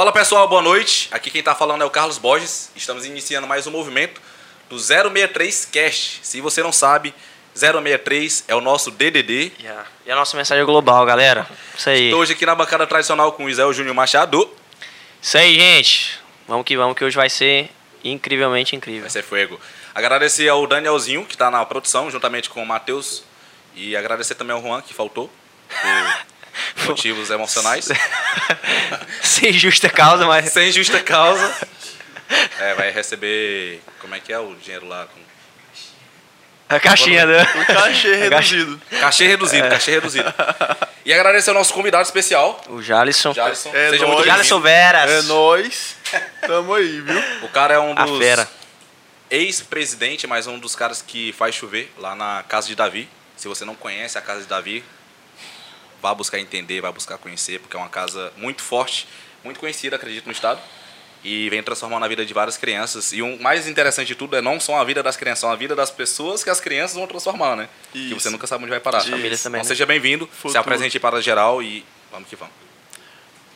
[0.00, 1.10] Fala pessoal, boa noite.
[1.10, 2.72] Aqui quem tá falando é o Carlos Borges.
[2.74, 4.18] Estamos iniciando mais um movimento
[4.70, 6.20] do 063 Cast.
[6.22, 7.14] Se você não sabe,
[7.54, 9.52] 063 é o nosso DDD.
[9.60, 9.86] Yeah.
[10.06, 11.46] E a nossa mensagem é global, galera.
[11.76, 12.04] Isso aí.
[12.04, 14.50] Estou hoje aqui na bancada tradicional com o Isael Júnior Machado.
[15.20, 16.18] Isso aí, gente.
[16.48, 17.68] Vamos que vamos, que hoje vai ser
[18.02, 19.02] incrivelmente incrível.
[19.02, 19.60] Vai ser fuego.
[19.94, 23.22] Agradecer ao Danielzinho, que está na produção, juntamente com o Matheus.
[23.74, 25.30] E agradecer também ao Juan, que faltou.
[26.86, 27.88] Motivos emocionais.
[29.22, 30.52] Sem justa causa, mas.
[30.52, 31.68] Sem justa causa.
[32.60, 33.80] É, vai receber.
[34.00, 35.06] Como é que é o dinheiro lá?
[35.06, 35.20] Com...
[36.68, 37.42] A caixinha, né?
[37.42, 38.80] O cachê reduzido.
[39.00, 40.32] Cachê reduzido, cachê reduzido.
[41.04, 43.34] E agradecer ao nosso convidado especial, O Jalisson.
[43.34, 43.70] Jalisson.
[43.74, 44.14] É Seja nóis.
[44.14, 44.60] muito Jalisson.
[44.60, 45.10] Veras.
[45.10, 45.96] É nóis.
[46.46, 47.20] Tamo aí, viu?
[47.42, 48.48] O cara é um A dos fera.
[49.28, 53.08] ex-presidente, mas um dos caras que faz chover lá na Casa de Davi.
[53.36, 54.84] Se você não conhece a Casa de Davi,
[56.00, 59.06] vá buscar entender, vá buscar conhecer, porque é uma casa muito forte,
[59.44, 60.60] muito conhecida, acredito, no estado.
[61.22, 63.12] E vem transformando a vida de várias crianças.
[63.12, 65.56] E o mais interessante de tudo é não só a vida das crianças, são a
[65.56, 67.68] vida das pessoas que as crianças vão transformar, né?
[67.92, 68.20] Que Isso.
[68.20, 69.00] você nunca sabe onde vai parar.
[69.00, 69.10] Isso.
[69.10, 69.74] Famílias também, Então né?
[69.74, 72.54] seja bem-vindo, se apresente para geral e vamos que vamos.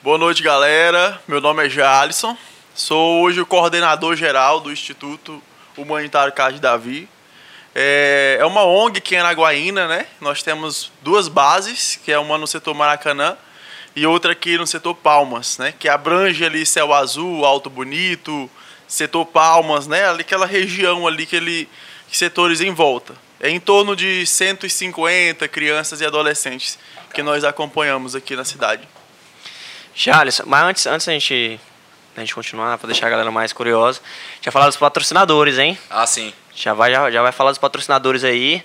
[0.02, 1.18] Boa noite, galera.
[1.27, 2.36] Meu nome é Jalisson.
[2.74, 5.42] Sou hoje o coordenador geral do Instituto
[5.74, 7.08] Humanitário Carlos Davi.
[7.75, 10.06] É é uma ONG que é na Guaína, né?
[10.20, 13.36] Nós temos duas bases, que é uma no setor Maracanã
[13.97, 15.72] e outra aqui no setor Palmas, né?
[15.78, 18.50] Que abrange ali Céu Azul, Alto Bonito,
[18.86, 20.08] setor Palmas, né?
[20.08, 21.69] Ali aquela região ali, aquele
[22.11, 23.14] setores em volta.
[23.41, 26.78] É em torno de 150 crianças e adolescentes
[27.12, 28.86] que nós acompanhamos aqui na cidade.
[29.95, 31.61] Jalisson, mas antes, antes da gente,
[32.14, 34.00] da gente continuar, pra deixar a galera mais curiosa,
[34.41, 35.78] já falar dos patrocinadores, hein?
[35.89, 36.33] Ah, sim.
[36.55, 38.62] Já vai, já, já vai falar dos patrocinadores aí.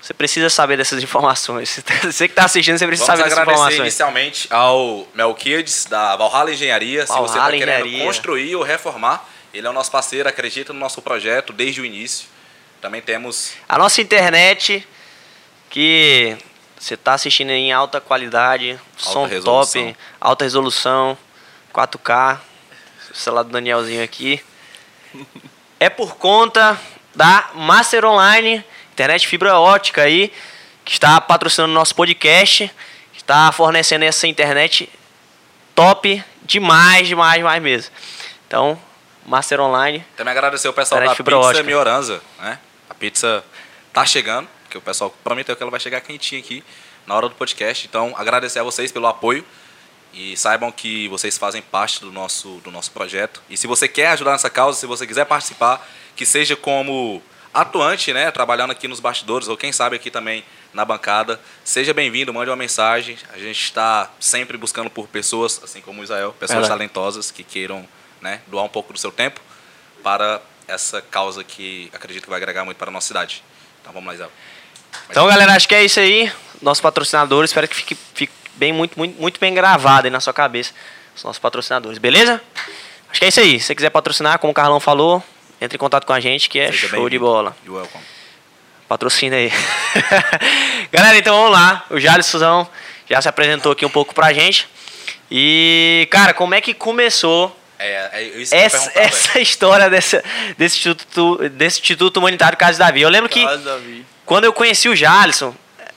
[0.00, 1.82] Você precisa saber dessas informações.
[2.02, 3.80] Você que tá assistindo, você precisa Vamos saber dessas agradecer informações.
[3.80, 7.06] inicialmente ao Melquiades, da Valhalla Engenharia.
[7.06, 8.06] Se você está Valhalla querendo Engenharia.
[8.06, 12.26] construir ou reformar, ele é o nosso parceiro, acredita no nosso projeto desde o início.
[12.80, 14.84] Também temos A nossa internet,
[15.70, 16.36] que
[16.76, 19.82] você tá assistindo em alta qualidade, som resolução.
[19.84, 21.16] top, alta resolução,
[21.72, 22.40] 4K,
[23.12, 24.42] o celular do Danielzinho aqui.
[25.78, 26.76] É por conta
[27.14, 30.32] da Master Online, internet fibra ótica aí,
[30.84, 32.70] que está patrocinando nosso podcast,
[33.14, 34.88] está fornecendo essa internet
[35.74, 37.92] top demais, demais, demais mesmo.
[38.46, 38.78] Então,
[39.26, 41.62] Master Online, Também agradecer o pessoal da fibra Pizza ótica.
[41.62, 42.58] Mioranza, né?
[42.90, 43.44] A pizza
[43.92, 46.64] tá chegando, que o pessoal prometeu que ela vai chegar quentinha aqui
[47.06, 47.86] na hora do podcast.
[47.86, 49.44] Então, agradecer a vocês pelo apoio
[50.12, 53.42] e saibam que vocês fazem parte do nosso, do nosso projeto.
[53.48, 58.12] E se você quer ajudar nessa causa, se você quiser participar, que seja como atuante,
[58.12, 58.30] né?
[58.30, 62.56] Trabalhando aqui nos bastidores, ou quem sabe aqui também na bancada, seja bem-vindo, mande uma
[62.56, 63.16] mensagem.
[63.32, 66.78] A gente está sempre buscando por pessoas, assim como o Israel, pessoas Verdade.
[66.78, 67.86] talentosas que queiram
[68.20, 69.40] né, doar um pouco do seu tempo
[70.02, 73.42] para essa causa que acredito que vai agregar muito para a nossa cidade.
[73.80, 74.32] Então vamos lá, Isabel.
[75.10, 76.32] Então, galera, acho que é isso aí.
[76.60, 80.32] Nosso patrocinador, espero que fique, fique bem, muito, muito, muito bem gravado aí na sua
[80.32, 80.72] cabeça.
[81.14, 82.40] Os nossos patrocinadores, beleza?
[83.10, 83.60] Acho que é isso aí.
[83.60, 85.22] Se você quiser patrocinar, como o Carlão falou,
[85.60, 87.54] entre em contato com a gente, que é Seja show de bola.
[87.64, 88.02] You're welcome.
[88.88, 89.52] Patrocina aí.
[90.90, 91.84] galera, então vamos lá.
[91.90, 92.66] O Jalisson
[93.08, 94.68] já se apresentou aqui um pouco pra gente.
[95.30, 100.22] E, cara, como é que começou É, é que essa, essa história dessa,
[100.58, 103.02] desse, instituto, desse Instituto Humanitário Casa Davi?
[103.02, 103.42] Eu lembro que.
[103.42, 104.06] Carlos Davi.
[104.24, 105.54] Quando eu conheci o Jalisson,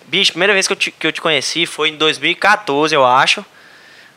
[0.07, 3.45] bicho, primeira vez que eu te, que eu te conheci foi em 2014, eu acho.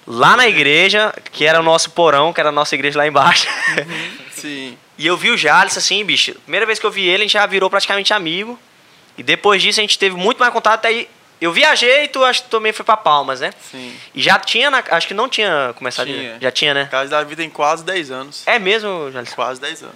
[0.06, 3.46] Lá na igreja, que era o nosso porão, que era a nossa igreja lá embaixo.
[4.32, 4.78] Sim.
[4.96, 6.34] e eu vi o Jalisson assim, bicho.
[6.44, 8.58] Primeira vez que eu vi ele, a gente já virou praticamente amigo.
[9.18, 10.86] E depois disso a gente teve muito mais contato.
[10.86, 11.08] Aí
[11.40, 13.52] eu viajei e tu acho que também foi pra Palmas, né?
[13.70, 13.94] Sim.
[14.14, 16.06] E já tinha, na- acho que não tinha começado.
[16.06, 16.38] Tinha.
[16.40, 16.88] Já tinha, né?
[16.90, 18.42] Carlos Davi tem quase 10 anos.
[18.46, 19.34] É mesmo, Jalisson?
[19.34, 19.94] Quase 10 anos.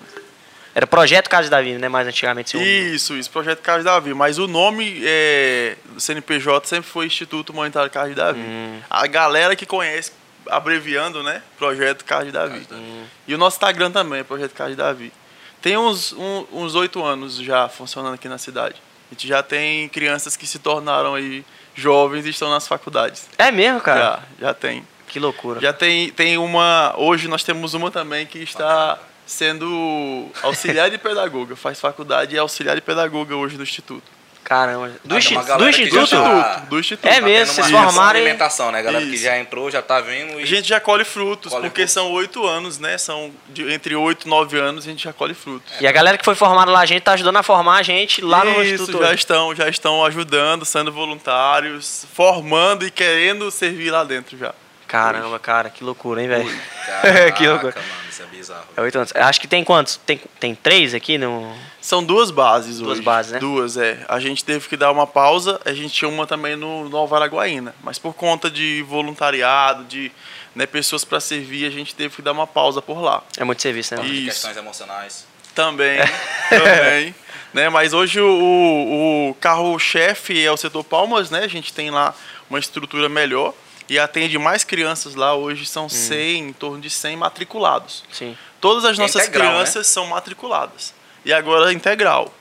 [0.75, 1.89] Era Projeto Casa Davi, né?
[1.89, 2.51] Mais antigamente.
[2.51, 4.15] seu- Isso, isso, Projeto Carlos Davi.
[4.15, 8.41] Mas o nome é, do CNPJ sempre foi Instituto Humanitário Carlos Davi.
[8.41, 8.81] Hum.
[8.89, 10.13] A galera que conhece,
[10.49, 11.43] abreviando, né?
[11.59, 12.67] Projeto Carlos Davi.
[13.29, 15.13] E o nosso Instagram também é Projeto Carlos Davi.
[15.61, 18.77] Tem uns um- uns oito anos já funcionando aqui na cidade.
[19.11, 21.45] A gente já tem crianças que se tornaram aí
[21.75, 23.29] jovens e estão nas faculdades.
[23.37, 24.01] É mesmo, cara?
[24.01, 24.87] Já, já tem.
[25.07, 25.61] Que loucura.
[25.61, 26.95] Já tem, tem uma.
[26.97, 28.99] Hoje nós temos uma também que está
[29.33, 31.57] sendo auxiliar de pedagoga.
[31.57, 34.03] Faz faculdade e é auxiliar de pedagoga hoje do Instituto.
[34.45, 34.91] Caramba.
[35.05, 36.11] Do, Ah, insti- do que já Instituto?
[36.11, 37.07] tá- Do Instituto.
[37.09, 38.83] É Tá mesmo, tendo vocês uma formaram alimentação, né?
[38.83, 39.23] Galera que Isso.
[39.23, 41.93] já entrou, já tá vendo e A gente já colhe frutos, Colhe porque frutos.
[41.95, 42.99] são oito anos, né?
[42.99, 45.73] São de, entre oito e nove anos a gente já colhe frutos.
[45.81, 48.21] E a galera que foi formada lá, a gente tá ajudando a formar a gente
[48.21, 49.05] lá no Isso, Instituto.
[49.05, 54.53] já estão, já estão ajudando, sendo voluntários, formando e querendo servir lá dentro já.
[54.93, 56.61] Caramba, cara, que loucura, hein, velho?
[56.87, 57.75] Caraca, que loucura.
[57.77, 58.65] mano, isso é bizarro.
[58.77, 59.13] É oito anos.
[59.17, 59.97] Acho que tem quantos?
[59.97, 61.51] Tem, tem três aqui no.
[61.81, 63.03] São duas bases Duas hoje.
[63.03, 63.39] bases, né?
[63.39, 64.05] Duas, é.
[64.09, 67.75] A gente teve que dar uma pausa, a gente tinha uma também no Nova Araguaína.
[67.83, 70.13] Mas por conta de voluntariado, de
[70.55, 73.23] né, pessoas para servir, a gente teve que dar uma pausa por lá.
[73.39, 74.03] É muito serviço, né?
[74.05, 74.25] E- De Isso.
[74.27, 75.27] questões emocionais.
[75.55, 75.99] Também,
[76.49, 77.15] também.
[77.55, 77.69] Né?
[77.69, 81.41] Mas hoje o, o carro-chefe é o setor Palmas, né?
[81.45, 82.15] A gente tem lá
[82.49, 83.53] uma estrutura melhor
[83.89, 85.35] e atende mais crianças lá.
[85.35, 85.67] Hoje Hum.
[85.67, 88.05] são 100, em torno de 100 matriculados.
[88.13, 88.37] Sim.
[88.61, 90.95] Todas as é nossas integral, crianças são matriculadas.
[91.25, 92.33] E agora integral.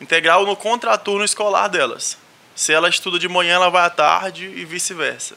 [0.00, 2.18] Integral no contraturno escolar delas.
[2.54, 5.36] Se ela estuda de manhã, ela vai à tarde e vice-versa.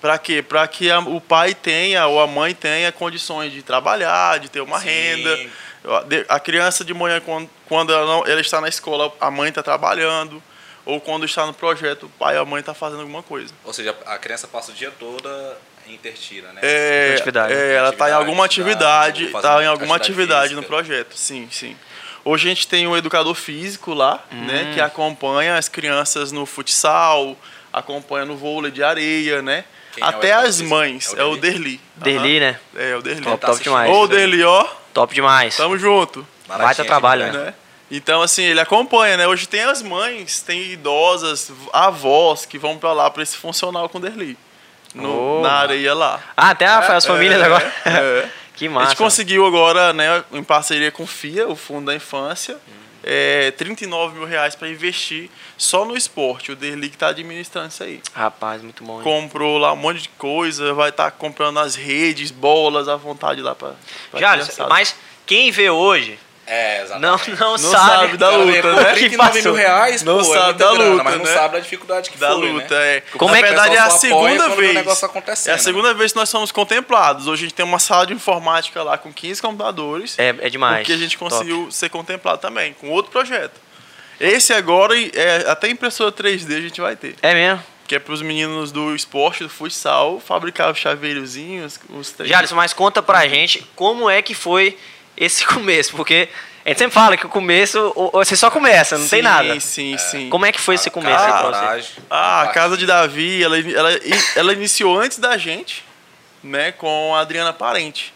[0.00, 0.40] Para quê?
[0.42, 4.60] Para que a- o pai tenha ou a mãe tenha condições de trabalhar, de ter
[4.62, 4.86] uma Sim.
[4.86, 5.38] renda.
[6.28, 9.62] A criança de manhã, quando, quando ela, não- ela está na escola, a mãe está
[9.62, 10.42] trabalhando.
[10.84, 13.52] Ou quando está no projeto, o pai ou a mãe está fazendo alguma coisa.
[13.64, 15.56] Ou seja, a criança passa o dia toda
[15.86, 16.60] intertida, né?
[16.62, 17.52] É, Atividade.
[17.52, 21.16] é, ela está em alguma atividade, está em alguma atividade atividade no projeto.
[21.16, 21.76] Sim, sim.
[22.24, 27.36] Hoje a gente tem um educador físico lá, né, que acompanha as crianças no futsal,
[27.72, 29.64] acompanha no vôlei de areia, né?
[29.92, 31.80] Quem é Até educador as mães, É é o Derli.
[31.96, 32.40] Derli, Aham.
[32.52, 32.60] né?
[32.76, 33.22] É, o Derli.
[33.22, 33.90] Top, top demais.
[33.90, 34.06] Ô.
[34.06, 35.56] Derli, ó, Top demais.
[35.56, 36.26] tamo junto.
[36.46, 37.44] Baratinha Baita trabalho, verdade.
[37.46, 37.54] Né?
[37.90, 39.26] Então, assim, ele acompanha, né?
[39.26, 43.98] Hoje tem as mães, tem idosas, avós que vão pra lá pra esse funcional com
[43.98, 44.36] o Derli.
[44.94, 45.40] No- Oh.
[45.42, 46.20] na areia lá.
[46.36, 47.74] Ah, até a- as famílias É, agora.
[47.84, 48.28] é.
[48.56, 48.88] que A massa.
[48.90, 52.56] gente conseguiu agora, né, em parceria com o FIA, o Fundo da Infância,
[53.02, 56.52] é, 39 mil reais para investir só no esporte.
[56.52, 58.00] O Derli que está administrando isso aí.
[58.12, 58.98] Rapaz, muito bom.
[58.98, 59.02] hein?
[59.04, 63.54] Comprou lá um monte de coisa, vai estar comprando as redes, bolas à vontade lá
[63.54, 63.74] para
[64.16, 64.94] Jales, mas
[65.24, 66.18] quem vê hoje
[66.52, 67.40] É, não, exatamente.
[67.40, 67.90] não, Não sabe.
[67.92, 68.84] sabe da luta, pô, né?
[68.92, 71.32] 39 mil reais, Não pô, sabe é da grana, luta, mas não né?
[71.34, 72.96] sabe da dificuldade que da foi, luta, né?
[72.96, 73.00] é.
[73.16, 74.76] Como Na é que- verdade é a segunda vez.
[75.46, 77.28] É a segunda vez que nós somos contemplados.
[77.28, 80.18] Hoje a gente tem uma sala de informática lá com 15 computadores.
[80.18, 80.78] É, é demais.
[80.78, 81.30] Porque a gente Top.
[81.30, 83.60] conseguiu ser contemplado também, com outro projeto.
[84.18, 87.14] Esse agora, é, até impressora 3D a gente vai ter.
[87.22, 87.62] É mesmo.
[87.86, 92.26] Que é para os meninos do esporte, do futsal, fabricar os chaveirozinhos, os 3D.
[92.28, 94.76] Jales, mas conta pra gente como é que foi
[95.20, 96.28] esse começo, porque
[96.64, 99.60] a gente sempre fala que o começo, você só começa, não tem Sim, nada.
[99.60, 100.30] Sim, sim.
[100.30, 101.90] Como é que foi esse começo aí Ah, pra você?
[102.10, 103.90] Ah, a casa de Davi, ela, ela,
[104.34, 105.84] ela iniciou antes da gente,
[106.42, 108.12] né, com a Adriana Parente,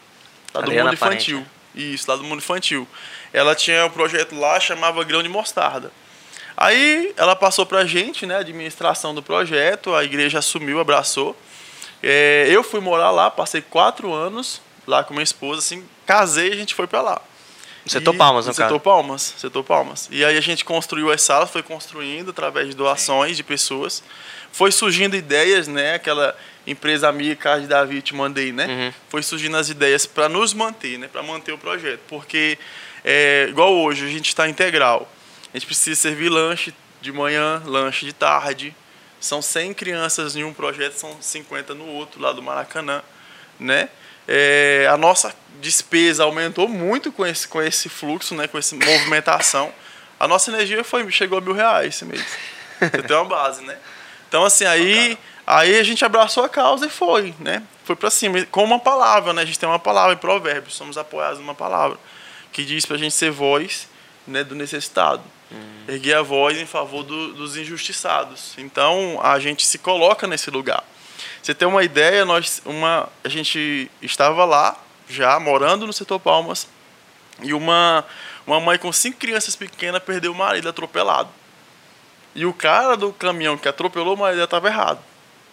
[0.52, 1.46] lá do Adriana mundo Parente, infantil.
[1.74, 2.88] Isso, lá do mundo infantil.
[3.32, 5.90] Ela tinha um projeto lá, chamava Grão de Mostarda.
[6.56, 11.36] Aí ela passou pra gente, né, a administração do projeto, a igreja assumiu, abraçou.
[12.02, 16.52] É, eu fui morar lá, passei quatro anos lá com minha esposa, assim, casei e
[16.52, 17.20] a gente foi pra lá.
[17.86, 18.80] Setor E- Palmas, no Setor caso.
[18.80, 20.08] Palmas, setor Palmas.
[20.10, 24.02] E aí a gente construiu as salas, foi construindo através de doações de pessoas.
[24.50, 25.94] Foi surgindo ideias, né?
[25.94, 26.34] Aquela
[26.66, 28.66] empresa amiga Casa de Davi te mandei, né?
[28.66, 28.92] Uhum.
[29.10, 31.08] Foi surgindo as ideias para nos manter, né?
[31.08, 32.56] Para manter o projeto, porque
[33.04, 35.06] é, igual hoje a gente está integral.
[35.52, 36.72] A gente precisa servir lanche
[37.02, 38.74] de manhã, lanche de tarde.
[39.20, 43.02] São 100 crianças em um projeto, são 50 no outro, lá do Maracanã,
[43.60, 43.90] né?
[44.26, 48.46] É, a nossa despesa aumentou muito com esse, com esse fluxo, né?
[48.48, 49.72] Com essa movimentação.
[50.18, 52.24] A nossa energia foi, chegou a mil reais esse mês.
[52.80, 53.76] Você tem uma base, né?
[54.28, 57.62] Então, assim, aí, aí a gente abraçou a causa e foi, né?
[57.84, 59.42] Foi pra cima, com uma palavra, né?
[59.42, 61.98] A gente tem uma palavra em provérbios, somos apoiados numa palavra,
[62.52, 63.88] que diz pra gente ser voz
[64.26, 65.22] né, do necessitado.
[65.86, 68.54] Erguer a voz em favor do- dos injustiçados.
[68.58, 70.82] Então, a gente se coloca nesse lugar.
[71.44, 76.66] Você tem uma ideia, nós, uma, a gente estava lá, já morando no setor Palmas,
[77.42, 78.02] e uma,
[78.46, 81.28] uma mãe com cinco crianças pequenas perdeu o marido atropelado.
[82.34, 85.00] E o cara do caminhão que atropelou o marido estava errado.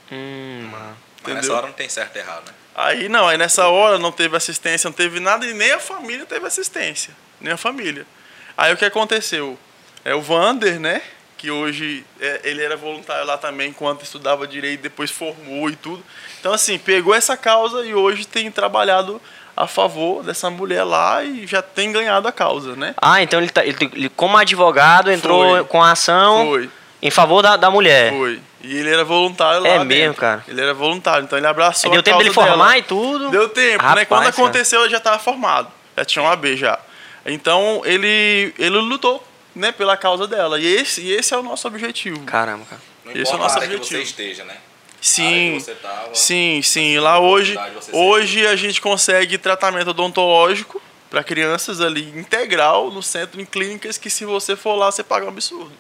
[0.10, 0.98] Hum, mano.
[1.24, 2.54] Mas nessa hora não tem certo e errado, né?
[2.74, 6.26] Aí não, aí nessa hora não teve assistência, não teve nada e nem a família
[6.26, 8.08] teve assistência, nem a família.
[8.56, 9.60] Aí o que aconteceu?
[10.06, 11.02] É o Vander, né?
[11.42, 16.04] Que hoje é, ele era voluntário lá também enquanto estudava direito, depois formou e tudo.
[16.40, 19.20] Então assim, pegou essa causa e hoje tem trabalhado
[19.58, 22.94] a favor dessa mulher lá e já tem ganhado a causa, né?
[23.02, 25.64] Ah, então ele, tá, ele, ele como advogado entrou Foi.
[25.64, 26.70] com a ação Foi.
[27.02, 28.12] em favor da, da mulher.
[28.14, 28.40] Foi.
[28.64, 29.88] E ele era voluntário lá É dentro.
[29.88, 30.44] mesmo, cara?
[30.48, 32.78] Ele era voluntário, então ele abraçou Aí deu a tempo dele formar dela.
[32.78, 33.32] e tudo.
[33.32, 33.90] Deu tempo, né?
[33.90, 34.30] Rapaz, Quando cara.
[34.30, 35.70] aconteceu, ele já estava formado.
[35.98, 36.78] Já tinha um AB já.
[37.26, 39.24] Então, ele, ele lutou,
[39.56, 40.60] né, pela causa dela.
[40.60, 42.20] E esse, e esse é o nosso objetivo.
[42.26, 42.82] Caramba, cara.
[43.06, 44.02] Não Esse é o importa nosso área que você objetivo.
[44.04, 44.58] esteja, né?
[45.02, 47.00] Sim, tava, sim, sim.
[47.00, 47.58] Lá hoje,
[47.92, 50.80] hoje a gente consegue tratamento odontológico
[51.10, 55.26] para crianças ali integral no centro em clínicas que se você for lá você paga
[55.26, 55.74] um absurdo.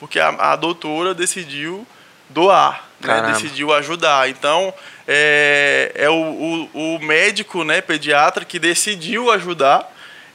[0.00, 1.86] Porque a, a doutora decidiu
[2.28, 3.32] doar, né?
[3.32, 4.28] Decidiu ajudar.
[4.28, 4.74] Então,
[5.06, 9.90] é, é o, o, o médico, né, pediatra, que decidiu ajudar,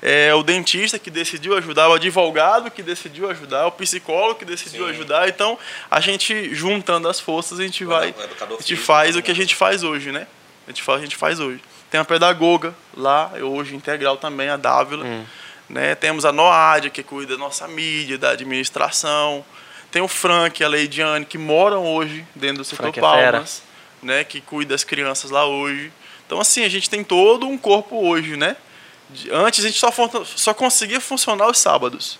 [0.07, 4.83] é o dentista que decidiu ajudar, o advogado que decidiu ajudar, o psicólogo que decidiu
[4.85, 4.91] Sim.
[4.91, 5.27] ajudar.
[5.27, 5.57] Então,
[5.89, 8.13] a gente, juntando as forças, a gente O vai.
[8.13, 10.27] A gente físico, faz todo o que a gente faz hoje, né?
[10.67, 11.59] A gente faz, a gente faz hoje.
[11.89, 15.03] Tem a pedagoga lá, hoje integral também, a Dávila.
[15.03, 15.25] Hum.
[15.67, 15.95] Né?
[15.95, 19.43] Temos a Noádia, que cuida da nossa mídia, da administração.
[19.89, 23.01] Tem o Frank e a Leidiane, que moram hoje dentro do setor Frank é.
[23.01, 23.63] Palmas,
[24.03, 24.23] né?
[24.23, 25.91] que cuida das crianças lá hoje.
[26.27, 28.55] Então, assim, a gente tem todo um corpo hoje, né?
[29.09, 29.91] De- Antes a gente só,
[30.25, 32.19] só conseguia funcionar os sábados.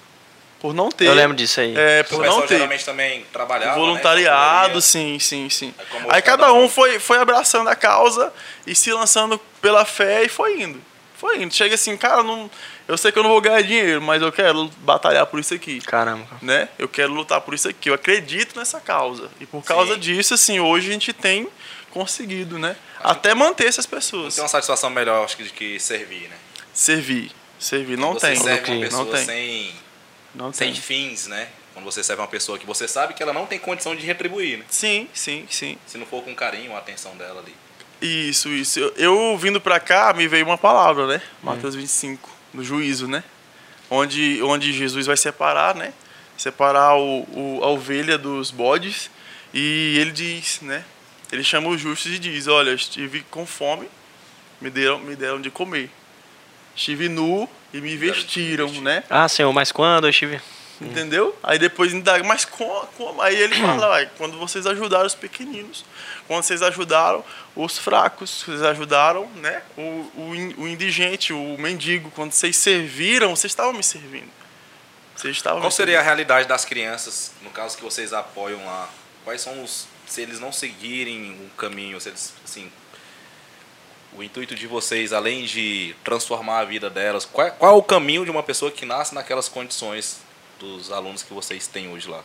[0.59, 1.05] Por não ter.
[1.05, 1.75] Eu lembro disso aí.
[1.77, 2.55] É, por pessoal não ter.
[2.55, 4.81] geralmente também trabalhava, Voluntariado, né?
[4.81, 5.73] sim, sim, sim.
[5.77, 8.33] Aí Aí cada cada um um- foi, foi abraçando a causa
[8.65, 10.81] e se lançando pela fé e foi indo.
[11.17, 11.53] Foi indo.
[11.53, 12.49] Chega assim, cara, não,
[12.87, 15.79] eu sei que eu não vou ganhar dinheiro, mas eu quero batalhar por isso aqui.
[15.81, 16.25] Caramba.
[16.41, 16.67] Né?
[16.79, 17.89] Eu quero lutar por isso aqui.
[17.89, 19.29] Eu acredito nessa causa.
[19.39, 19.99] E por causa Sim.
[19.99, 21.47] disso, assim, hoje a gente tem
[21.91, 22.75] conseguido, né?
[23.03, 24.33] Até manter essas pessoas.
[24.35, 26.35] tem uma satisfação melhor, acho que, de que servir, né?
[26.75, 27.31] Servir.
[27.57, 27.97] Servir.
[27.97, 28.35] Não você tem.
[28.35, 29.25] serve uma Não pessoa tem.
[29.25, 29.71] sem,
[30.35, 30.81] Não sem tem.
[30.81, 31.47] fins, né?
[31.73, 34.59] Quando você serve uma pessoa que você sabe que ela não tem condição de retribuir,
[34.59, 34.65] né?
[34.69, 35.77] Sim, sim, sim.
[35.87, 37.55] Se não for com carinho, a atenção dela ali.
[38.01, 38.79] Isso, isso.
[38.79, 41.21] Eu, eu vindo pra cá, me veio uma palavra, né?
[41.41, 43.23] Mateus 25, no juízo, né?
[43.89, 45.93] Onde, onde Jesus vai separar, né?
[46.37, 49.09] Separar o, o- a ovelha dos bodes.
[49.53, 50.83] E ele diz, né?
[51.31, 53.87] Ele chama os justos e diz: Olha, eu estive com fome,
[54.59, 55.89] me deram, me deram de comer.
[56.75, 59.03] Estive nu e me vestiram, né?
[59.09, 60.41] Ah, senhor, mas quando eu estive.
[60.81, 61.37] Entendeu?
[61.41, 62.85] Aí depois ainda, mas como?
[62.97, 63.21] como?
[63.21, 65.85] Aí ele fala, "Uai, quando vocês ajudaram os pequeninos,
[66.27, 67.23] quando vocês ajudaram
[67.55, 69.61] os fracos, vocês ajudaram, né?
[69.77, 74.29] O, o, o indigente, o mendigo, quando vocês serviram, vocês estavam me servindo.
[75.15, 78.89] Vocês estavam Qual me seria a realidade das crianças, no caso que vocês apoiam lá?
[79.23, 79.87] Quais são os.
[80.05, 82.33] Se eles não seguirem um caminho, se eles.
[82.43, 82.69] Assim,
[84.13, 88.23] o intuito de vocês, além de transformar a vida delas, qual, qual é o caminho
[88.25, 90.19] de uma pessoa que nasce naquelas condições
[90.59, 92.21] dos alunos que vocês têm hoje lá?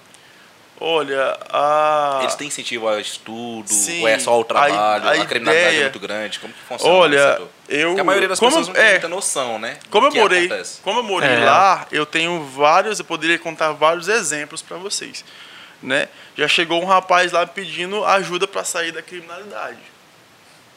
[0.83, 2.21] Olha, a...
[2.23, 3.69] Eles têm incentivo ao estudo?
[3.69, 4.75] Sim, ou é só o trabalho?
[4.75, 6.39] a A, criminalidade é ideia- muito grande?
[6.39, 7.89] Como que funciona Olha, eu...
[7.89, 9.79] Porque a maioria das como, pessoas não tem é, muita noção, né?
[9.91, 10.81] Como eu que morei, acontece.
[10.81, 11.45] como eu morei É.
[11.45, 15.23] lá, eu tenho vários, eu poderia contar vários exemplos para vocês,
[15.83, 16.09] né?
[16.35, 19.77] Já chegou um rapaz lá pedindo ajuda para sair da criminalidade,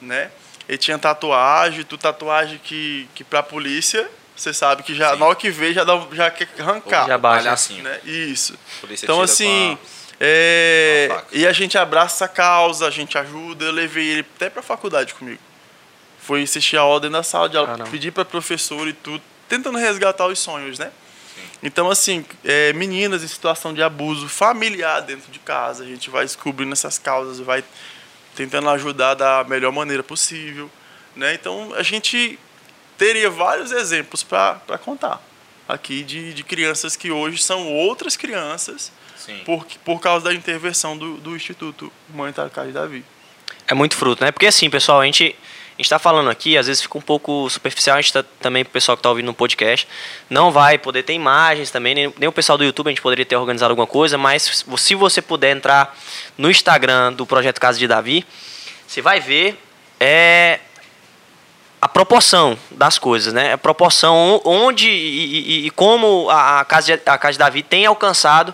[0.02, 0.32] né?
[0.68, 5.20] Ele tinha tatuagem, tu tatuagem que que para polícia, você sabe que já Sim.
[5.20, 7.44] na hora que vê já dá já quer arrancar, Já baixa.
[7.44, 7.84] Palhacinho.
[7.84, 8.00] né?
[8.06, 8.58] Isso.
[9.04, 9.78] Então assim,
[10.20, 13.66] é, e a gente abraça a causa, a gente ajuda.
[13.66, 15.40] Eu levei ele até pra faculdade comigo.
[16.20, 17.90] Foi assistir a ordem da sala de aula, Caramba.
[17.92, 20.90] pedir pra professor e tudo, tentando resgatar os sonhos, né?
[21.62, 26.24] Então, assim, é, meninas em situação de abuso familiar dentro de casa, a gente vai
[26.24, 27.64] descobrindo essas causas, vai
[28.36, 30.70] tentando ajudar da melhor maneira possível,
[31.16, 31.34] né?
[31.34, 32.40] Então, a gente
[32.98, 35.22] teria vários exemplos para contar
[35.68, 39.40] aqui de, de crianças que hoje são outras crianças Sim.
[39.46, 43.06] por, por causa da intervenção do, do Instituto Humanitário Carlos Davi.
[43.68, 44.32] É muito fruto, né?
[44.32, 45.36] Porque assim, pessoal, a gente,
[45.78, 48.64] a gente tá falando aqui, às vezes fica um pouco superficial, a gente tá também,
[48.64, 49.88] pro pessoal que tá ouvindo no podcast,
[50.30, 53.26] não vai poder ter imagens também, nem, nem o pessoal do YouTube a gente poderia
[53.26, 55.98] ter organizado alguma coisa, mas se você puder entrar
[56.38, 58.26] no Instagram do Projeto Casa de Davi,
[58.88, 59.60] você vai ver
[60.00, 60.60] é,
[61.82, 63.54] a proporção das coisas, né?
[63.54, 67.64] A proporção onde e, e- e como a, a, casa de, a Casa de Davi
[67.64, 68.54] tem alcançado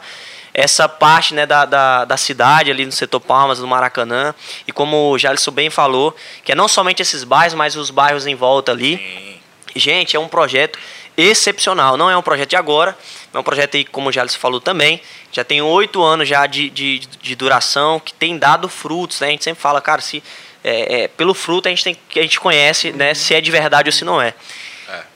[0.59, 4.35] essa parte né, da, da, da cidade ali no setor Palmas, no Maracanã.
[4.67, 6.13] E como o Jalisson bem falou,
[6.43, 8.97] que é não somente esses bairros, mas os bairros em volta ali.
[8.97, 9.39] Sim.
[9.79, 10.77] Gente, é um projeto
[11.15, 11.95] excepcional.
[11.95, 12.97] Não é um projeto de agora,
[13.33, 15.01] é um projeto aí, como o Jalisson falou também,
[15.31, 19.27] já tem oito anos já de, de, de duração, que tem dado frutos, né?
[19.27, 20.21] A gente sempre fala, cara, se
[20.61, 23.49] é, é, pelo fruto a gente, tem, que a gente conhece né, se é de
[23.49, 24.33] verdade ou se não é.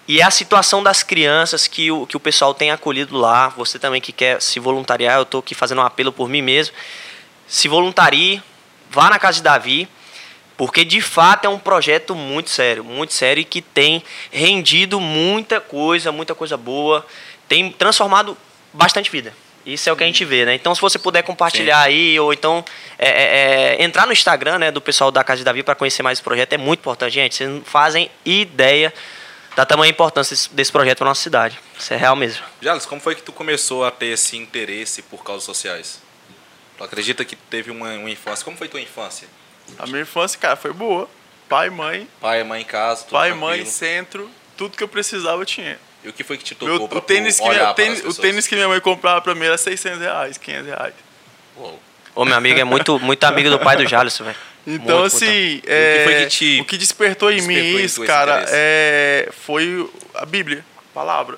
[0.08, 3.80] E é a situação das crianças que o, que o pessoal tem acolhido lá, você
[3.80, 6.76] também que quer se voluntariar, eu estou aqui fazendo um apelo por mim mesmo,
[7.48, 8.42] se voluntarie,
[8.90, 9.88] vá na casa de Davi,
[10.58, 15.62] porque de fato é um projeto muito sério, muito sério e que tem rendido muita
[15.62, 17.06] coisa, muita coisa boa,
[17.48, 18.38] tem transformado
[18.74, 19.34] bastante vida.
[19.66, 20.54] Isso é o que a gente vê, né?
[20.54, 22.66] Então, se você puder compartilhar aí, ou então
[23.00, 26.04] é, é, é, entrar no Instagram né, do pessoal da Casa de Davi para conhecer
[26.04, 27.36] mais esse projeto, é muito importante, gente.
[27.36, 28.94] Vocês não fazem ideia
[29.56, 31.60] da tamanha importância desse, desse projeto para nossa cidade.
[31.78, 32.44] Isso é real mesmo.
[32.62, 36.02] Jales, como foi que tu começou a ter esse interesse por causas sociais?
[36.78, 38.44] Tu acredita que teve uma, uma infância?
[38.44, 39.28] Como foi tua infância?
[39.78, 41.08] A minha infância, cara, foi boa.
[41.48, 43.58] Pai, mãe, Pai e mãe em casa, tudo pai, tranquilo.
[43.58, 45.78] mãe, centro, tudo que eu precisava eu tinha.
[46.04, 48.14] E o que foi que te tocou Meu, pra o, tênis que minha, tênis, o
[48.14, 50.94] tênis que minha mãe comprava pra mim era 600 reais, 500 reais.
[51.56, 51.80] Uou.
[52.16, 54.38] Ô, meu amigo é muito, muito amigo do pai do Jalisson, velho.
[54.66, 58.46] Então, Muito, assim, é, foi que te o que despertou em despertou mim isso, cara,
[58.48, 61.38] é, foi a Bíblia, a palavra.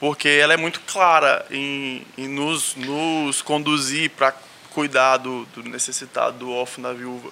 [0.00, 4.34] Porque ela é muito clara em, em nos, nos conduzir para
[4.70, 7.30] cuidar do, do necessitado, do órfão, da viúva.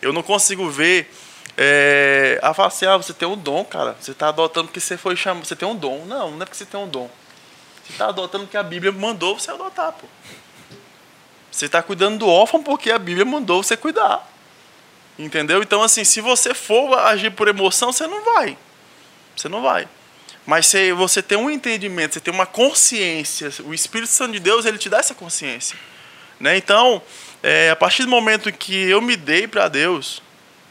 [0.00, 1.08] Eu não consigo ver.
[1.60, 3.96] É, a falar assim, ah, você tem um dom, cara.
[4.00, 5.44] Você está adotando porque você foi chamado.
[5.44, 6.04] Você tem um dom.
[6.06, 7.10] Não, não é porque você tem um dom.
[7.84, 10.06] Você está adotando porque a Bíblia mandou você adotar, pô.
[11.58, 14.24] Você está cuidando do órfão porque a Bíblia mandou você cuidar.
[15.18, 15.60] Entendeu?
[15.60, 18.56] Então, assim, se você for agir por emoção, você não vai.
[19.34, 19.88] Você não vai.
[20.46, 24.66] Mas se você tem um entendimento, você tem uma consciência, o Espírito Santo de Deus,
[24.66, 25.76] ele te dá essa consciência.
[26.38, 26.56] Né?
[26.56, 27.02] Então,
[27.42, 30.22] é, a partir do momento que eu me dei para Deus,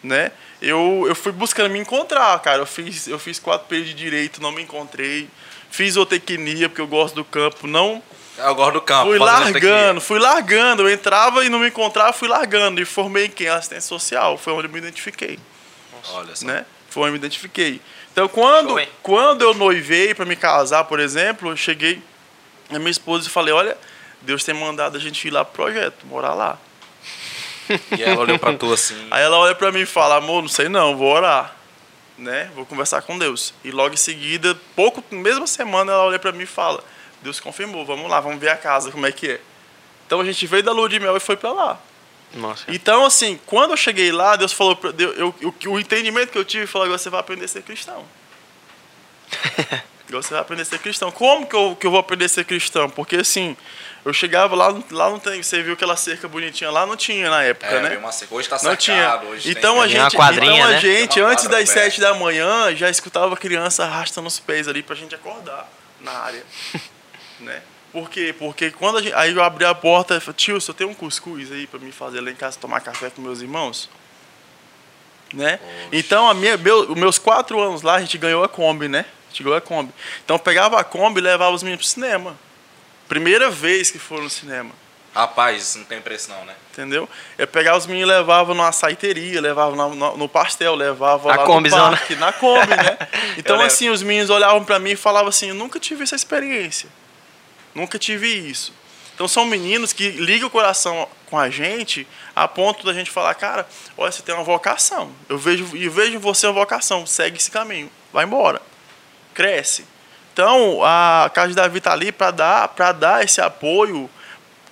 [0.02, 0.32] né?
[0.62, 2.62] Eu, eu fui buscando me encontrar, cara.
[2.62, 5.28] Eu fiz, eu fiz quatro períodos de direito, não me encontrei.
[5.70, 8.02] Fiz zootecnia, porque eu gosto do campo, não
[8.38, 9.10] Eu gosto do campo.
[9.10, 10.84] Fui largando, fui largando.
[10.84, 12.82] Eu entrava e não me encontrava, fui largando.
[12.82, 13.48] E formei em quem?
[13.48, 14.38] Assistência social.
[14.38, 16.20] Foi onde eu me identifiquei, tecnia.
[16.20, 16.46] Olha só.
[16.46, 16.66] né?
[16.90, 17.82] Foi onde eu me identifiquei.
[18.12, 22.02] Então, quando, quando eu noivei para me casar, por exemplo, eu cheguei
[22.70, 23.78] na minha esposa e falei, olha,
[24.22, 26.58] Deus tem mandado a gente ir lá pro projeto, morar lá.
[27.96, 29.08] E ela olhou pra tu assim.
[29.12, 31.56] Aí ela olha para mim e fala, amor, não sei não, vou orar.
[32.18, 32.50] Né?
[32.56, 33.54] Vou conversar com Deus.
[33.64, 36.84] E logo em seguida, pouco, mesma semana, ela olha para mim e fala,
[37.22, 39.42] Deus confirmou, vamos lá, vamos ver a casa, como é que é.
[40.06, 41.80] Então a gente veio da lua de mel e foi para lá.
[42.34, 42.66] Nossa.
[42.68, 46.44] Então, assim, quando eu cheguei lá, Deus falou, pra- eu, eu- o entendimento que eu
[46.46, 48.06] tive, falou, agora você vai aprender a ser cristão.
[50.08, 51.12] Agora você vai aprender a ser cristão.
[51.12, 52.90] Como que eu, que eu vou aprender a ser cristão?
[52.90, 53.58] Porque, assim,
[54.06, 57.44] eu chegava lá, lá não tem, você viu aquela cerca bonitinha lá, não tinha na
[57.44, 57.98] época, É, né?
[57.98, 58.10] uma.
[58.32, 58.78] Hoje tá Não cercado.
[58.80, 59.18] tinha.
[59.30, 59.84] Hoje Então tem...
[59.84, 60.26] a gente, então
[60.64, 60.80] a né?
[60.80, 64.96] gente antes das sete da manhã, já escutava a criança arrastando os pés ali pra
[64.96, 65.70] gente acordar
[66.00, 66.44] na área.
[67.40, 67.62] né?
[67.92, 68.36] Por quê?
[68.38, 70.94] Porque quando a gente, aí eu abri a porta e falei, tio, você tem um
[70.94, 73.90] cuscuz aí pra me fazer lá em casa tomar café com meus irmãos?
[75.34, 75.60] Né?
[75.92, 79.06] Então, a minha, meu, os meus quatro anos lá, a gente ganhou a Kombi, né?
[79.26, 79.92] A gente ganhou a Kombi.
[80.24, 82.38] Então, eu pegava a Kombi e levava os meninos pro cinema.
[83.10, 84.72] Primeira vez que foram no cinema.
[85.14, 86.54] Rapaz, não tem preço não, né?
[86.72, 87.10] Entendeu?
[87.38, 91.36] Eu pegava os meninos e levava numa saiteria, levava na- no, no pastel, levava A
[91.38, 91.48] lá no
[91.92, 92.98] parque, na Kombi, né?
[93.38, 96.88] Então, assim, os meninos olhavam pra mim e falavam assim, eu nunca tive essa experiência.
[97.78, 98.74] Nunca tive isso.
[99.14, 103.36] Então, são meninos que ligam o coração com a gente a ponto da gente falar,
[103.36, 105.12] cara, olha, você tem uma vocação.
[105.30, 108.60] Eu vejo, eu vejo em você uma vocação, segue esse caminho, vai embora.
[109.36, 109.86] Cresce.
[110.34, 114.10] Então, a Casa de Davi está ali para dar, pra dar esse apoio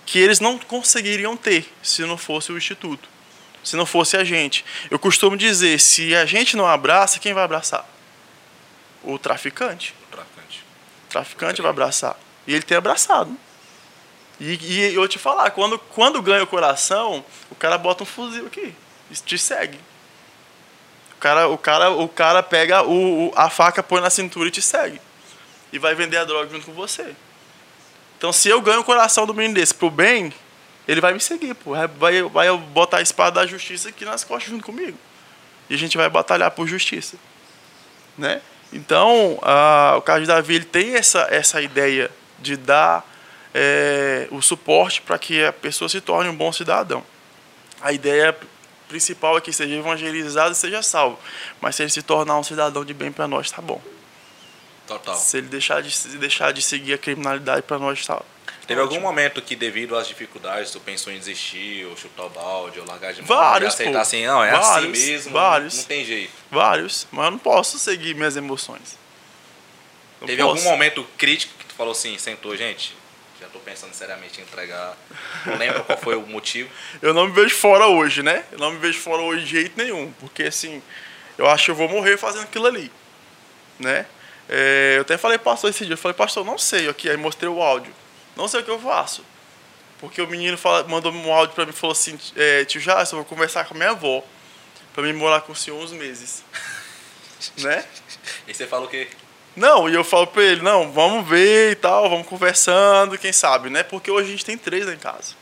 [0.03, 3.07] que eles não conseguiriam ter se não fosse o Instituto,
[3.63, 4.65] se não fosse a gente.
[4.89, 7.87] Eu costumo dizer, se a gente não abraça, quem vai abraçar?
[9.03, 9.93] O traficante.
[10.07, 10.63] O traficante.
[11.05, 12.24] O traficante vai abraçar.
[12.47, 13.35] E ele tem abraçado.
[14.39, 18.45] E, e eu te falar, quando, quando ganha o coração, o cara bota um fuzil
[18.47, 18.73] aqui
[19.09, 19.79] e te segue.
[21.13, 24.51] O cara, o cara, o cara pega o, o- a faca, põe na cintura e
[24.51, 24.99] te segue.
[25.71, 27.15] E vai vender a droga junto com você.
[28.17, 30.33] Então, se eu ganho o coração do menino desse pro bem,
[30.87, 31.71] ele vai me seguir, pô.
[31.71, 34.97] Vai, vai, vai botar a espada da justiça aqui nas costas junto comigo.
[35.69, 37.17] E a gente vai batalhar por justiça.
[38.17, 38.41] Né?
[38.71, 43.05] Então, a, o caso de Davi ele tem essa, essa ideia de dar
[43.53, 47.03] é, o suporte para que a pessoa se torne um bom cidadão.
[47.81, 48.35] A ideia
[48.87, 51.19] principal é que seja evangelizado e seja salvo.
[51.61, 53.81] Mas se ele se tornar um cidadão de bem para nós, tá bom.
[54.87, 55.15] Total.
[55.15, 58.21] Se ele deixar de, se deixar de seguir a criminalidade para nós, tá
[58.67, 62.79] Teve algum momento que, devido às dificuldades, tu pensou em desistir, ou chutar o balde,
[62.79, 63.27] ou largar de mão?
[63.27, 63.97] Vários, aceitar pô.
[63.99, 65.77] assim, não, é Vários, assim mesmo, vários.
[65.77, 66.31] Não, tem jeito.
[66.49, 68.97] Vários, mas eu não posso seguir minhas emoções.
[70.19, 70.57] Não Teve posso.
[70.57, 72.95] algum momento crítico falou assim, sentou, gente,
[73.39, 74.95] já tô pensando seriamente em entregar.
[75.45, 76.69] Não lembro qual foi o motivo.
[77.01, 78.45] eu não me vejo fora hoje, né?
[78.51, 80.81] Eu não me vejo fora hoje de jeito nenhum, porque assim,
[81.37, 82.91] eu acho que eu vou morrer fazendo aquilo ali,
[83.79, 84.05] né?
[84.47, 87.49] É, eu até falei pastor esse dia, eu falei, pastor, não sei aqui, aí mostrei
[87.49, 87.93] o áudio,
[88.35, 89.25] não sei o que eu faço,
[89.99, 93.15] porque o menino fala, mandou um áudio pra mim e falou assim, é, tio Jason,
[93.15, 94.23] eu vou conversar com a minha avó,
[94.93, 96.43] pra mim morar com o senhor uns meses,
[97.57, 97.83] né?
[98.47, 99.09] E você falou o quê?
[99.55, 103.69] Não, e eu falo pra ele, não, vamos ver e tal, vamos conversando, quem sabe,
[103.69, 103.83] né?
[103.83, 105.33] Porque hoje a gente tem três lá em casa,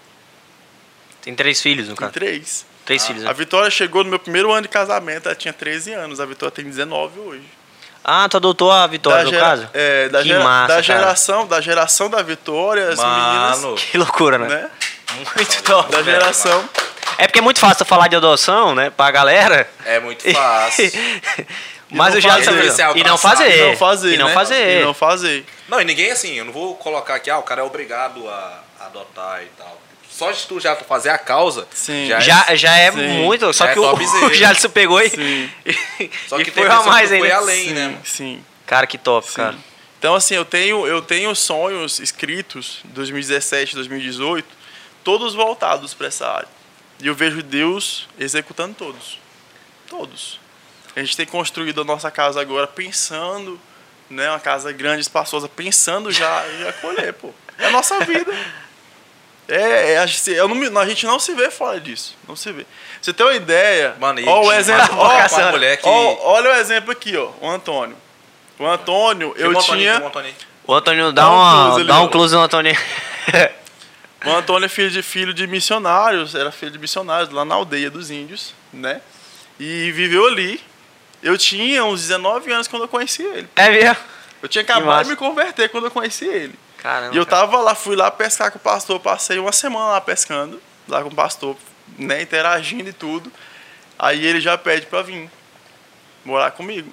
[1.21, 2.13] Tem três filhos, no tem caso.
[2.13, 2.65] três.
[2.85, 3.23] Três Ah, filhos.
[3.23, 3.33] A né?
[3.33, 6.19] Vitória chegou no meu primeiro ano de casamento, ela tinha 13 anos.
[6.19, 7.43] A Vitória tem 19 hoje.
[8.03, 9.69] Ah, tu adotou a Vitória, no gera- caso?
[9.73, 10.83] É, da, Que gera- massa, da cara.
[10.83, 14.45] geração, da geração da Vitória, as Mano, Que loucura, né?
[14.47, 15.25] meninas, né?
[15.37, 15.91] Muito top.
[15.93, 16.69] Da geração.
[17.17, 18.89] É porque é muito fácil falar de adoção, né?
[18.89, 19.69] Pra galera.
[19.85, 20.91] é muito fácil.
[21.93, 22.81] Mas eu já fazer.
[22.81, 23.57] é o E não fazer.
[23.57, 24.33] E não fazer, E não né?
[24.33, 24.81] fazer.
[24.81, 25.45] E não fazer.
[25.69, 28.63] Não, e ninguém assim, eu não vou colocar aqui, ah, o cara é obrigado a
[28.81, 29.79] adotar e tal.
[30.09, 32.07] só de tu já fazer a causa, Sim.
[32.07, 33.07] já, Já, já é Sim.
[33.23, 33.51] muito.
[33.53, 34.25] Só Já é que o, topzera.
[34.27, 35.49] o Jalisson pegou e, Sim.
[36.27, 37.37] Só e que tem foi a mais que foi ainda.
[37.39, 37.85] além, sim, né?
[37.87, 38.01] mano?
[38.03, 38.43] Sim.
[38.65, 39.35] Cara, que top, Sim.
[39.35, 39.55] cara.
[39.99, 44.45] Então, assim, eu tenho, eu tenho sonhos escritos 2017, 2018,
[45.03, 46.47] todos voltados para essa área.
[47.01, 49.17] E eu vejo Deus executando todos.
[49.89, 50.39] Todos.
[50.95, 53.59] A gente tem construído a nossa casa agora pensando,
[54.09, 57.31] né, uma casa grande, espaçosa, pensando já em acolher, pô.
[57.57, 58.33] É a nossa vida.
[59.47, 62.15] É, é, a, gente, eu não a gente não se vê fora disso.
[62.27, 62.65] Não se vê.
[63.01, 63.95] Você tem uma ideia?
[63.99, 65.09] Mano, e ó, o exemplo, ó,
[65.77, 65.87] que...
[65.87, 67.97] ó, olha o exemplo aqui, ó, o Antônio.
[68.57, 70.01] O Antônio, eu Antônio, tinha.
[70.01, 70.33] o Antônio.
[70.65, 72.77] O Antônio, dá, Dá um uma, close dá um close no Antônio.
[74.25, 77.89] O Antônio é filho de, filho de missionários, era filho de missionários lá na aldeia
[77.89, 79.01] dos índios, né?
[79.59, 80.61] E viveu ali.
[81.23, 83.47] Eu tinha uns 19 anos quando eu conheci ele.
[83.55, 83.97] é mesmo?
[84.41, 86.53] Eu tinha acabado de me converter quando eu conheci ele.
[86.77, 87.15] Caramba.
[87.15, 90.61] E eu tava lá, fui lá pescar com o pastor, passei uma semana lá pescando,
[90.85, 91.55] lá com o pastor,
[91.97, 93.31] né, interagindo e tudo.
[93.97, 95.31] Aí ele já pede pra vir
[96.25, 96.91] morar comigo.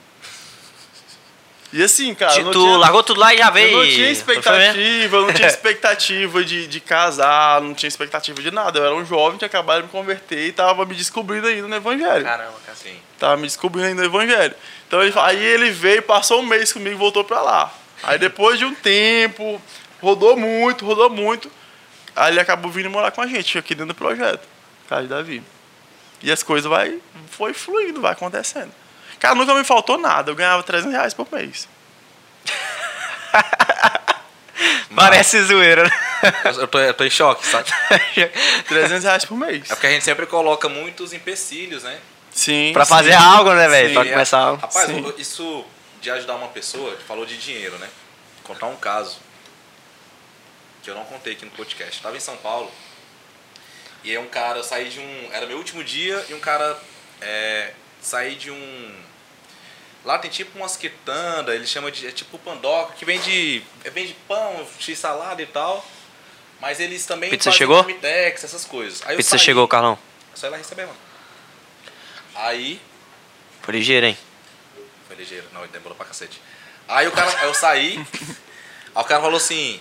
[1.72, 3.70] E assim, cara, tu tinha- largou tudo lá e já veio.
[3.70, 8.50] eu não tinha expectativa, eu não tinha expectativa de, de casar, não tinha expectativa de
[8.50, 8.78] nada.
[8.80, 11.76] Eu era um jovem que acabava de me converter e tava me descobrindo ainda no
[11.76, 12.24] evangelho.
[12.24, 12.76] Caramba, cara.
[12.76, 12.96] Sim.
[13.18, 14.54] Tava me descobrindo ainda no evangelho.
[14.88, 17.72] Então ele, aí ele veio, passou um mês comigo e voltou pra lá.
[18.02, 19.62] Aí depois de um tempo,
[20.02, 21.48] rodou muito, rodou muito.
[22.16, 24.46] Aí ele acabou vindo morar com a gente aqui dentro do projeto.
[24.88, 25.42] Casa de Davi.
[26.22, 26.98] E as coisas vai,
[27.30, 28.72] foi fluindo, vai acontecendo.
[29.20, 30.30] Cara, nunca me faltou nada.
[30.30, 31.68] Eu ganhava 300 reais por mês.
[34.94, 35.90] Parece zoeira, né?
[36.58, 37.70] Eu tô, eu tô em choque, sabe?
[38.66, 39.70] 300 reais por mês.
[39.70, 41.98] É porque a gente sempre coloca muitos empecilhos, né?
[42.32, 42.70] Sim.
[42.72, 42.90] pra sim.
[42.90, 43.88] fazer algo, né, velho?
[43.88, 44.62] Sim, Pra começar é- algo.
[44.62, 45.14] Rapaz, Sim.
[45.16, 45.64] isso
[46.00, 47.88] de ajudar uma pessoa, falou de dinheiro, né?
[48.42, 49.18] Vou contar um caso
[50.82, 51.96] que eu não contei aqui no podcast.
[51.96, 52.70] Eu tava em São Paulo
[54.02, 55.28] e aí um cara, eu saí de um.
[55.32, 56.78] Era meu último dia e um cara
[57.20, 58.94] é, saí de um.
[60.04, 62.06] Lá tem tipo umas quitanda, ele chama de.
[62.06, 63.62] É tipo pandoca, que vende.
[63.84, 65.84] é, Vende pão, x salada e tal.
[66.60, 67.76] Mas eles também Pizza chegou?
[67.78, 69.02] marmitex, essas coisas.
[69.06, 69.98] Aí Pizza saí- chegou, Carlão.
[70.34, 70.98] Só ir lá receber, mano.
[72.34, 72.80] Aí
[73.62, 74.16] Foi ligeiro, hein?
[75.06, 75.46] foi ligeiro.
[75.52, 76.40] Não, ele demorou pra cacete.
[76.88, 77.96] Aí o cara, eu saí,
[78.94, 79.80] aí o cara falou assim,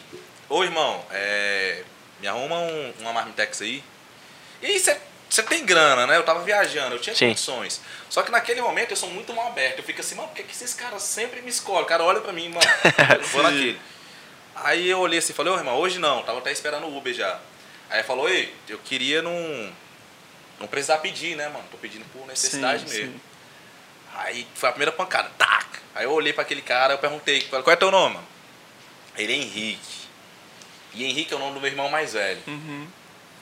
[0.49, 1.83] ô irmão, é,
[2.19, 3.83] me arruma um, uma marmitex aí.
[4.61, 4.99] E aí você
[5.43, 6.17] tem grana, né?
[6.17, 7.27] Eu tava viajando, eu tinha Sim.
[7.29, 7.81] condições.
[8.09, 9.79] Só que naquele momento eu sou muito mal aberto.
[9.79, 11.83] Eu fico assim, mano, por que, que esses caras sempre me escolhem?
[11.83, 12.61] O cara olha pra mim, mano,
[13.19, 13.79] eu vou naquele.
[14.55, 17.13] Aí eu olhei assim e falei, ô irmão, hoje não, tava até esperando o Uber
[17.13, 17.39] já.
[17.89, 19.71] Aí falou, ei, eu queria não,
[20.59, 21.65] não precisar pedir, né, mano?
[21.71, 23.13] Tô pedindo por necessidade Sim, mesmo.
[23.13, 23.21] sim.
[24.15, 25.29] Aí foi a primeira pancada.
[25.37, 25.65] Tac!
[25.95, 28.15] Aí eu olhei pra aquele cara, eu perguntei, qual é teu nome?
[28.15, 28.27] mano?
[29.17, 29.99] Ele é Henrique.
[30.93, 32.41] E Henrique é o nome do meu irmão mais velho.
[32.47, 32.87] Uhum.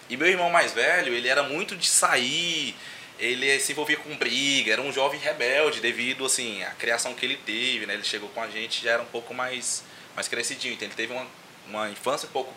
[0.09, 2.75] E meu irmão mais velho, ele era muito de sair,
[3.19, 7.37] ele se envolvia com briga, era um jovem rebelde devido, assim, à criação que ele
[7.37, 7.93] teve, né?
[7.93, 9.83] Ele chegou com a gente já era um pouco mais,
[10.15, 11.27] mais crescidinho, então ele teve uma,
[11.67, 12.53] uma infância um pouco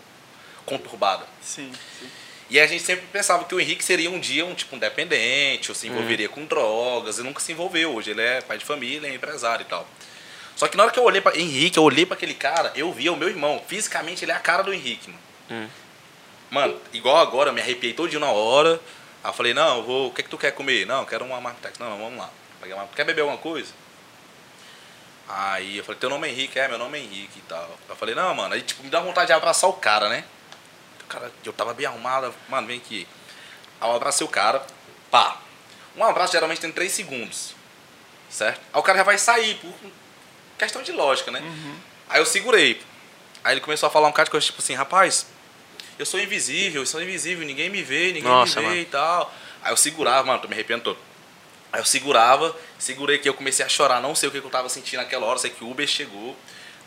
[0.65, 1.27] conturbada.
[1.43, 2.09] Sim, sim.
[2.51, 5.71] E a gente sempre pensava que o Henrique seria um dia um tipo um dependente,
[5.71, 7.95] ou se envolveria com drogas, e nunca se envolveu.
[7.95, 9.89] Hoje ele é pai de família, é empresário e tal.
[10.57, 12.93] Só que na hora que eu olhei para Henrique, eu olhei para aquele cara, eu
[12.93, 13.63] via o meu irmão.
[13.67, 15.23] Fisicamente ele é a cara do Henrique, mano.
[15.51, 15.69] Hum.
[16.51, 18.81] Mano, igual agora, eu me arrepiei todinho na hora.
[19.23, 20.09] Aí eu falei, não, eu vou.
[20.09, 20.87] O que, é que tu quer comer?
[20.87, 21.79] Não, eu quero uma marmitex.
[21.79, 22.31] Não, não, vamos lá.
[22.95, 23.73] Quer beber alguma coisa?
[25.29, 26.59] Aí eu falei, teu nome é Henrique?
[26.59, 27.79] É, meu nome é Henrique e tal.
[27.89, 30.25] Eu falei, não, mano, aí tipo, me dá vontade de abraçar o cara, né?
[31.03, 33.07] O cara, eu tava bem arrumado, mano, vem aqui.
[33.81, 34.65] Aí eu abracei o cara,
[35.11, 35.37] pá.
[35.97, 37.55] Um abraço geralmente tem 3 segundos,
[38.29, 38.61] certo?
[38.73, 39.73] Aí o cara já vai sair, por
[40.59, 41.41] questão de lógica, né?
[42.09, 42.81] Aí eu segurei.
[43.43, 45.27] Aí ele começou a falar um cara de coisa, tipo assim, rapaz,
[46.01, 48.81] eu sou invisível, eu sou invisível, ninguém me vê, ninguém Nossa, me vê mano.
[48.83, 49.35] e tal.
[49.63, 50.99] Aí eu segurava, mano, tô me arrepiando todo.
[51.73, 54.51] Aí eu segurava, segurei que eu comecei a chorar, não sei o que que eu
[54.51, 56.37] tava sentindo naquela hora, sei que o Uber chegou.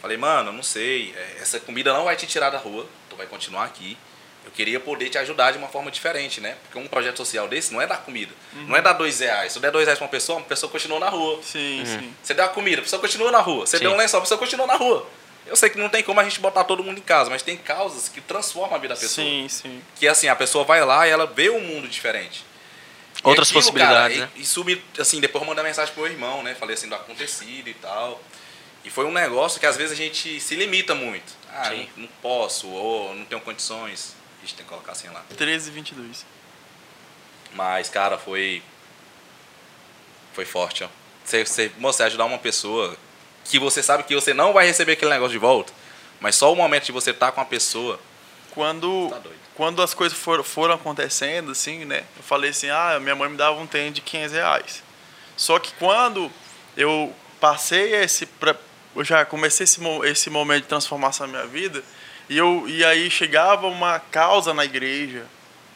[0.01, 3.15] Falei, mano, eu não sei, é, essa comida não vai te tirar da rua, tu
[3.15, 3.97] vai continuar aqui.
[4.45, 6.57] Eu queria poder te ajudar de uma forma diferente, né?
[6.63, 8.33] Porque um projeto social desse não é dar comida,
[8.67, 9.53] não é dar dois reais.
[9.53, 11.39] Se eu der dois reais pra uma pessoa, uma pessoa continua na rua.
[11.41, 12.13] Sim, sim.
[12.21, 13.65] Você deu a comida, a pessoa continua na rua.
[13.65, 13.83] Você Sim.
[13.85, 15.07] deu um lençol, a pessoa continua na rua.
[15.45, 17.57] Eu sei que não tem como a gente botar todo mundo em casa, mas tem
[17.57, 19.25] causas que transformam a vida da pessoa.
[19.25, 19.81] Sim, sim.
[19.95, 22.45] Que assim, a pessoa vai lá e ela vê um mundo diferente.
[23.23, 24.41] E Outras possibilidades, cara, né?
[24.43, 26.55] e- me, assim, depois eu mandei mensagem pro meu irmão, né?
[26.55, 28.21] Falei assim do acontecido e tal.
[28.83, 31.33] E foi um negócio que às vezes a gente se limita muito.
[31.49, 34.15] Ah, não, não posso, ou não tenho condições.
[34.39, 35.23] A gente tem que colocar assim lá.
[35.37, 36.25] 13 e 22.
[37.53, 38.61] Mas, cara, foi.
[40.33, 40.89] Foi forte, ó.
[41.23, 42.97] Você, você, você ajudar uma pessoa
[43.45, 45.73] que você sabe que você não vai receber aquele negócio de volta,
[46.19, 47.99] mas só o momento de você estar com a pessoa
[48.51, 49.37] quando, Tá doido.
[49.55, 52.03] quando as coisas foram, foram acontecendo, assim, né?
[52.15, 54.83] Eu falei assim, ah, minha mãe me dava um tênis de 500 reais.
[55.35, 56.31] Só que quando
[56.77, 58.25] eu passei esse...
[58.25, 58.55] Pra,
[58.95, 61.83] eu já comecei esse, esse momento de transformação na minha vida,
[62.29, 65.25] e, eu, e aí chegava uma causa na igreja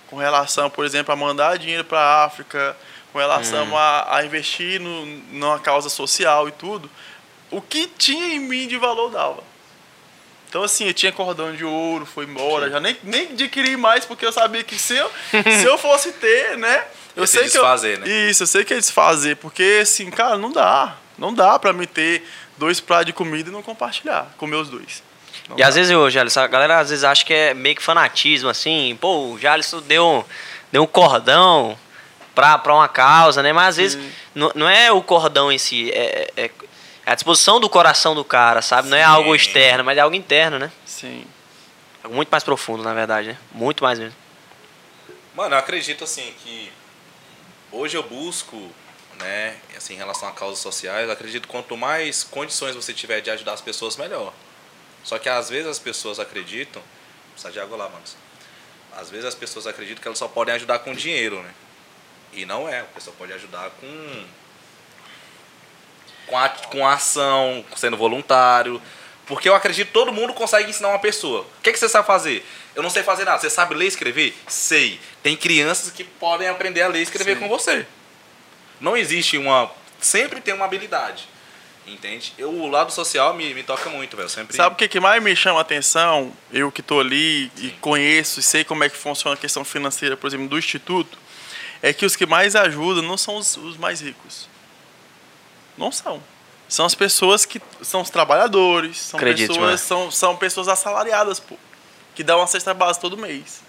[0.08, 2.78] com relação, por exemplo, a mandar dinheiro para a África,
[3.12, 6.90] com relação a, a investir no, numa causa social e tudo,
[7.52, 9.44] o que tinha em mim de valor dava.
[10.50, 12.70] Então, assim, eu tinha cordão de ouro, foi embora.
[12.70, 16.58] Já nem, nem adquiri mais, porque eu sabia que se eu, se eu fosse ter,
[16.58, 16.86] né?
[17.16, 18.30] Eu Ia se sei que desfazer, eu, né?
[18.30, 19.36] Isso, eu sei que é desfazer.
[19.38, 20.96] Porque, assim, cara, não dá.
[21.18, 22.24] Não dá pra me ter
[22.58, 24.34] dois pratos de comida e não compartilhar.
[24.38, 25.04] Comer os dois.
[25.50, 25.82] Não E às dá.
[25.82, 28.98] vezes, ô, Jalisson, a galera às vezes acha que é meio que fanatismo, assim.
[29.02, 30.26] Pô, o Jalisson deu,
[30.72, 31.78] deu um cordão
[32.34, 33.52] pra, pra uma causa, né?
[33.52, 34.00] Mas às vezes
[34.34, 36.50] não, não é o cordão em si, é, é,
[37.08, 38.90] é a disposição do coração do cara, sabe?
[38.90, 39.08] Não é Sim.
[39.08, 40.70] algo externo, mas é algo interno, né?
[40.86, 41.26] Sim.
[42.04, 43.38] Algo muito mais profundo, na verdade, né?
[43.54, 44.14] Muito mais mesmo.
[45.34, 46.70] Mano, eu acredito assim que
[47.72, 48.58] hoje eu busco,
[49.22, 53.32] né, assim, em relação a causas sociais, acredito que quanto mais condições você tiver de
[53.32, 54.34] ajudar as pessoas, melhor.
[55.02, 56.82] Só que às vezes as pessoas acreditam,
[57.32, 58.04] precisa de água lá, mano.
[58.98, 61.54] Às vezes as pessoas acreditam que elas só podem ajudar com dinheiro, né?
[62.34, 64.26] E não é, a pessoa pode ajudar com
[66.28, 68.82] com, a, com a ação, sendo voluntário.
[69.26, 71.42] Porque eu acredito que todo mundo consegue ensinar uma pessoa.
[71.42, 72.46] O que, que você sabe fazer?
[72.76, 73.40] Eu não sei fazer nada.
[73.40, 74.34] Você sabe ler e escrever?
[74.48, 75.00] Sei.
[75.22, 77.42] Tem crianças que podem aprender a ler e escrever Sim.
[77.42, 77.86] com você.
[78.80, 79.70] Não existe uma.
[80.00, 81.28] Sempre tem uma habilidade.
[81.86, 82.34] Entende?
[82.38, 84.30] Eu, o lado social me, me toca muito, velho.
[84.30, 84.56] Sempre.
[84.56, 86.34] Sabe o que, que mais me chama a atenção?
[86.52, 90.16] Eu que estou ali e conheço e sei como é que funciona a questão financeira,
[90.18, 91.18] por exemplo, do Instituto,
[91.82, 94.50] é que os que mais ajudam não são os, os mais ricos.
[95.78, 96.22] Não são.
[96.68, 99.78] São as pessoas que são os trabalhadores, são Acredite, pessoas, mano.
[99.78, 101.56] são, são pessoas assalariadas, pô,
[102.14, 103.62] que dão uma cesta base todo mês.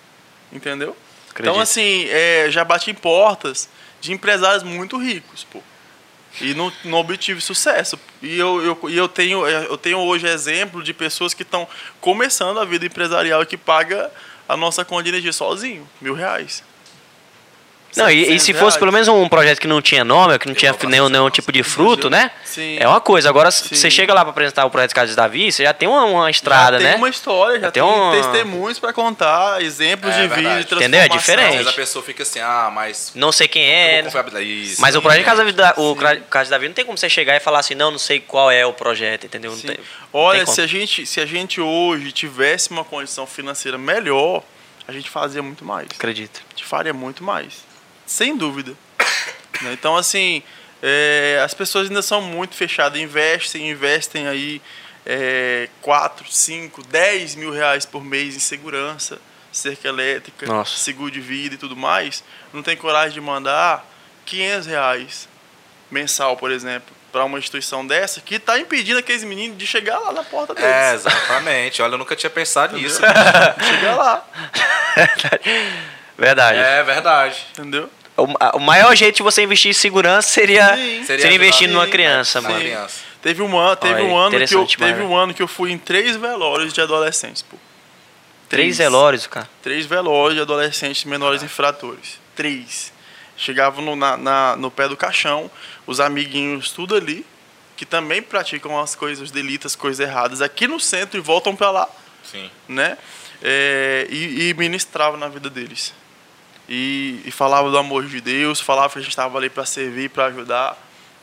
[0.52, 0.96] Entendeu?
[1.38, 3.68] Então, assim, é, já bati em portas
[4.00, 5.62] de empresários muito ricos, pô.
[6.40, 7.98] E não, não obtive sucesso.
[8.22, 11.66] E eu, eu, eu, tenho, eu tenho hoje exemplo de pessoas que estão
[12.00, 14.10] começando a vida empresarial e que paga
[14.48, 16.62] a nossa conta de energia sozinho, mil reais.
[17.96, 18.77] Não, e, e 700 se fosse reais.
[18.77, 21.33] pelo menos um projeto que não tinha nome, que não Eu tinha nenhum, nenhum nossa.
[21.35, 22.31] tipo de fruto, né?
[22.44, 22.77] Sim.
[22.79, 23.29] É uma coisa.
[23.29, 23.74] Agora, Sim.
[23.74, 26.79] você chega lá pra apresentar o projeto Casas Davi, você já tem uma, uma estrada,
[26.79, 26.96] já tem né?
[26.96, 30.64] uma história, já, Já tem, tem uma- testemunhos para contar, exemplos É de vida, verdade.
[30.68, 31.01] de Entendeu?
[31.01, 31.16] É transformação.
[31.18, 31.57] Às diferente.
[31.57, 33.12] vezes a pessoa fica assim, ah, mas.
[33.14, 34.05] Não sei quem é.
[34.42, 34.81] Isso.
[34.81, 35.53] Mas o projeto Casa Sim.
[35.53, 35.96] Davi, o
[36.29, 38.64] Casa Davi não tem como você chegar e falar assim, não, não sei qual é
[38.66, 39.51] o projeto, entendeu?
[39.51, 39.66] Não Sim.
[39.68, 39.85] tem- não
[40.20, 44.42] Olha, tem se a, gente, se a gente hoje tivesse uma condição financeira melhor,
[44.87, 45.88] a gente fazia muito mais.
[45.94, 46.40] Acredito.
[46.46, 47.66] A gente faria muito mais.
[48.08, 48.74] Sem dúvida.
[49.60, 49.72] Né?
[49.72, 50.40] Então, assim,
[50.80, 53.00] é, as pessoas ainda são muito fechadas.
[53.00, 54.62] Investem, investem aí
[55.04, 59.18] é, 4, 5, 10 mil reais por mês em segurança,
[59.50, 60.76] cerca elétrica, Nossa.
[60.76, 62.22] seguro de vida e tudo mais.
[62.52, 63.84] Não tem coragem de mandar
[64.26, 65.28] 500 reais
[65.90, 70.12] mensal, por exemplo, para uma instituição dessa que está impedindo aqueles meninos de chegar lá
[70.12, 70.70] na porta deles.
[70.70, 71.82] É, exatamente.
[71.82, 73.00] Olha, eu nunca tinha pensado nisso.
[73.66, 74.24] Chegar lá,
[76.18, 76.58] Verdade.
[76.58, 77.46] É verdade.
[77.52, 77.88] entendeu?
[78.54, 81.04] O, maior jeito de você investir em segurança seria, Sim.
[81.04, 82.61] seria, Seria investir numa criança, Uma mano.
[82.61, 83.00] criança.
[83.22, 85.70] Teve um ano, teve Olha um ano que eu, teve um ano que eu fui
[85.72, 87.57] em três velórios de adolescentes, pô.
[88.48, 89.48] Três velórios, cara.
[89.62, 92.18] Três velórios de adolescentes menores infratores.
[92.35, 92.92] Três.
[93.37, 95.50] Chegavam no, na, na- no pé do caixão,
[95.87, 97.24] os amiguinhos tudo ali,
[97.76, 101.54] que também praticam as coisas, os delitos, as coisas erradas, aqui no centro e voltam
[101.54, 101.88] pra lá,
[102.24, 102.50] Sim.
[102.66, 102.96] né?
[103.42, 105.92] É, e, e ministravam na vida deles.
[106.68, 110.11] E, e falava do amor de Deus, falava que a gente estava ali para servir,
[110.11, 110.76] para ajudar,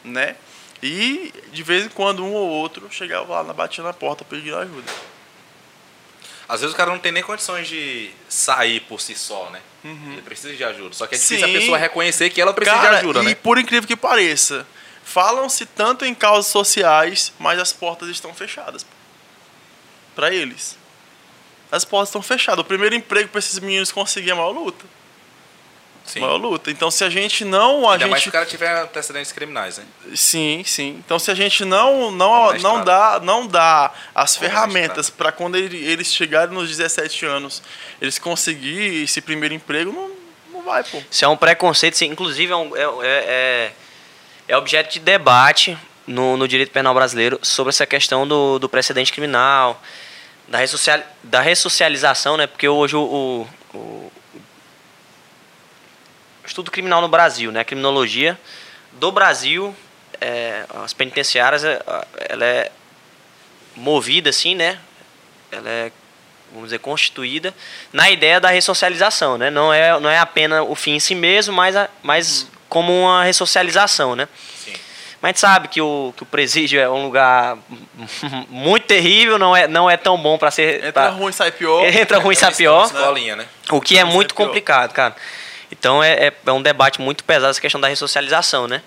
[0.03, 0.35] né?
[0.81, 4.91] E de vez em quando um ou outro chegava lá, batia na porta pedindo ajuda.
[6.47, 9.61] Às vezes o cara não tem nem condições de sair por si só, né?
[9.83, 10.93] Ele precisa de ajuda.
[10.93, 11.51] Só que é difícil Uhum.
[11.51, 11.55] Sim.
[11.57, 13.35] a pessoa reconhecer que ela precisa Cara, de ajuda, e né?
[13.35, 14.65] por incrível que pareça,
[15.03, 18.85] falam-se tanto em causas sociais, mas as portas estão fechadas
[20.15, 20.77] para eles.
[21.71, 22.59] As portas estão fechadas.
[22.61, 24.85] O primeiro emprego para esses meninos conseguir é a maior luta.
[26.05, 26.19] Sim.
[26.19, 26.69] Maior luta.
[26.69, 29.79] Então, se a gente não, a Ainda mais se gente o cara tiver antecedentes criminais,
[29.79, 29.85] né?
[30.15, 31.01] Sim, sim.
[31.03, 35.31] Então se a gente não não na não dá não dá as na ferramentas para
[35.31, 37.63] quando ele- eles chegarem nos 17 anos,
[37.99, 40.11] eles conseguirem esse primeiro emprego, não,
[40.53, 41.01] não vai, pô.
[41.09, 42.05] Isso é um preconceito, sim.
[42.05, 43.71] inclusive é, um- é, é, é-
[44.49, 49.11] é objeto de debate no, no direito penal brasileiro sobre essa questão do, do precedente
[49.11, 49.81] criminal,
[50.47, 52.45] da, ressocial, da ressocialização, né?
[52.45, 54.11] Porque hoje o, o, o
[56.47, 57.61] estudo criminal no Brasil, né?
[57.61, 58.37] A criminologia
[58.93, 59.75] do Brasil,
[60.21, 61.81] é, as penitenciárias, é,
[62.29, 62.71] ela é
[63.75, 64.79] movida assim, né?
[65.51, 65.91] Ela é
[66.51, 67.53] vamos dizer, constituída
[67.91, 69.49] na ideia da ressocialização, né?
[69.49, 73.23] Não é, não é apenas o fim em si mesmo, mas, a, mas como uma
[73.25, 74.27] ressocialização, né?
[74.63, 74.71] Sim.
[75.21, 77.57] Mas a gente sabe que o, que o presídio é um lugar
[78.47, 80.77] muito terrível, não é, não é tão bom para ser...
[80.77, 81.83] Entra pra- ruim, sai pior.
[81.85, 82.85] Entra ruim, É sai pior.
[82.85, 83.47] escolinha, né?
[83.71, 85.15] O que é muito complicado, cara.
[85.71, 88.81] Então é, é, é um debate muito pesado essa questão da ressocialização, né?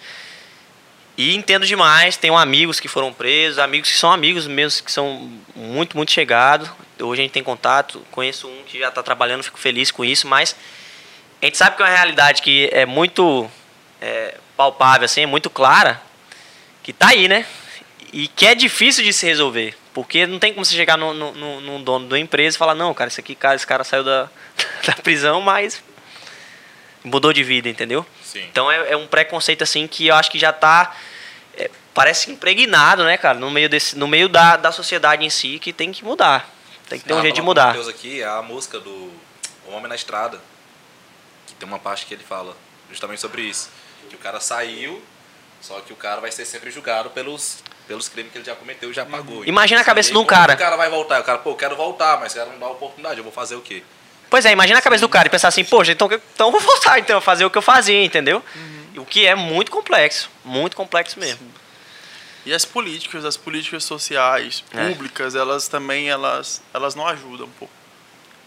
[1.16, 5.28] E entendo demais, tenho amigos que foram presos, amigos que são amigos mesmo, que são
[5.56, 6.70] muito, muito chegados.
[7.00, 10.28] Hoje a gente tem contato, conheço um que já está trabalhando, fico feliz com isso,
[10.28, 10.54] mas
[11.42, 13.50] a gente sabe que é uma realidade que é muito
[14.00, 16.00] é, palpável, assim, é muito clara,
[16.84, 17.44] que tá aí, né?
[18.12, 19.76] E que é difícil de se resolver.
[19.92, 22.94] Porque não tem como você chegar no, no- num dono da empresa e falar, não,
[22.94, 24.28] cara, esse aqui, cara, esse cara saiu da,
[24.86, 25.82] da prisão, mas
[27.08, 28.06] mudou de vida, entendeu?
[28.22, 28.44] Sim.
[28.50, 30.94] Então é, é um preconceito assim que eu acho que já tá
[31.56, 35.58] é, parece impregnado, né, cara, no meio desse, no meio da, da sociedade em si
[35.58, 36.48] que tem que mudar.
[36.88, 37.66] Tem que ter um jeito de mudar.
[37.66, 39.12] Matheus aqui é a música do
[39.66, 40.40] O Homem na Estrada.
[41.46, 42.56] Que tem uma parte que ele fala
[42.88, 43.70] justamente sobre isso.
[44.08, 45.02] Que o cara saiu,
[45.60, 48.90] só que o cara vai ser sempre julgado pelos, pelos crimes que ele já cometeu
[48.90, 49.44] e já pagou.
[49.44, 50.54] Imagina a cabeça E aí, de um cara.
[50.54, 51.20] O cara vai voltar.
[51.20, 53.18] O cara, pô, eu quero voltar, mas o cara não dá oportunidade.
[53.18, 53.82] Eu vou fazer o quê?
[54.30, 56.60] Pois é, imagina a cabeça do cara e pensar assim, poxa, então, então eu vou
[56.60, 58.42] voltar então a fazer o que eu fazia, entendeu?
[58.96, 61.40] O que é muito complexo, muito complexo mesmo.
[62.44, 64.88] E as políticas, as políticas sociais, É.
[64.88, 67.68] públicas, elas também, elas, elas não ajudam, pô.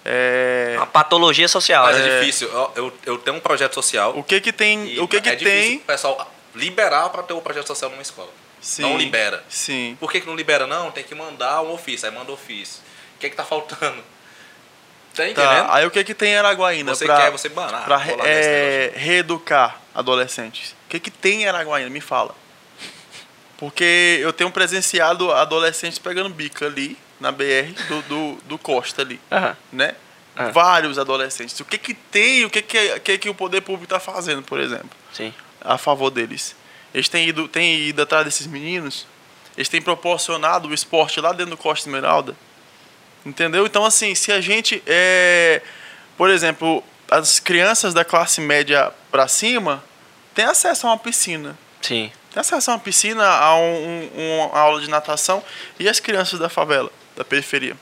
[0.03, 1.85] É, Uma patologia social.
[1.85, 2.07] Mas né?
[2.07, 2.47] é difícil.
[2.49, 4.17] Eu, eu, eu tenho um projeto social.
[4.17, 5.77] o que que tem, o que que é difícil tem...
[5.77, 8.29] o pessoal liberar para ter o projeto social numa escola.
[8.59, 9.43] Sim, Não libera.
[9.49, 9.95] Sim.
[9.99, 10.67] Por que, que não libera?
[10.67, 12.07] Não, tem que mandar um ofício.
[12.07, 12.81] Aí manda ofício.
[13.15, 14.03] O que, que tá faltando?
[15.15, 15.67] Tá entendendo?
[15.67, 17.97] Tá, aí o que que tem em Araguaína Você pra, quer, você mano, ah, pra
[17.97, 20.71] lá é, reeducar adolescentes?
[20.85, 21.89] O que que tem em Araguaína?
[21.89, 22.33] Me fala.
[23.57, 29.19] Porque eu tenho presenciado adolescentes pegando bica ali na BR do, do, do Costa ali,
[29.71, 29.93] né?
[30.35, 30.47] Ah.
[30.49, 31.59] Vários adolescentes.
[31.59, 34.41] O que que tem, o que que, o que, que o poder público está fazendo,
[34.41, 34.89] por exemplo?
[35.13, 35.33] Sim.
[35.59, 36.55] a favor deles.
[36.93, 39.05] Eles têm ido, têm ido atrás desses meninos,
[39.55, 42.35] eles têm proporcionado o esporte lá dentro do Costa Esmeralda.
[43.25, 43.65] Entendeu?
[43.65, 44.81] Então, assim, se a gente.
[44.87, 45.61] É,
[46.17, 49.83] por exemplo, as crianças da classe média para cima
[50.33, 51.57] têm acesso a uma piscina.
[51.81, 52.11] Sim.
[52.33, 55.43] Tem acesso a uma piscina, a um, um- uma aula de natação.
[55.79, 57.75] E as crianças da favela, da periferia?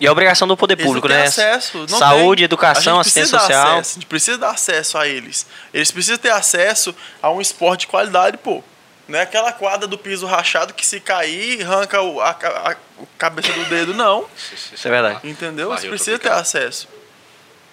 [0.00, 1.22] E a obrigação do poder público, né?
[1.24, 1.86] acesso.
[1.86, 2.44] Saúde, tem.
[2.44, 3.74] educação, assistência social.
[3.78, 5.46] acesso, a gente precisa dar acesso a eles.
[5.72, 8.64] Eles precisam ter acesso a um esporte de qualidade, pô.
[9.08, 12.76] Não é aquela quadra do piso rachado que se cair, arranca o, a, a- a
[13.18, 14.26] cabeça do dedo, não.
[14.52, 15.20] Isso é verdade.
[15.28, 15.68] Entendeu?
[15.68, 16.88] Vai, Você tô precisa ter acesso.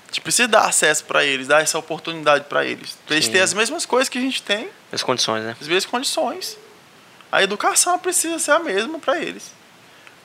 [0.05, 2.97] A gente precisa dar acesso para eles, dar essa oportunidade para eles.
[3.05, 5.55] Pra eles terem as mesmas coisas que a gente tem, As condições, né?
[5.61, 6.57] as mesmas condições.
[7.31, 9.51] A educação precisa ser a mesma para eles.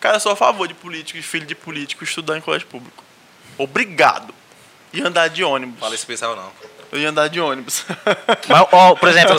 [0.00, 3.04] Cara, eu sou a favor de político e filho de político estudar em colégio público.
[3.58, 4.34] Obrigado.
[4.90, 5.78] E andar de ônibus.
[5.80, 6.50] Fala isso pro Israel, não.
[6.92, 7.84] Eu ia andar de ônibus.
[8.48, 9.34] Mas, ó, por exemplo,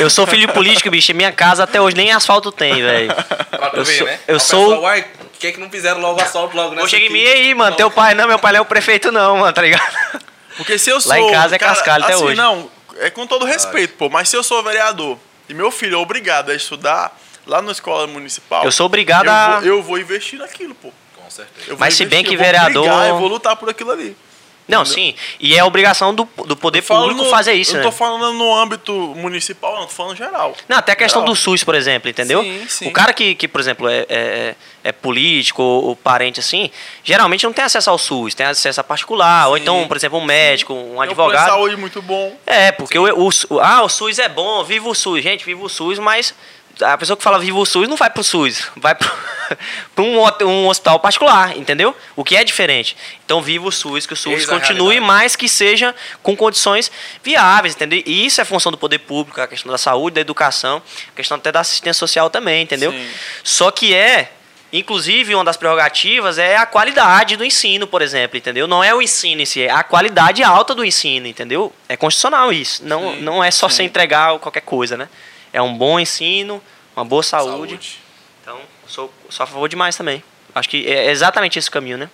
[0.00, 3.14] eu sou filho de político, bicho, minha casa até hoje nem asfalto tem, velho.
[3.14, 4.20] Pra tu Eu ver, sou- né?
[4.28, 6.88] eu o sou- pessoal, Uai, por que, que não fizeram logo assalto logo nessa Vou
[6.88, 7.76] chegar em aqui?" mim aí, mano.
[7.76, 10.20] Teu pai não, meu pai não é o prefeito, não, mano, tá ligado?
[10.56, 11.10] Porque se eu sou.
[11.10, 12.36] Lá em casa é cascalho até assim, hoje.
[12.36, 14.08] Não, é com todo respeito, pô.
[14.08, 18.06] Mas se eu sou vereador e meu filho é obrigado a estudar lá na escola
[18.06, 18.64] municipal.
[18.64, 20.92] Eu sou obrigado eu a- Vou, eu vou investir naquilo, pô.
[21.16, 21.62] Com certeza.
[21.70, 23.68] Eu vou Mas se bem investir, que eu vou vereador- brigar, eu vou lutar por
[23.68, 24.16] aquilo ali.
[24.66, 24.94] Não, Entendeu?
[24.94, 25.14] sim.
[25.38, 27.82] E é obrigação do, do poder público no- fazer isso, eu né?
[27.84, 30.56] não tô falando no âmbito municipal, não, tô falando geral.
[30.66, 31.34] Não, até a questão Geral.
[31.34, 32.42] do SUS, por exemplo, entendeu?
[32.42, 32.88] Sim, sim.
[32.88, 36.70] O cara que, que por exemplo, é, é, é político ou, ou parente assim,
[37.02, 39.62] geralmente não tem acesso ao SUS, tem acesso a particular, ou Sim.
[39.62, 41.46] então, por exemplo, um médico, um Tem um advogado.
[41.46, 42.34] saúde muito bom.
[42.46, 45.22] É, porque o, o, o- ah, o SUS é bom, viva o SUS.
[45.22, 46.34] Gente, viva o SUS, mas
[46.80, 49.10] a pessoa que fala viva o SUS não vai pro SUS, vai pro,
[49.98, 51.94] um, um hospital particular, entendeu?
[52.16, 52.96] O que é diferente.
[53.24, 56.90] Então, viva o SUS, que o SUS Eis continue, mas que seja com condições
[57.22, 58.02] viáveis, entendeu?
[58.04, 60.82] E isso é função do poder público, a questão da saúde, da educação,
[61.12, 62.92] a questão até da assistência social também, entendeu?
[62.92, 63.10] Sim.
[63.42, 64.30] Só que é
[64.76, 68.66] Inclusive, uma das prerrogativas é a qualidade do ensino, por exemplo, entendeu?
[68.66, 71.72] Não é o ensino em si, é a qualidade alta do ensino, entendeu?
[71.88, 72.84] É constitucional isso.
[72.84, 73.76] Não, Sim, não é só sim.
[73.76, 75.08] você entregar qualquer coisa, né?
[75.52, 76.60] É um bom ensino,
[76.96, 78.00] uma boa saúde.
[78.42, 80.22] Então, sou, sou a favor demais também.
[80.54, 82.10] Acho que é exatamente esse o caminho, né?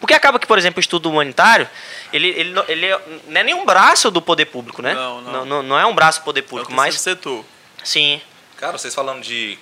[0.00, 1.68] Porque acaba que, por exemplo, o estudo humanitário,
[2.12, 2.88] ele, ele, não- ele
[3.28, 4.94] não é nem um braço do poder público, né?
[4.94, 5.44] Não, não.
[5.44, 7.44] Não, não é um braço do poder É público, terceiro mas setor.
[7.84, 8.20] sim.
[8.56, 9.58] Cara, vocês falando de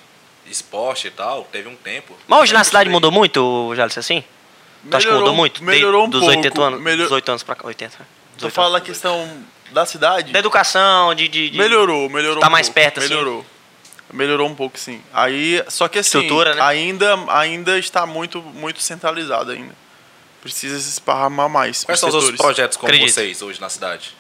[0.47, 2.17] esporte e tal, teve um tempo.
[2.27, 4.25] Mas hoje na cidade mudou muito, Jalice, assim?
[4.91, 5.63] Tu acha que mudou muito?
[5.63, 6.37] Melhorou um dos pouco.
[6.37, 7.99] 80 anos, melhor- dos 8 anos pra cá, 80.
[7.99, 8.07] né?
[8.33, 10.33] Tô 18 falando da questão da cidade.
[10.33, 11.29] Da educação, de...
[11.29, 12.41] de, de- Melhorou, melhorou.
[12.41, 13.09] Tá um mais pouco, perto, assim?
[13.11, 13.45] Melhorou.
[14.13, 15.03] Melhorou um pouco, sim.
[15.13, 16.63] Aí, só que assim, Estrutura, né?
[16.63, 19.75] ainda, ainda está muito, muito centralizado ainda.
[20.43, 21.85] Precisa se esparramar mais.
[21.85, 22.55] Quais os são os outros setores.
[22.57, 23.15] projetos como Acredito.
[23.15, 24.17] vocês hoje na cidade?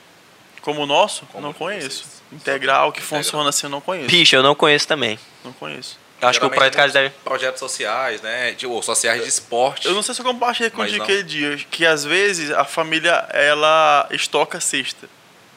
[0.60, 1.24] Como o nosso?
[1.26, 2.04] Como não conheço.
[2.04, 2.22] vocês?
[2.32, 3.22] Integral, que Integral.
[3.22, 4.08] funciona assim, eu não conheço.
[4.08, 5.18] Picha, eu não conheço também.
[5.42, 5.98] Não conheço.
[6.20, 7.14] Eu acho que o Geralmente projeto Casa deve.
[7.24, 8.52] Projetos sociais, né?
[8.52, 9.86] De, ou sociais de esporte.
[9.86, 11.02] Eu não sei se eu compartilhei com não.
[11.02, 15.08] aquele dia, que às vezes a família, ela estoca cesta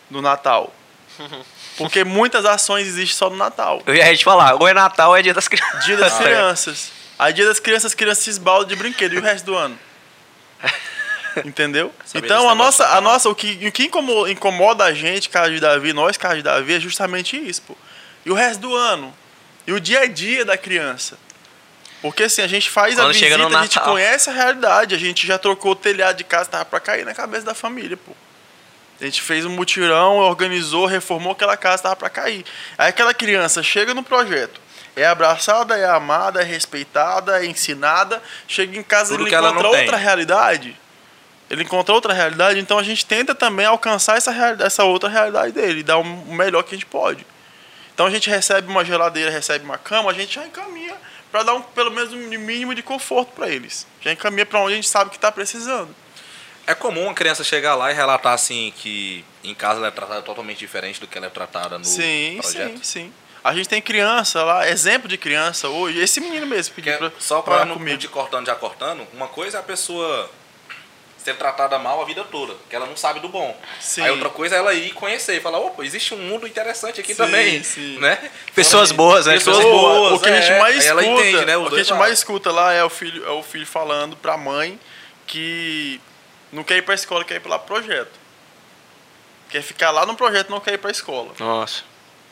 [0.10, 0.74] no Natal.
[1.78, 3.82] Porque muitas ações existem só no Natal.
[3.86, 5.86] Eu ia te falar, ou é Natal ou é dia das crianças.
[5.86, 6.92] Dia das crianças.
[7.18, 9.14] Aí dia das crianças, as crianças se esbaldam de brinquedo.
[9.14, 9.78] E o resto do ano?
[11.44, 11.92] Entendeu?
[12.14, 15.60] Então a nossa, a nossa, o que, o que incomo- incomoda a gente, cara de
[15.60, 17.76] Davi, nós, cara de Davi, é justamente isso, pô.
[18.26, 19.14] E o resto do ano?
[19.66, 21.18] E o dia a dia da criança?
[22.02, 24.94] Porque assim, a gente faz a Quando chega visita, a gente conhece a realidade.
[24.94, 27.98] A gente já trocou o telhado de casa, tava pra cair na cabeça da família,
[27.98, 28.12] pô.
[29.00, 32.46] A gente fez um mutirão, organizou, reformou aquela casa, tava pra cair.
[32.78, 34.62] Aí aquela criança chega no projeto,
[34.96, 39.98] é abraçada, é amada, é respeitada, é ensinada, chega em casa Tudo ele encontra outra
[39.98, 40.78] realidade.
[41.50, 45.84] Ele encontra outra realidade, então a gente tenta também alcançar essa, essa outra realidade dele,
[45.84, 47.26] dar o melhor que a gente pode.
[47.94, 50.96] Então a gente recebe uma geladeira, recebe uma cama, a gente já encaminha
[51.32, 53.86] para dar um, pelo menos um mínimo de conforto para eles.
[54.02, 55.94] Já encaminha para onde a gente sabe que está precisando.
[56.66, 60.22] É comum a criança chegar lá e relatar assim que em casa ela é tratada
[60.22, 62.78] totalmente diferente do que ela é tratada no sim, projeto.
[62.78, 63.14] sim, sim.
[63.44, 67.12] A gente tem criança lá, exemplo de criança hoje, esse menino mesmo pediu é- pra,
[67.20, 67.98] só pra para não comigo.
[67.98, 70.30] te cortando já cortando, uma coisa é a pessoa
[71.18, 73.58] ser tratada mal a vida toda, que ela não sabe do bom.
[73.82, 74.02] Sim.
[74.04, 77.14] Aí outra coisa é ela ir conhecer e falar, opa, existe um mundo interessante aqui
[77.14, 77.98] Sim, também, sim.
[78.00, 78.30] né?
[78.56, 79.34] Pessoas boas, né?
[79.34, 80.60] Pessoas Pessoa, boas, o que a gente é.
[80.60, 81.58] mais escuta, ela entende, né?
[81.58, 84.38] o que a gente mais escuta lá é o filho, é o filho falando pra
[84.38, 84.80] mãe
[85.28, 86.00] que
[86.54, 88.12] não quer ir pra escola, quer ir lá pro projeto.
[89.50, 91.84] Quer ficar lá no projeto, não quer ir pra escola, Nossa.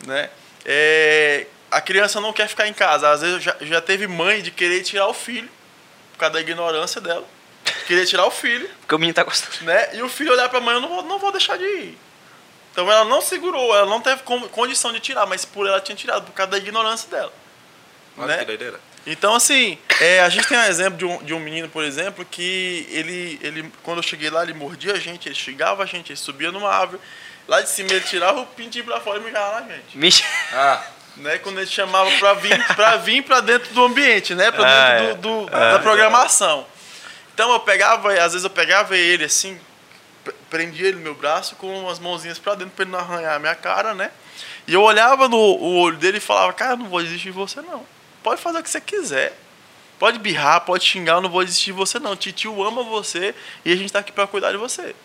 [0.05, 0.29] né?
[0.65, 3.09] É, a criança não quer ficar em casa.
[3.11, 5.49] Às vezes já, já teve mãe de querer tirar o filho
[6.13, 7.25] por causa da ignorância dela.
[7.85, 9.65] Querer tirar o filho, Porque o menino tá gostando.
[9.65, 9.95] né?
[9.95, 11.97] E o filho olhar pra mãe, eu não vou, não vou deixar de ir.
[12.71, 15.95] Então ela não segurou, ela não teve con- condição de tirar, mas por ela tinha
[15.95, 17.33] tirado, por causa da ignorância dela.
[18.17, 18.37] Olha né?
[18.39, 18.79] que doideira.
[19.05, 22.23] Então, assim, é, a gente tem um exemplo de um, de um menino, por exemplo,
[22.23, 26.11] que ele, ele, quando eu cheguei lá, ele mordia a gente, ele xingava a gente,
[26.11, 27.01] ele subia numa árvore,
[27.47, 29.97] lá de cima ele tirava o pintinho pra fora e mijava na gente.
[29.97, 30.27] Mentira.
[30.53, 30.83] Ah,
[31.17, 31.37] Né?
[31.39, 34.51] Quando ele chamava pra vir pra, vir pra dentro do ambiente, né?
[34.51, 35.13] Pra Ah, dentro é.
[35.15, 36.65] do, do- da programação.
[37.33, 39.59] Então eu pegava, às vezes eu pegava ele assim,
[40.49, 43.39] prendia ele no meu braço com as mãozinhas pra dentro pra ele não arranhar a
[43.39, 44.11] minha cara, né?
[44.67, 47.31] E eu olhava no o olho dele e falava, cara, eu não vou desistir de
[47.31, 47.83] você não.
[48.23, 49.37] Pode fazer o que você quiser.
[49.99, 52.15] Pode birrar, pode xingar, eu não vou desistir de você não.
[52.15, 54.95] Titio ama você e a gente tá aqui pra cuidar de você.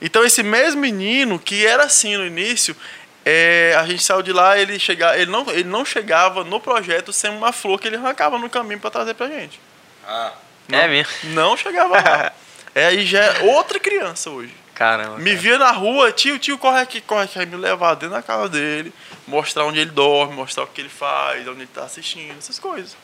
[0.00, 2.76] Então esse mesmo menino que era assim no início,
[3.24, 7.12] é, a gente saiu de lá, ele, chega, ele, não, ele não chegava no projeto
[7.12, 9.60] sem uma flor que ele arrancava no caminho pra trazer pra gente.
[10.06, 10.32] ah.
[10.70, 11.12] É mesmo.
[11.24, 12.32] Não chegava lá.
[12.74, 14.54] É, aí já é outra criança hoje.
[14.82, 15.18] Caramba.
[15.18, 17.38] Me via na rua, tio, tio, corre aqui, corre aqui.
[17.38, 18.92] Aí me levar dentro da casa dele,
[19.28, 22.96] mostrar onde ele dorme, mostrar o que ele faz, onde ele tá assistindo, essas coisas.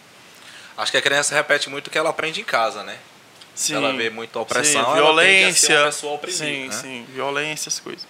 [0.77, 2.97] Acho que a criança repete muito o que ela aprende em casa, né?
[3.55, 3.75] Sim.
[3.75, 5.79] ela vê muita opressão, sim, ela tende a ser violência.
[5.81, 6.73] uma pessoa oprimida, sim, né?
[6.75, 8.07] sim, violência, essas coisas.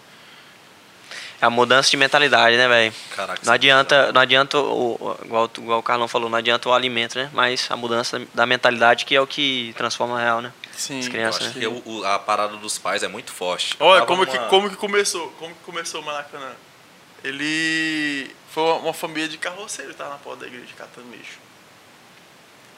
[1.41, 2.93] É a mudança de mentalidade, né, velho?
[3.15, 6.73] Caraca, Não adianta, não adianta o, o- igual, igual o Carlão falou, não adianta o
[6.75, 7.31] alimento, né?
[7.33, 10.53] Mas a mudança da mentalidade que é o que transforma a real, né?
[10.79, 11.61] Sim, As Eu crianças, acho né?
[11.61, 13.77] que o- o- a parada dos pais é muito forte.
[13.81, 15.29] Olha, como, que, como que começou?
[15.33, 16.53] Como que começou o Maracanã?
[17.25, 21.39] Ele foi uma- família de carroceiros, tava na porta da igreja catando lixo.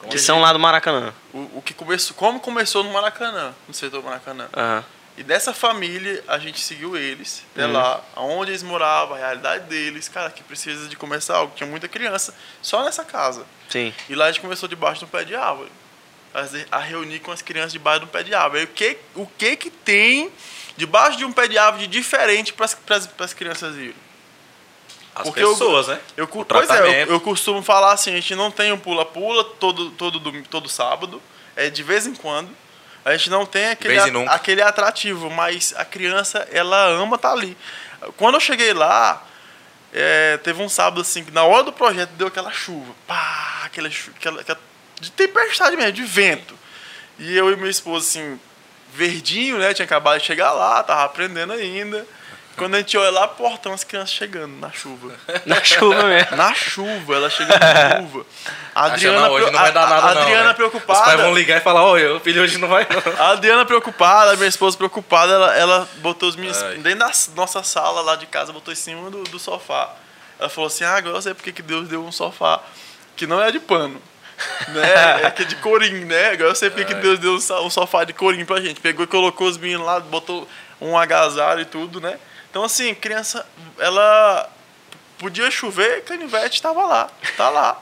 [0.09, 1.13] Que são lá do Maracanã.
[1.31, 4.49] O, o que começou, como começou no Maracanã, no setor Maracanã.
[4.55, 4.83] Aham.
[5.17, 7.73] E dessa família, a gente seguiu eles, até Uhum.
[7.73, 11.53] lá, aonde eles moravam, a realidade deles, cara, que precisa de começar algo.
[11.55, 13.45] Tinha muita criança só nessa casa.
[13.69, 13.93] Sim.
[14.09, 15.69] E lá a gente começou debaixo de um pé de árvore.
[16.71, 18.63] A, reunir com as crianças debaixo de um pé de árvore.
[18.63, 20.31] O que, o que que tem
[20.77, 23.93] debaixo de um pé de árvore de diferente para as crianças irem?
[25.13, 25.99] As porque eu- pessoas, né?
[26.15, 29.43] Eu, O pois é, eu, eu costumo falar assim, a gente não tem um pula-pula
[29.43, 31.21] todo, todo, todo sábado,
[31.55, 32.49] é de vez em quando.
[33.03, 37.57] A gente não tem aquele, a- aquele atrativo, mas a criança, ela ama estar ali.
[38.15, 39.21] Quando eu cheguei lá,
[39.91, 42.93] é, teve um sábado assim, que na hora do projeto deu aquela chuva.
[43.05, 44.59] Pá, aquela, aquela, aquela
[45.01, 46.57] de tempestade mesmo, de vento.
[47.19, 48.39] E eu e minha esposa, assim,
[48.93, 49.73] verdinho, né?
[49.73, 52.05] Tinha acabado de chegar lá, tava aprendendo ainda.
[52.57, 55.15] Quando a gente olha lá, portão, as crianças chegando na chuva.
[55.45, 56.35] Na chuva mesmo.
[56.35, 58.25] Na chuva, ela chegando na chuva.
[58.75, 60.21] A Acha, Adriana, não, hoje não vai dar a- nada, a não.
[60.21, 60.53] Adriana né?
[60.53, 60.99] preocupada.
[60.99, 63.25] Os pais vão ligar e falar, oi, o filho hoje não vai não.
[63.25, 66.75] A Adriana preocupada, a minha esposa preocupada, ela, ela botou os meninos Ai.
[66.75, 69.89] dentro da nossa sala lá de casa, botou em cima do, do sofá.
[70.37, 72.61] Ela falou assim: ah, agora eu sei porque que Deus deu um sofá
[73.15, 74.01] que não é de pano.
[74.69, 75.23] né?
[75.25, 76.29] É que é de corim, né?
[76.31, 78.79] Agora eu sei porque que Deus deu um so- um sofá de corim pra gente.
[78.79, 80.47] Pegou e colocou os meninos lá, botou
[80.79, 82.17] um agasalho e tudo, né?
[82.49, 83.45] Então, assim, criança,
[83.79, 84.49] ela
[85.17, 87.79] podia chover, canivete tava lá, tá lá.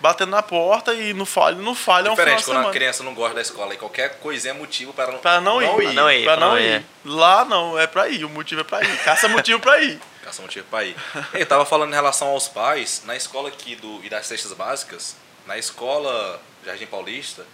[0.00, 2.72] Batendo na porta e não falha, não falha um final Diferente, de quando a semana.
[2.74, 5.66] criança não gosta da escola e qualquer coisinha é motivo para não, Pra não, ir,
[5.66, 6.76] Pra não ir, pra pra não não ir.
[6.80, 6.84] ir.
[7.04, 8.96] Lá não, é pra ir, o motivo é pra ir.
[9.04, 10.00] Caça motivo pra ir.
[10.24, 10.96] Caça motivo pra ir.
[11.34, 15.14] Eu tava falando em relação aos pais, na escola aqui do, e das cestas básicas,
[15.46, 17.44] na escola Jardim Paulista,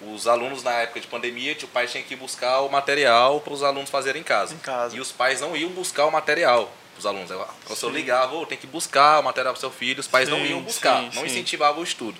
[0.00, 3.62] os alunos na época de pandemia, o pai tinha que buscar o material para os
[3.62, 4.54] alunos fazerem em casa.
[4.54, 4.96] Em casa.
[4.96, 7.30] E os pais não iam buscar o material para os alunos.
[7.30, 7.96] O professor Sim.
[7.96, 10.60] ligava, "Ô, tem que buscar o material para seu filho, os pais não Sim, iam
[10.62, 11.26] buscar, sim, não sim.
[11.26, 12.16] incentivavam o estudo.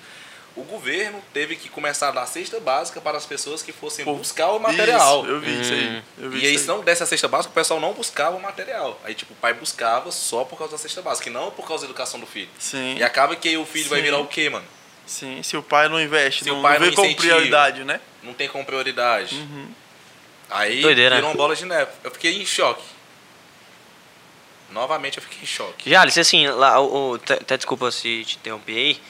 [0.58, 4.14] O governo teve que começar a dar cesta básica para as pessoas que fossem Pô,
[4.14, 5.22] buscar o material.
[5.22, 5.76] Isso, eu vi isso Hum.
[5.76, 6.02] aí.
[6.18, 8.36] Eu vi E aí, isso se não desse a cesta básica, o pessoal não buscava
[8.36, 9.00] o material.
[9.04, 11.84] Aí, tipo, o pai buscava só por causa da cesta básica, e não por causa
[11.84, 12.48] da educação do filho.
[12.58, 12.96] Sim.
[12.96, 14.04] E acaba que aí o filho vai Sim.
[14.06, 14.66] virar o quê, mano?
[15.06, 17.34] Sim, se o pai não investe, Se não, o pai não vê não como incentiva.
[17.34, 18.00] prioridade, né?
[18.22, 19.36] Não tem como prioridade.
[19.36, 19.68] Uhum.
[20.50, 21.34] Aí Doideira, virou né?
[21.34, 21.90] uma bola de neve.
[22.02, 22.82] Eu fiquei em choque.
[24.70, 25.88] Novamente eu fiquei em choque.
[25.88, 29.00] Já, Alice, assim, lá, o, o- até até desculpa se te interromper aí.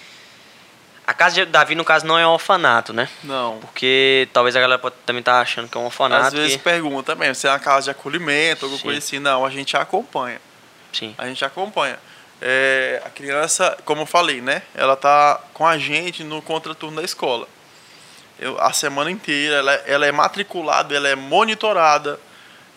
[1.09, 3.09] A casa de Davi, no caso, não é um orfanato, né?
[3.25, 3.57] Não.
[3.61, 6.27] Porque talvez a galera pode também tá achando que é um orfanato.
[6.27, 8.85] Às vezes que- pergunta mesmo, se é uma casa de acolhimento, alguma Sim.
[8.85, 9.19] coisa assim.
[9.19, 10.39] Não, a gente acompanha.
[10.93, 11.15] Sim.
[11.17, 11.99] A gente acompanha.
[12.43, 14.61] É, a criança, como eu falei, né?
[14.75, 17.49] Ela tá com a gente no contraturno da escola.
[18.39, 22.21] Eu, a semana inteira, ela, ela é matriculada, ela é monitorada.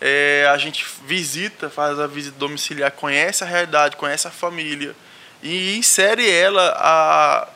[0.00, 4.96] É, a gente visita, faz a visita domiciliar, conhece a realidade, conhece a família
[5.42, 7.48] e insere ela a,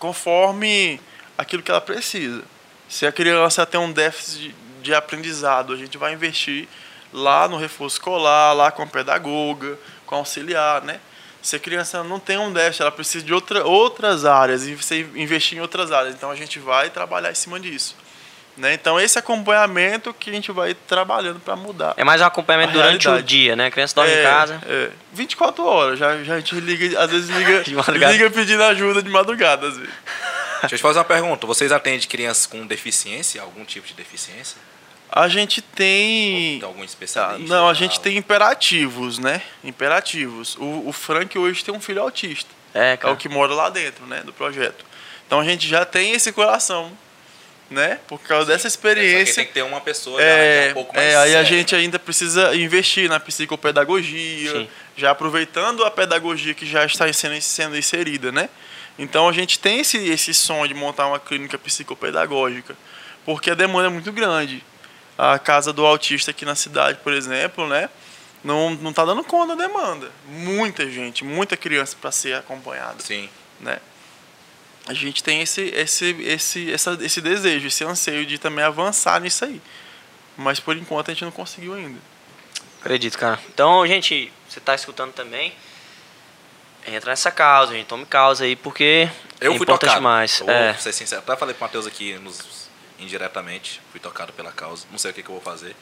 [0.00, 1.00] conforme
[1.38, 2.42] aquilo que ela precisa.
[2.88, 6.66] Se a criança tem um déficit de, aprendizado, a gente vai investir
[7.12, 10.98] lá no reforço escolar, lá com a pedagoga, com a auxiliar, né?
[11.42, 15.02] Se a criança não tem um déficit, ela precisa de outra, outras áreas e você
[15.14, 16.14] investir em outras áreas.
[16.14, 17.96] Então a gente vai trabalhar em cima disso.
[18.56, 18.74] Né?
[18.74, 21.94] Então esse acompanhamento que a gente vai trabalhando para mudar.
[21.96, 23.26] É mais um acompanhamento durante o realidade.
[23.28, 23.66] dia, né?
[23.66, 24.60] A criança dorme É, em casa.
[24.66, 25.98] É, 24 horas.
[25.98, 27.62] Já, já a gente liga, às vezes liga,
[28.12, 29.92] liga pedindo ajuda de madrugada, às vezes.
[30.60, 31.46] Deixa eu te fazer uma pergunta.
[31.46, 33.40] Vocês atendem crianças com deficiência?
[33.40, 34.58] Algum tipo de deficiência?
[35.10, 36.58] A gente tem.
[36.60, 37.52] Tem algum especialista?
[37.52, 39.40] não, a gente tem imperativos, né?
[39.64, 40.56] Imperativos.
[40.56, 42.50] O, o Frank hoje tem um filho autista.
[42.74, 43.14] É, É cara.
[43.14, 44.20] o que mora lá dentro, né?
[44.22, 44.84] Do projeto.
[45.26, 46.92] Então a gente já tem esse coração,
[47.70, 47.98] né?
[48.08, 49.44] Por causa dessa Só que tem experiência.
[49.44, 51.44] que ter uma pessoa É, já um pouco mais é, aí a séria.
[51.44, 54.68] gente ainda precisa investir na psicopedagogia, Sim.
[54.96, 58.48] já aproveitando a pedagogia que já está sendo, sendo inserida, né?
[58.98, 62.76] Então a gente tem esse, esse sonho de montar uma clínica psicopedagógica,
[63.24, 64.62] porque a demanda é muito grande.
[65.16, 67.88] A casa do autista aqui na cidade, por exemplo, né?
[68.42, 70.10] Não, não tá dando conta da demanda.
[70.26, 73.28] Muita gente, muita criança para ser acompanhada Sim.
[73.60, 73.78] né?
[74.90, 79.44] A gente tem esse, esse, esse, essa, esse desejo, esse anseio de também avançar nisso
[79.44, 79.62] aí.
[80.36, 81.96] Mas por enquanto a gente não conseguiu ainda.
[82.80, 83.38] Acredito, cara.
[83.54, 85.52] Então, gente, você tá escutando também.
[86.88, 87.86] Entra nessa causa, gente.
[87.86, 89.08] Tome causa aí, porque
[89.40, 90.02] Eu é fui importante tocado.
[90.02, 90.40] mais.
[90.40, 90.74] Eu Vou É.
[90.74, 91.20] ser sincero.
[91.20, 92.68] Até falei pro Matheus aqui nos,
[92.98, 93.80] indiretamente.
[93.92, 94.86] Fui tocado pela causa.
[94.90, 95.76] Não sei o que, que eu vou fazer.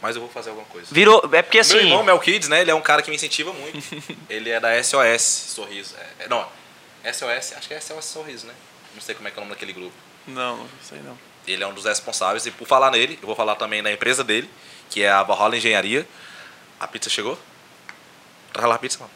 [0.00, 0.86] Mas eu vou fazer alguma coisa.
[0.90, 1.28] Virou.
[1.34, 1.74] É porque assim.
[1.74, 2.62] Meu irmão, Mel Kids, né?
[2.62, 3.78] Ele é um cara que me incentiva muito.
[4.30, 5.94] ele é da SOS Sorriso.
[5.98, 6.48] É, é, não,
[7.04, 8.54] SOS, acho que é SOS Sorriso, né?
[8.94, 9.94] Não sei como é que é o nome daquele grupo.
[10.26, 11.16] Não, não sei não.
[11.46, 12.44] Ele é um dos responsáveis.
[12.46, 14.48] E por falar nele, eu vou falar também da empresa dele,
[14.90, 16.06] que é a Valhalla Engenharia.
[16.78, 17.38] A pizza chegou?
[18.52, 19.10] Traz lá a pizza, mano.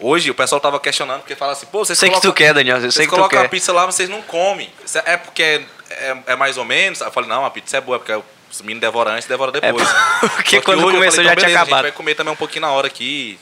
[0.00, 2.54] Hoje o pessoal tava questionando, porque fala assim, pô, vocês sei que tu colocam- quer,
[2.54, 2.76] Daniel.
[2.76, 4.72] Eu sei Vocês que tu colocam a pizza lá, vocês não comem.
[5.04, 7.00] É porque é, é- é mais ou menos?
[7.00, 8.12] Eu falei, não, a pizza é boa, porque
[8.50, 9.88] os meninos devoram antes e devoram É depois.
[10.36, 11.78] porque Só que quando hoje eu começou falei, já então, tinha beleza, A acabado.
[11.84, 13.38] gente vai comer também um pouquinho na hora aqui.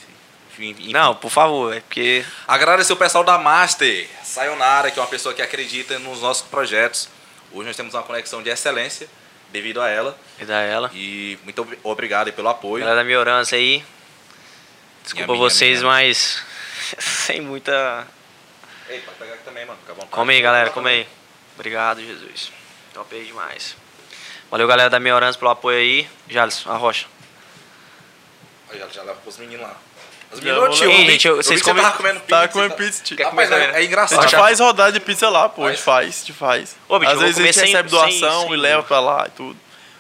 [0.59, 0.93] Enfim.
[0.93, 2.25] Não, por favor, é porque.
[2.49, 7.09] Agradecer o pessoal da Master, Sayonara, que é uma pessoa que acredita nos nossos projetos.
[7.53, 9.09] Hoje nós temos uma conexão de excelência
[9.51, 10.19] devido a ela.
[10.39, 10.91] É da ela.
[10.95, 12.81] E muito ob- obrigado pelo apoio.
[12.85, 13.85] Galera da Miorança aí.
[15.05, 15.91] Desculpa minha, vocês, minha.
[15.93, 16.43] mas.
[16.99, 18.07] Sem muita.
[18.89, 19.79] Ei, pode pegar aqui também, mano.
[19.81, 20.11] Fica vontade.
[20.13, 21.09] Come aí, galera, come aí.
[21.55, 22.53] Obrigado, Jesus.
[22.95, 23.77] Top aí demais.
[24.51, 26.09] Valeu, galera da Miorança, pelo apoio aí.
[26.29, 27.07] Jalisson, a rocha.
[28.71, 29.77] Aí, Já, já leva pros meninos lá.
[30.35, 30.93] Meninos vou não tinham.
[31.11, 32.41] gente, eu- eu vocês comem- tava comendo pizza.
[32.41, 33.17] Tá comendo pizza, tio.
[33.17, 33.79] Rapaz, comer é, é né?
[33.79, 34.23] A engraçado.
[34.23, 35.65] gente faz rodada de pizza lá, pô.
[35.67, 36.07] A gente Faz?
[36.09, 36.77] a gente faz.
[36.89, 39.25] Ô, bicho, Às vezes a gente sem- recebe doação sem- e sem- leva pra lá
[39.27, 39.57] e tudo.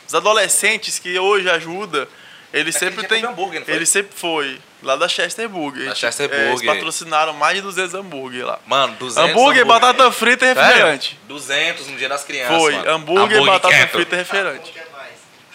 [0.06, 2.06] Os adolescentes que hoje ajudam,
[2.52, 3.24] eles Naquele sempre têm.
[3.24, 3.62] hambúrguer?
[3.66, 4.58] Eles sempre foi.
[4.82, 5.88] Lá da Chester Burger.
[5.88, 6.74] Da Chester é, Eles Burger.
[6.74, 8.58] patrocinaram mais de 200 hambúrguer lá.
[8.66, 11.18] Mano, 200 Hambúrguer, batata frita e refrigerante.
[11.26, 12.72] 200 no dia das crianças, Foi.
[12.74, 12.90] mano.
[12.90, 13.90] Hambúrguer, batata quento.
[13.90, 14.74] frita e refrigerante.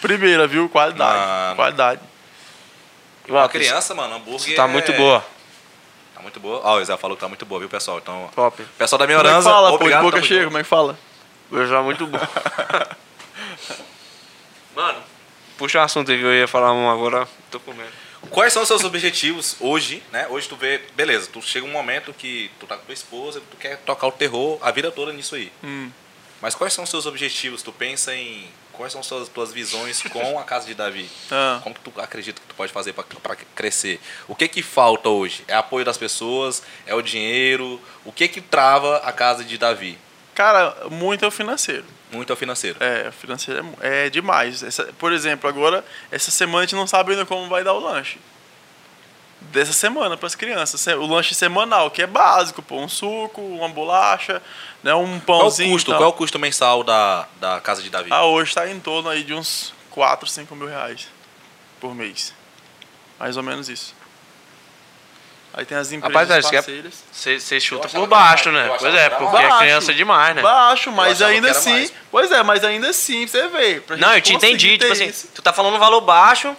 [0.00, 0.68] Primeira, viu?
[0.68, 1.18] Qualidade.
[1.18, 1.56] Mano.
[1.56, 2.00] Qualidade.
[3.28, 4.56] Uma criança, mano, hambúrguer.
[4.56, 5.24] Tá é- muito boa.
[6.14, 6.60] Tá muito boa.
[6.64, 7.98] Ó, o Zé falou que tá muito boa, viu, pessoal?
[7.98, 8.62] Então, Top.
[8.78, 9.76] pessoal da Como é que fala, pô?
[9.78, 10.02] De obrigado.
[10.02, 10.98] boca tamo cheia, como é que fala?
[11.50, 12.18] Eu já muito bom.
[14.74, 15.02] Mano,
[15.58, 17.28] puxa um assunto aí que eu ia falar um agora.
[17.50, 17.90] Tô comendo.
[18.30, 20.26] Quais são os seus objetivos hoje, né?
[20.30, 23.56] Hoje tu vê, beleza, tu chega um momento que tu tá com tua esposa, tu
[23.56, 25.52] quer tocar o terror a vida toda nisso aí.
[25.62, 25.90] Hum.
[26.40, 27.62] Mas quais são os seus objetivos?
[27.62, 31.10] Tu pensa em quais são suas tuas visões com a casa de Davi?
[31.30, 31.60] Ah.
[31.62, 34.00] Como que tu acredita que tu pode fazer para crescer?
[34.28, 35.42] O que que falta hoje?
[35.48, 36.62] É apoio das pessoas?
[36.86, 37.80] É o dinheiro?
[38.04, 39.98] O que que trava a casa de Davi?
[40.34, 41.84] Cara, muito é o financeiro.
[42.10, 42.76] Muito é o financeiro.
[42.82, 44.62] É, o financeiro é, é demais.
[44.62, 47.80] Essa- por exemplo, agora, essa semana a gente não sabe ainda como vai dar o
[47.80, 48.18] lanche.
[49.40, 50.86] Dessa semana para as crianças.
[50.86, 52.76] O lanche semanal, que é básico, pô.
[52.76, 54.40] Um suco, uma bolacha,
[54.82, 55.72] né, um Qual o pãozinho.
[55.72, 55.90] custo?
[55.92, 58.08] Qual é o custo mensal da, da casa de Davi?
[58.12, 61.08] Ah, hoje está em torno aí de uns 4, 5 mil reais
[61.80, 62.32] por mês.
[63.22, 63.94] Mais ou menos isso.
[65.54, 66.94] Aí tem as empresas Rapaz, é, que é- parceiras.
[67.12, 68.74] Você chuta por baixo, que era né?
[68.74, 69.58] Eu Pois é, que era porque é Baixo.
[69.58, 70.42] criança demais, né?
[70.42, 71.70] Baixo, mas ainda que assim.
[71.70, 71.92] mais.
[72.10, 73.80] Pois é, mas ainda assim, você vê.
[73.98, 74.76] Não, eu te entendi.
[74.76, 75.28] Tipo assim, isso.
[75.32, 76.56] tu tá falando um valor baixo,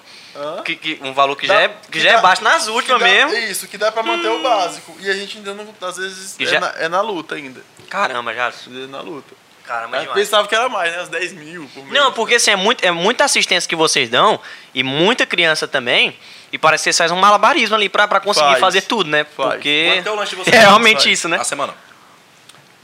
[0.64, 2.70] que, que- um valor que Dá- já é, que já é dá- baixo nas que
[2.70, 3.34] últimas dá- mesmo.
[3.36, 4.96] Isso, que dá pra manter o básico.
[5.02, 7.62] E a gente ainda não, às vezes, Que é, já- na, é na luta ainda.
[7.90, 8.48] Caramba, já.
[8.50, 9.36] É na luta.
[9.66, 10.20] Caramba, Mas demais.
[10.20, 11.02] pensava que era mais, né?
[11.02, 11.94] Uns 10 mil por mês.
[11.96, 14.40] Não, porque assim, é, muito, é muita assistência que vocês dão
[14.74, 16.16] e muita criança também.
[16.54, 18.60] E parece que vocês fazem um malabarismo ali pra, pra conseguir Faz.
[18.60, 19.24] fazer tudo, né?
[19.24, 19.54] Faz.
[19.56, 20.56] Porque Quanto é o lanche de vocês?
[20.56, 21.06] é realmente Faz.
[21.08, 21.38] isso, né?
[21.40, 21.74] A semana.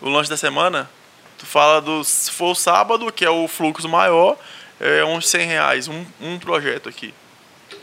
[0.01, 0.89] O lanche da semana,
[1.37, 2.03] tu fala do.
[2.03, 4.37] Se for o sábado, que é o fluxo maior,
[4.79, 5.87] é uns 100 reais.
[5.87, 7.13] Um, um projeto aqui.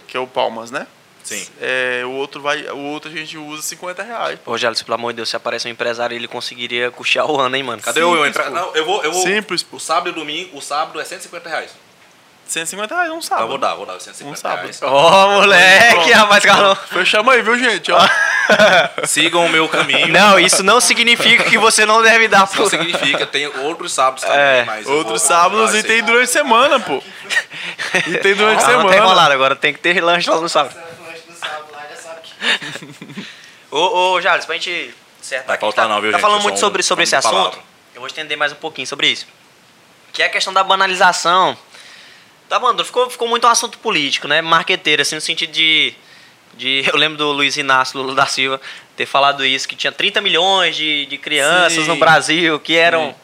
[0.09, 0.89] Que é o Palmas, né?
[1.23, 1.47] Sim.
[1.61, 2.65] É, o outro vai.
[2.71, 4.39] O outro a gente usa 50 reais.
[4.45, 7.55] Ô, Gélis, pelo amor de Deus, se aparecer um empresário, ele conseguiria custear o ano,
[7.55, 7.81] hein, mano?
[7.81, 8.45] Cadê eu, eu Simples, entrar?
[8.45, 8.51] pô.
[8.51, 9.23] Não, eu vou, eu vou.
[9.23, 9.77] Simples, pô.
[9.77, 11.71] O sábado e domingo, o sábado é 150 reais.
[12.49, 13.45] 150 reais, um sábado.
[13.45, 14.61] eu vou dar, vou dar os 150 Um sábado.
[14.63, 14.81] reais.
[14.83, 16.13] Ô, moleque, Pronto.
[16.13, 16.77] rapaz, Carlão.
[16.77, 17.91] Fechamos aí, viu, gente?
[17.91, 17.99] Ó.
[19.05, 20.07] Sigam o meu caminho.
[20.09, 24.23] Não, isso não significa que você não deve dar Isso não significa, tem outros sábados
[24.23, 24.67] também, É.
[24.87, 27.03] Outros vou- sábados e tem durante a semana, pô.
[28.07, 28.97] E tem durante a Ah, não tem semana.
[28.97, 30.77] enrolado, agora tem que ter lanche lá no sábado.
[33.71, 36.23] Ô, ô, Jales, pra gente acertar Vai aqui, faltar tá, não, viu, tá gente?
[36.23, 37.33] falando Eu muito um sobre, sobre esse assunto.
[37.33, 37.59] palavra.
[37.95, 39.27] Eu vou estender mais um pouquinho sobre isso.
[40.13, 41.57] Que é a questão da banalização.
[42.49, 44.41] Tá bom, ficou, ficou muito um assunto político, né?
[44.41, 45.93] Marqueteiro, assim, no sentido de,
[46.55, 46.85] de.
[46.91, 48.61] Eu lembro do Luiz Inácio Lula da Silva
[48.97, 51.89] ter falado isso, que tinha 30 milhões de, de crianças Sim.
[51.89, 53.09] no Brasil que eram.
[53.11, 53.15] Sim.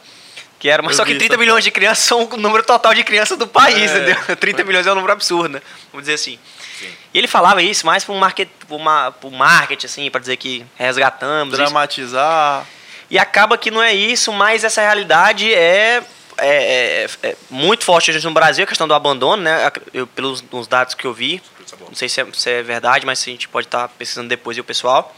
[0.58, 2.62] Que eram, mas Eu só que vi 30 essa milhões de crianças são o número
[2.62, 3.96] total de crianças do país, É.
[3.96, 4.16] entendeu?
[4.38, 5.62] 30 milhões é um número absurdo, né?
[5.90, 6.38] Vamos dizer assim.
[6.78, 6.88] Sim.
[7.12, 10.64] E ele falava isso mais para market, pro ma- pro marketing, assim, para dizer que
[10.76, 11.54] resgatamos.
[11.54, 11.62] isso.
[11.62, 12.64] Dramatizar.
[13.10, 16.00] E acaba que não é isso, mas essa realidade é,
[16.38, 19.70] é, é- é muito forte hoje no Brasil, a questão do abandono, né?
[19.92, 21.42] Eu, pelos os dados que eu vi,
[21.80, 24.60] não sei se é, se é verdade, mas a gente pode estar pesquisando depois e
[24.60, 25.14] o pessoal.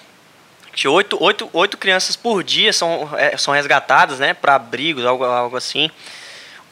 [0.86, 4.34] Oito, oito, oito crianças por dia são, é, são resgatadas, né?
[4.34, 5.88] Para abrigos, algo, algo assim.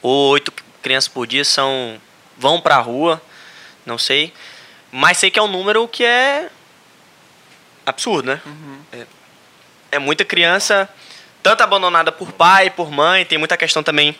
[0.00, 2.00] Ou oito crianças por dia são
[2.36, 3.22] vão para a rua,
[3.86, 4.32] não sei.
[4.90, 6.50] Mas sei que é um número que é
[7.86, 8.40] absurdo, né?
[8.92, 9.06] É,
[9.92, 10.88] é muita criança,
[11.42, 14.16] tanto abandonada por pai, por mãe, tem muita questão também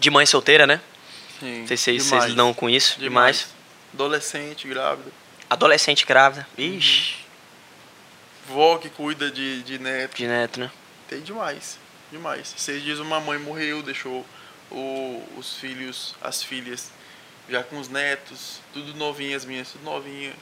[0.00, 0.80] de mãe solteira, né?
[1.38, 2.22] Sim, Não sei se vocês demais.
[2.24, 3.48] vocês lidam com isso demais.
[3.94, 5.10] Adolescente, grávida.
[5.48, 6.46] Adolescente grávida.
[6.56, 7.16] Ixi,
[8.48, 10.16] Vó que cuida de, de neto.
[10.16, 10.70] de neto, né?
[11.08, 11.78] Tem demais.
[12.10, 12.52] Demais.
[12.56, 14.26] Seis dias uma mãe morreu, deixou
[14.70, 16.90] o- os filhos, as filhas,
[17.48, 20.32] já com os netos, tudo novinha, as minhas, tudo novinha.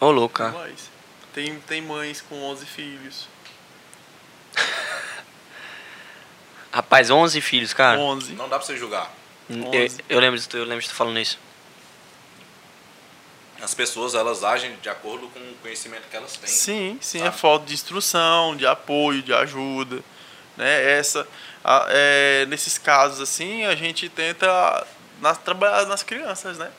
[0.00, 0.50] Ô, louco, cara.
[0.50, 0.90] Demais.
[1.32, 3.28] Tem, tem mães com 11 filhos.
[6.72, 7.98] Rapaz, 11 filhos, cara.
[7.98, 8.32] 11.
[8.34, 9.10] Não dá pra você julgar.
[9.48, 9.98] Eu, 11.
[10.08, 11.38] eu lembro, de tu- eu lembro de tu falando isso.
[13.62, 16.48] As pessoas, elas agem de acordo com o conhecimento que elas têm.
[16.48, 17.38] Sim, sim, é sabe?
[17.38, 20.00] falta de instrução, de apoio, de ajuda.
[20.56, 20.98] Né?
[20.98, 21.26] Essa,
[21.64, 24.86] a- é, nesses casos assim, a gente tenta
[25.20, 26.70] nas, trabalhar nas crianças, né?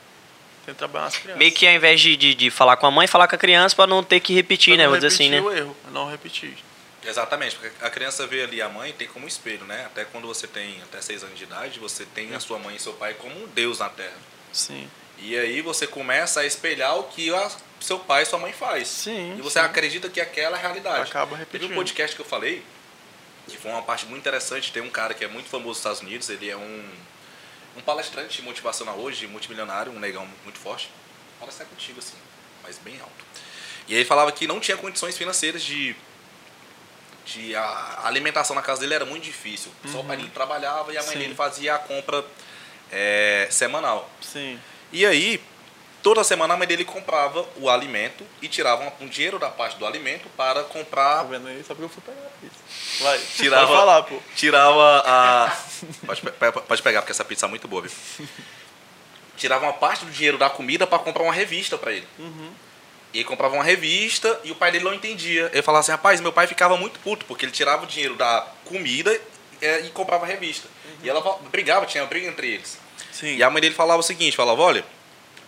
[0.64, 1.38] Tenta trabalhar nas crianças.
[1.38, 3.74] Meio que ao invés de, de, de falar com a mãe, falar com a criança
[3.74, 4.84] pra não ter que repetir, Pra né?
[4.84, 5.38] não Vamos dizer assim, né?
[5.40, 6.56] repetir o erro, não repetir.
[7.04, 9.84] Exatamente, porque a criança vê ali a mãe tem como espelho, né?
[9.86, 12.78] Até quando você tem até seis anos de idade, você tem a sua mãe e
[12.80, 14.16] seu pai como um Deus na Terra.
[14.52, 14.90] Sim.
[15.18, 18.88] E aí você começa a espelhar o que a- seu pai e sua mãe faz.
[18.88, 19.64] Sim, E você sim.
[19.64, 21.08] acredita que aquela é a realidade.
[21.10, 21.70] Acaba Teve repetindo.
[21.72, 22.64] um podcast que eu falei,
[23.46, 24.72] que foi uma parte muito interessante.
[24.72, 26.84] Tem um cara que é muito famoso nos Estados Unidos, ele é um,
[27.76, 30.90] um palestrante motivacional hoje, multimilionário, um negão muito forte.
[31.38, 32.16] Fala até contigo assim,
[32.64, 33.24] mas bem alto.
[33.86, 35.94] E aí ele falava que não tinha condições financeiras de.
[37.34, 39.70] De a alimentação na casa dele era muito difícil.
[39.92, 41.12] Só o pai dele trabalhava e a mãe Uhum.
[41.14, 41.18] Sim.
[41.20, 42.24] dele fazia a compra
[42.90, 44.08] é, semanal.
[44.20, 44.58] Sim.
[44.90, 45.42] E aí,
[46.02, 49.84] toda semana a mãe dele comprava o alimento e tirava um, dinheiro da parte do
[49.86, 51.22] alimento para Tá comprar.
[51.24, 51.58] vendo aí?
[51.66, 53.04] Só porque eu fui pegar pizza.
[53.04, 54.18] Vai, Tirava- pode falar, pô.
[54.34, 55.56] Tirava a.
[56.06, 56.22] Pode,
[56.66, 57.90] pode pegar, porque essa pizza é muito boa, viu?
[59.36, 62.08] Tirava uma parte do dinheiro da comida para comprar uma revista para ele.
[63.12, 65.50] E ele comprava uma revista e o pai dele não entendia.
[65.52, 68.46] Ele falava assim, rapaz, meu pai ficava muito puto, porque ele tirava o dinheiro da
[68.64, 69.18] comida
[69.60, 70.68] é, e comprava a revista.
[71.02, 72.78] E ela brigava, tinha uma briga entre eles.
[73.12, 73.36] Sim.
[73.36, 74.84] E a mãe dele falava o seguinte, falava, olha,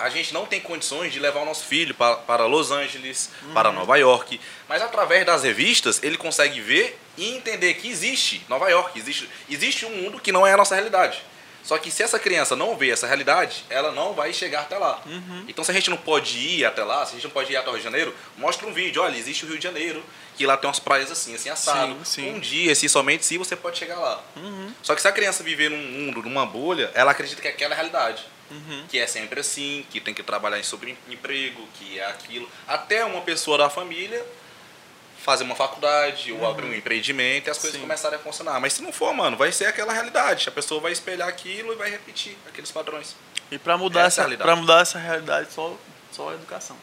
[0.00, 3.70] a gente não tem condições de levar o nosso filho para, para Los Angeles, para
[3.70, 8.98] Nova York, mas através das revistas ele consegue ver e entender que existe Nova York,
[8.98, 11.22] existe, existe um mundo que não é a nossa realidade.
[11.62, 15.02] Só que se essa criança não vê essa realidade, ela não vai chegar até lá.
[15.46, 17.56] Então se a gente não pode ir até lá, se a gente não pode ir
[17.56, 20.02] até o Rio de Janeiro, mostra um vídeo, olha, existe o Rio de Janeiro,
[20.36, 21.94] que lá tem umas praias assim, assim, assado.
[22.04, 22.30] Sim, sim.
[22.32, 24.22] Um dia, se somente se você pode chegar lá.
[24.82, 27.74] Só que se a criança viver num mundo, numa bolha, ela acredita que aquela é
[27.74, 28.24] a realidade.
[28.88, 32.48] Que é sempre assim, que tem que trabalhar em sobre emprego, que é aquilo.
[32.66, 34.24] Até uma pessoa da família
[35.20, 37.82] fazer uma faculdade ou abrir um empreendimento e as coisas Sim.
[37.82, 38.58] começarem a funcionar.
[38.60, 40.48] Mas se não for, mano, vai ser aquela realidade.
[40.48, 43.14] A pessoa vai espelhar aquilo e vai repetir aqueles padrões.
[43.50, 44.46] E pra mudar, Essa é essa, realidade.
[44.46, 45.76] pra mudar essa realidade, só,
[46.10, 46.76] só a educação.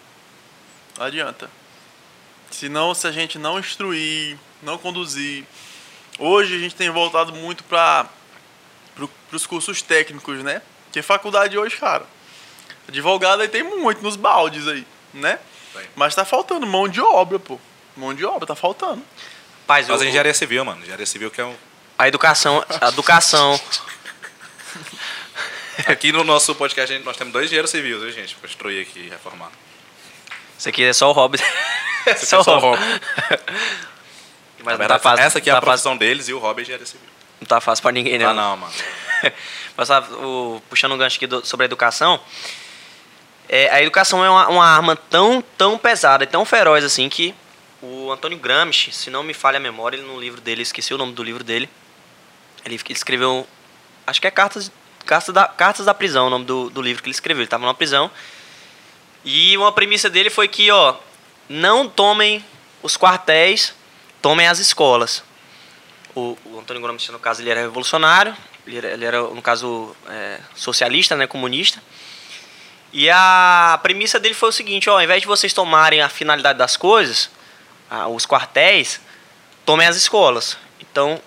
[0.98, 1.50] Não adianta.
[2.52, 5.46] Senão, se a gente não instruir, não conduzir.
[6.20, 8.08] Hoje a gente tem voltado muito para
[8.96, 10.62] pro, os cursos técnicos, né?
[10.86, 12.06] Porque faculdade hoje, cara,
[12.88, 15.40] advogado aí tem muito nos baldes aí, né?
[15.96, 17.60] Mas tá faltando mão de obra, pô.
[17.98, 19.02] Mão de obra, tá faltando.
[19.62, 20.82] Rapaz, Mas o- a engenharia civil, mano.
[20.82, 21.56] Engenharia civil que é um.
[21.98, 23.60] a educação, a educação,
[25.86, 28.36] Aqui no nosso podcast a gente- nós temos dois engenheiros civis, viu, gente?
[28.36, 29.50] Pra instruir aqui e reformar.
[30.58, 31.38] isso aqui é só o hobby.
[32.06, 32.84] Esse aqui é só o hobby.
[34.64, 35.26] Mas não Essa- tá fácil.
[35.26, 37.08] Essa aqui é não a tá fácil, profissão deles e o hobby é engenharia civil.
[37.40, 38.34] não tá fácil pra ninguém, Ah, não.
[38.34, 38.74] não, mano.
[39.76, 42.20] Mas sabe, o- puxando um gancho aqui do- sobre a educação,
[43.48, 47.36] é, a educação é uma, uma arma tão, tão pesada e tão feroz assim que
[47.82, 50.98] o Antônio Gramsci, se não me falha a memória, ele no livro dele, esqueci o
[50.98, 51.70] nome do livro dele,
[52.66, 53.48] ele, escreveu,
[54.06, 54.72] acho que é Cartas,
[55.06, 57.42] Cartas, da, Cartas da Prisão, o nome do, do livro que ele escreveu.
[57.42, 58.12] Ele estava numa prisão
[59.24, 60.96] e uma premissa dele foi que, ó,
[61.48, 62.44] não tomem
[62.82, 63.74] os quartéis,
[64.22, 65.24] tomem as escolas.
[66.16, 69.96] O, o Antônio Gramsci, no caso, ele era revolucionário, ele era, ele era, no caso,
[70.10, 71.82] é, socialista, né, comunista.
[72.92, 76.58] E a premissa dele foi o seguinte, ó, ao invés de vocês tomarem a finalidade
[76.58, 77.30] das coisas,
[77.90, 79.00] ah, os quartéis,
[79.66, 80.58] tomem as escolas.
[80.80, 81.22] Então,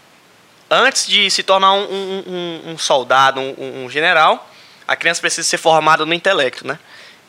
[0.70, 4.48] antes de se tornar um, um- um- um soldado, um, general,
[4.86, 6.78] a criança precisa ser formada no intelecto, né?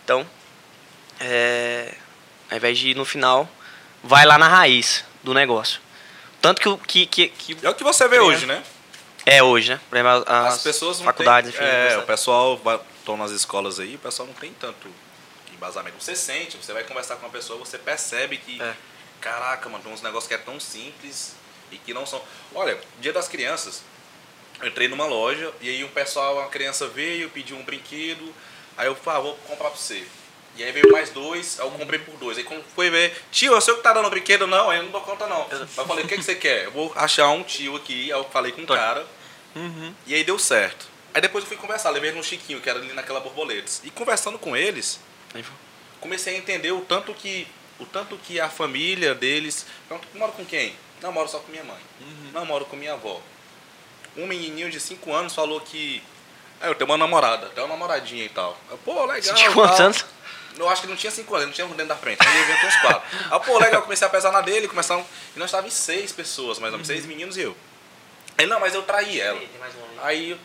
[0.04, 0.26] Então,
[1.20, 1.94] é,
[2.50, 3.48] ao invés de ir no final,
[4.04, 5.80] vai lá na raiz do negócio.
[6.42, 8.22] Tanto que, o- que, que, que É o que você vê É.
[8.22, 8.64] hoje, né?
[9.24, 9.80] é hoje, né?
[10.26, 11.76] As, As pessoas não faculdades, têm, enfim.
[11.94, 12.60] É, o pessoal
[13.00, 14.88] estão nas escolas aí, o pessoal não tem tanto
[15.54, 15.96] embasamento.
[16.04, 18.74] Você sente, você vai conversar com uma pessoa, você percebe que, É.
[19.22, 21.36] caraca, mano, tem uns negócios que é tão simples
[21.72, 22.22] e que não são.
[22.54, 23.84] Olha, dia das crianças,
[24.60, 28.34] eu entrei numa loja e aí um pessoal, uma criança veio, pediu um brinquedo,
[28.78, 30.06] aí eu falei, ah, vou comprar pra você.
[30.58, 32.38] E aí veio mais dois, aí eu comprei por dois.
[32.38, 34.92] Aí quando foi ver, tio, eu sei que tá dando brinquedo, não, aí eu não
[34.92, 35.48] dou conta não.
[35.50, 36.66] Mas eu falei, o que, que você quer?
[36.66, 39.06] Eu vou achar um tio aqui, aí eu falei com o cara.
[40.06, 40.88] E aí deu certo.
[41.14, 43.82] Aí depois eu fui conversar, levei no Chiquinho, que era ali naquela borboletas.
[43.84, 45.00] E conversando com eles,
[46.00, 47.48] comecei a entender o tanto que
[47.82, 49.66] o tanto que a família deles.
[49.90, 50.76] Pergunto, moro com quem?
[51.02, 51.80] Não, moro só com minha mãe.
[52.32, 53.20] Não, moro com minha avó.
[54.16, 56.02] Um menininho de 5 anos falou que.
[56.62, 58.56] Ah, eu tenho uma namorada, até uma namoradinha e tal.
[58.70, 59.22] Eu, Pô, legal.
[59.24, 59.86] Você tinha quantos tal.
[59.88, 60.06] anos?
[60.58, 62.20] Eu acho que não tinha 5 anos, não tinha um dentro da frente.
[62.22, 63.02] Aí ele uns 4.
[63.32, 65.04] Aí, pô, legal, eu comecei a pesar na dele, começaram.
[65.36, 67.56] E nós estávamos em seis pessoas, mais ou menos, seis meninos e eu.
[68.38, 69.40] Ele, não, mas eu traí ela.
[70.04, 70.38] Aí,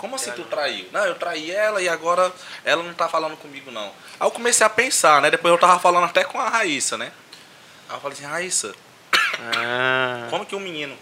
[0.00, 0.88] como assim tu traiu?
[0.92, 2.32] Não, eu traí ela e agora
[2.64, 3.86] ela não tá falando comigo, não.
[4.18, 5.30] Aí eu comecei a pensar, né?
[5.30, 7.12] Depois eu tava falando até com a Raíssa, né?
[7.88, 8.74] Aí eu falei assim, Raíssa,
[9.56, 10.96] Ah, como que um menino.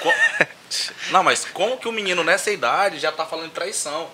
[0.00, 0.12] co-
[1.10, 4.08] Não, mas como que um menino nessa idade já tá falando de traição?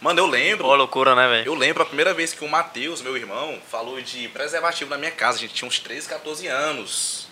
[0.00, 0.66] Mano, eu lembro.
[0.68, 1.46] Ó, loucura, né, velho?
[1.46, 5.10] Eu lembro a primeira vez que o Matheus, meu irmão, falou de preservativo na minha
[5.10, 5.38] casa.
[5.38, 7.26] A gente tinha uns 13, 14 anos.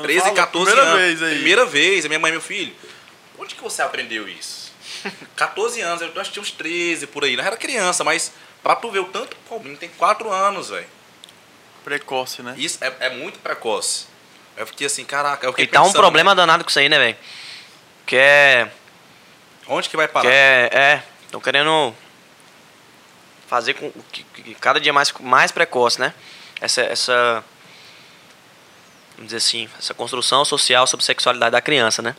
[0.00, 1.02] 13, Fala, 14 primeira anos.
[1.02, 1.34] vez aí.
[1.34, 2.74] Primeira vez, a minha mãe e meu filho.
[3.38, 4.71] Onde que você aprendeu isso?
[5.36, 7.36] 14 anos, eu acho que tinha uns 13 por aí.
[7.36, 8.32] Não era criança, mas
[8.62, 9.36] pra tu ver o tanto.
[9.48, 10.86] Pô, o menino tem 4 anos, velho.
[11.84, 12.54] Precoce, né?
[12.56, 14.06] Isso é, é muito precoce.
[14.56, 15.46] Eu fiquei assim, caraca.
[15.46, 17.16] Eu fiquei E tá um pensando, problema danado com isso aí, né, velho?
[18.06, 18.70] Que é.
[19.66, 20.28] Onde que vai parar?
[20.28, 20.70] Que é.
[20.72, 21.02] É.
[21.24, 21.94] Estão querendo
[23.46, 26.14] fazer com que, que cada dia mais, mais precoce, né?
[26.60, 27.44] Essa, essa.
[29.16, 32.14] Vamos dizer assim, essa construção social sobre sexualidade da criança, né?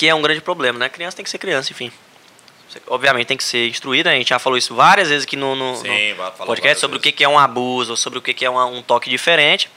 [0.00, 0.88] Que é um grande problema, né?
[0.88, 1.92] Criança tem que ser criança, enfim.
[2.86, 4.14] Obviamente tem que ser instruído, né?
[4.14, 6.98] a gente já falou isso várias vezes aqui no, no, Sim, no podcast sobre o
[7.00, 7.12] vezes.
[7.12, 9.68] que que é um abuso, sobre o que é um toque diferente.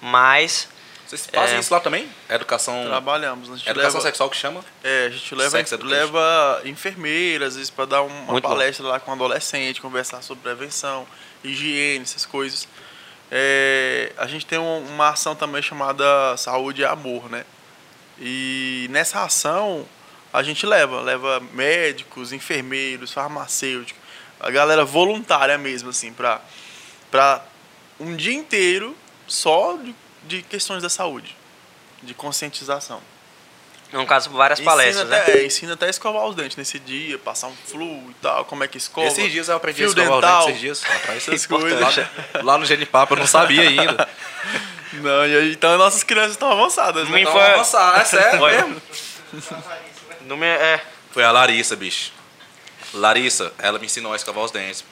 [0.00, 0.68] Mas
[1.04, 1.58] Vocês fazem É.
[1.58, 2.08] isso lá também?
[2.30, 3.50] Educação, Trabalhamos.
[3.50, 4.64] A gente educação leva, sexual que chama?
[4.84, 8.50] É, a gente leva, Sex leva enfermeiras, às vezes, para dar um- uma Muito bom.
[8.50, 11.08] palestra lá com adolescente, conversar sobre prevenção,
[11.42, 12.68] higiene, essas coisas.
[13.32, 17.44] É, a gente tem um- uma ação também chamada Saúde e Amor, né?
[18.20, 19.86] E nessa ação
[20.32, 24.02] a gente leva, leva médicos, enfermeiros, farmacêuticos,
[24.40, 26.40] a galera voluntária mesmo, assim, pra,
[27.10, 27.44] pra
[28.00, 28.96] um dia inteiro
[29.26, 29.94] só de,
[30.24, 31.36] de questões da saúde,
[32.02, 33.00] de conscientização.
[33.92, 35.22] no caso várias palestras, ensina né?
[35.22, 38.44] até, é, ensina até a escovar os dentes nesse dia, passar um flu e tal,
[38.44, 39.06] como é que escova.
[39.06, 41.28] Esses dias eu aprendi a escovar dental, dente, esses dias atrás.
[41.28, 42.06] essas Lá- coisas.
[42.42, 44.08] Lá no Genipapo eu não sabia ainda.
[45.00, 47.22] Não, e aí, então nossas crianças estão avançadas, né?
[47.22, 48.52] Foi- vamos avançar, é sério Foi.
[48.52, 48.82] mesmo.
[50.22, 50.80] Número, é,
[51.10, 52.12] Foi a Larissa, bicho.
[52.92, 54.84] Larissa, ela me ensinou a escovar os dentes.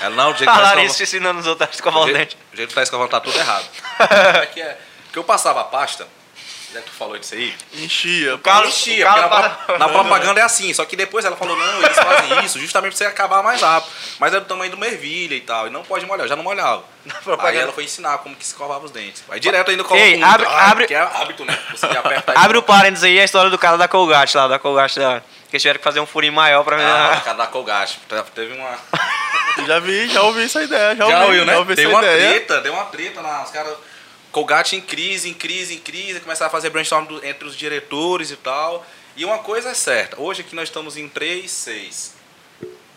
[0.00, 2.06] Ela não, o jeito a que tá Larissa escovando- ensinando os outros a escovar o
[2.06, 2.36] os dentes.
[2.52, 3.66] O jeito que tá escovando tá tudo errado.
[4.42, 4.78] é que é?
[5.04, 6.06] Porque eu passava a pasta,
[6.82, 8.30] que tu falou disso aí, Enchia.
[8.30, 11.36] Ela Carlos- enchia, o porque na, tá- na propaganda é assim, só que depois ela
[11.36, 13.92] falou, não, eles fazem isso justamente pra você acabar mais rápido.
[14.18, 16.42] Mas é do tamanho do mervilha e tal, e não pode molhar, eu já não
[16.44, 16.84] molhava.
[17.06, 17.58] Aí propaganda.
[17.60, 19.22] ela foi ensinar como que se escovava os dentes.
[19.28, 21.56] Aí direto ainda coloca Ei, um- abre- Ai, abre- Que é hábito, né?
[21.70, 22.38] Você aperta aí.
[22.38, 25.22] Abre o parênteses aí, a história do cara da Colgate lá, da Colgate da...
[25.48, 28.00] Que tiveram que fazer um furinho maior pra Ah, o cara da Colgate.
[28.34, 28.76] Teve uma...
[29.66, 30.94] Já vi, já ouvi essa ideia.
[30.94, 31.52] Já, Já ouvi, ouviu, né?
[31.54, 32.30] Já ouvi Deu essa uma ideia.
[32.30, 33.42] treta, deu uma treta lá.
[33.42, 33.72] Os caras.
[34.36, 38.30] Colgate em crise, em crise, em crise, começaram a fazer brainstorm do- entre os diretores
[38.30, 38.84] e tal.
[39.16, 42.12] E uma coisa é certa, hoje aqui nós estamos em três, seis.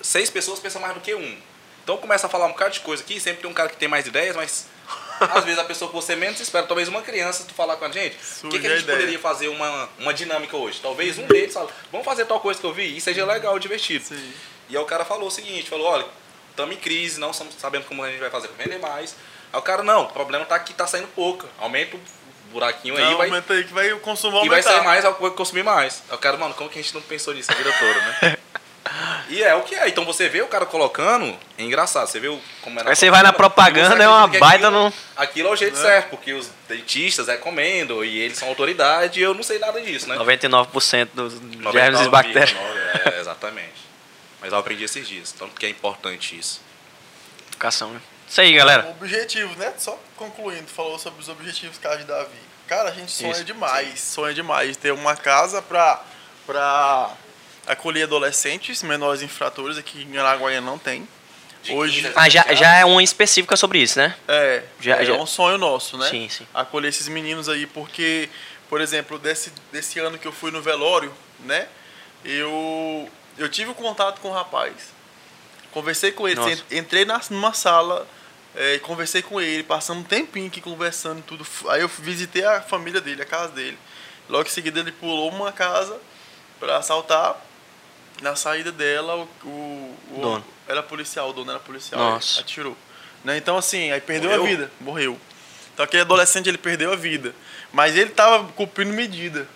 [0.01, 1.37] Seis pessoas pensam mais do que um.
[1.81, 3.87] Então começa a falar um bocado de coisa aqui, sempre tem um cara que tem
[3.87, 4.67] mais ideias, mas
[5.33, 7.89] às vezes a pessoa que você menos espera, talvez uma criança, tu falar com a
[7.89, 8.97] gente, o que, que a a gente ideia.
[8.99, 10.81] poderia fazer uma, uma dinâmica hoje?
[10.81, 14.03] Talvez um deles fala, vamos fazer tal coisa que eu vi e seja legal, divertido.
[14.03, 14.33] Sim.
[14.67, 16.05] E aí o cara falou o seguinte, falou, olha,
[16.59, 19.15] estamos em crise, não sabendo como a gente vai fazer para vender mais.
[19.51, 21.47] Aí o cara, não, o problema tá que tá saindo pouca.
[21.59, 21.99] Aumenta o
[22.51, 24.71] buraquinho aí, Não, vai, aumenta aí que vai o consumo e vai aumentar.
[24.71, 26.03] sair mais, vai consumir mais.
[26.09, 28.37] Aí o cara, mano, como que a gente não pensou nisso a vida toda, né?
[29.29, 29.87] E é o que é.
[29.87, 32.07] Então você vê o cara colocando, é engraçado.
[32.07, 34.93] Você vê o, como é Aí você vai na propaganda, é uma baita aquilo, no-
[35.15, 39.35] Aquilo é o jeito certo, porque os dentistas recomendam e eles são autoridade e eu
[39.35, 40.15] não sei nada disso, né?
[40.15, 41.33] 99% dos
[41.71, 42.51] germes e bactérias.
[42.57, 43.78] 99,9, É, exatamente.
[44.41, 46.61] Mas eu aprendi esses dias, tanto que é importante isso.
[47.49, 48.01] Educação, né?
[48.27, 48.87] Isso aí, galera.
[48.89, 49.73] Objetivos, né?
[49.77, 52.37] Só concluindo, falou sobre os objetivos casa de Davi.
[52.67, 56.03] Cara, a gente sonha Isso, demais, sonha demais ter uma casa pra,
[56.45, 57.11] pra
[57.67, 61.07] acolher adolescentes, menores infratores, aqui em Araguaia não tem.
[61.63, 64.15] De Hoje, 15 Ah, já, já é uma específica sobre isso, né?
[64.27, 66.07] é, Já- é já- um sonho nosso, né?
[66.09, 66.47] Sim, sim.
[66.53, 68.29] Acolher esses meninos aí, porque,
[68.69, 71.67] por exemplo, desse, desse ano que eu fui no velório, né?
[72.23, 73.09] Eu,
[73.39, 74.73] eu tive um contato com o rapaz.
[75.71, 76.63] Conversei com ele, Nossa.
[76.71, 78.07] en- entrei na, numa sala,
[78.55, 81.45] é, conversei com ele, passamos um tempinho aqui conversando tudo.
[81.69, 83.77] Aí eu visitei a família dele, a casa dele.
[84.27, 85.97] Logo em seguida ele pulou uma casa
[86.59, 87.39] para assaltar.
[88.21, 90.45] Na saída dela, o, o, o- Dono.
[90.67, 92.01] era policial, o dono era policial.
[92.01, 92.41] Nossa.
[92.41, 92.75] Atirou.
[93.23, 93.37] Né?
[93.37, 94.43] Então, assim, aí perdeu Morreu?
[94.43, 94.71] a vida.
[94.81, 95.19] Morreu.
[95.73, 97.33] Então, aquele adolescente, ele perdeu a vida.
[97.71, 99.47] Mas ele tava cumprindo medida.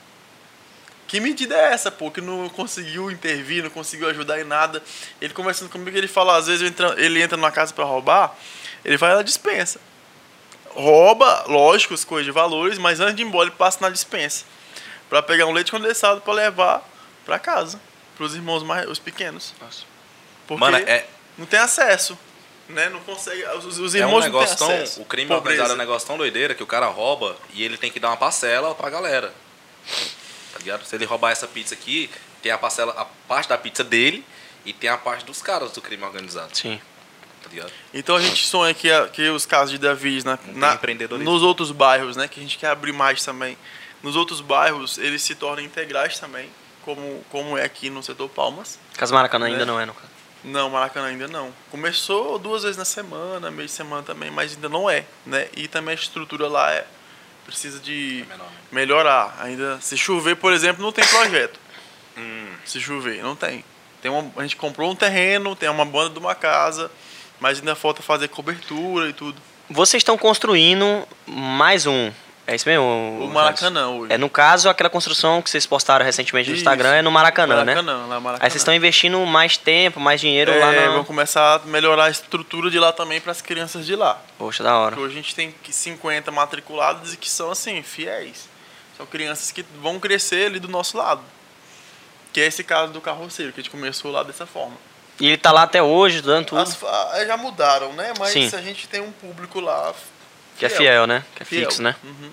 [1.14, 2.10] Que medida é essa, pô?
[2.10, 4.82] Que não conseguiu intervir, não conseguiu ajudar em nada.
[5.22, 8.36] Ele conversando comigo, ele fala, às vezes ele entra numa casa pra roubar,
[8.84, 9.80] ele vai na dispensa.
[10.72, 14.44] Rouba, lógico, as coisas de valores, mas antes de ir embora ele passa na dispensa.
[15.08, 16.84] Pra pegar um leite condensado pra levar
[17.24, 17.80] pra casa.
[18.18, 19.54] Pros irmãos mais, os pequenos.
[20.48, 21.06] Porque Mano, é,
[21.38, 22.18] não tem acesso.
[22.68, 22.90] Né?
[22.90, 23.46] Não consegue.
[23.50, 24.76] Os, os é um irmãos não negócio têm tão.
[24.76, 25.00] acesso.
[25.04, 25.62] O crime Pobreza.
[25.62, 28.08] organizado é um negócio tão doideira que o cara rouba e ele tem que dar
[28.08, 29.32] uma parcela pra galera.
[30.54, 30.86] Tá ligado?
[30.86, 32.10] Se ele roubar essa pizza aqui,
[32.42, 34.24] tem a parcela, a parte da pizza dele
[34.66, 36.56] e tem a parte dos caras do crime organizado.
[36.56, 36.80] Sim.
[37.42, 37.72] Tá ligado?
[37.94, 41.30] Então a gente sonha que, a- que os casos de Davi na, tem na- empreendedorismo.
[41.32, 42.28] nos outros bairros, né?
[42.28, 43.58] Que a gente quer abrir mais também.
[44.02, 46.50] Nos outros bairros, eles se tornem integrais também,
[46.84, 48.78] como, como é aqui no setor Palmas.
[48.98, 49.54] Caso Maracanã Né?
[49.54, 50.08] ainda não é, no caso.
[50.44, 51.54] Não, Maracanã ainda não.
[51.72, 55.48] Começou duas vezes na semana, meio de semana também, mas ainda não é, né?
[55.56, 56.86] E também a estrutura lá é
[57.46, 58.58] precisa de É menor, né?
[58.72, 59.38] melhorar.
[59.40, 61.60] Ainda se chover, por exemplo, não tem projeto.
[62.18, 62.48] Hum.
[62.66, 63.64] Se chover, não tem.
[64.02, 66.92] Tem uma, a gente comprou um terreno, tem uma banda de uma casa,
[67.40, 69.42] mas ainda falta fazer cobertura e tudo.
[69.70, 72.12] Vocês estão construindo mais um.
[72.46, 72.86] É isso mesmo?
[73.22, 74.12] O Maracanã hoje.
[74.12, 76.62] É no caso aquela construção que vocês postaram recentemente no Isso.
[76.62, 77.74] Instagram é no Maracanã, né?
[77.74, 78.46] Maracanã, lá Maracanã.
[78.46, 80.88] Aí vocês estão investindo mais tempo, mais dinheiro é, lá na.
[80.92, 84.22] vamos começar a melhorar a estrutura de lá também para as crianças de lá.
[84.38, 84.92] Poxa, da hora.
[84.92, 88.50] Porque hoje a gente tem que 50 matriculados e que são assim, fiéis.
[88.98, 91.22] São crianças que vão crescer ali do nosso lado.
[92.34, 94.76] Que é esse caso do carroceiro, que a gente começou lá dessa forma.
[95.20, 96.62] E ele tá lá até hoje, dando tudo.
[96.62, 96.78] As,
[97.26, 98.14] já mudaram, né?
[98.20, 98.50] Mas Sim.
[98.54, 99.94] a gente tem um público lá.
[100.58, 101.24] Que é fiel, né?
[101.36, 101.62] Que é Fiel.
[101.70, 101.96] fixo, né?
[102.04, 102.32] Uhum.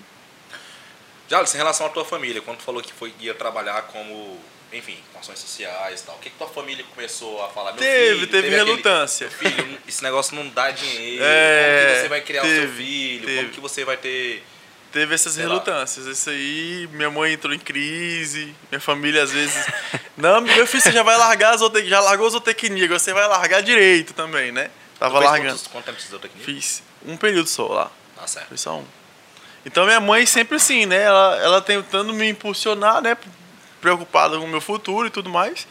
[1.29, 4.39] Jales, em relação à tua família, quando tu falou que foi, ia trabalhar como,
[4.73, 7.73] enfim, com ações sociais e tal, o que, que tua família começou a falar?
[7.73, 9.29] Meu Teve, filho, teve aquele- relutância.
[9.29, 11.23] Meu filho, esse negócio não dá dinheiro.
[11.25, 13.27] É, como que você vai criar o seu teve, filho?
[13.27, 13.39] teve.
[13.43, 14.45] Como que você vai ter.
[14.91, 15.51] Teve essas Sei lá.
[15.51, 16.05] relutâncias.
[16.07, 19.65] Isso aí, minha mãe entrou em crise, minha família às vezes.
[20.19, 23.29] Não, meu filho, você já vai largar as zootecnia, já largou a zootecnia, você vai
[23.29, 24.69] largar direito também, né?
[24.99, 25.51] Tava Tu fez largando.
[25.55, 26.29] Quantos, quanto tempo você?
[26.45, 27.93] Fiz um período só lá.
[28.21, 28.49] Tá certo.
[28.49, 28.85] Foi só um.
[29.65, 31.03] Então minha mãe sempre assim, né?
[31.03, 33.17] Ela, ela tentando me impulsionar, né?
[33.81, 35.67] Preocupada com o meu futuro e tudo mais.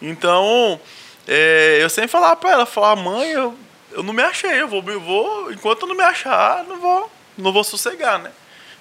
[0.00, 0.80] Então,
[1.28, 3.54] é, eu sempre falava pra ela, falava, mãe, eu,
[3.92, 7.10] eu não me achei, eu vou, eu vou, enquanto eu não me achar, não vou,
[7.36, 8.32] não vou sossegar, né?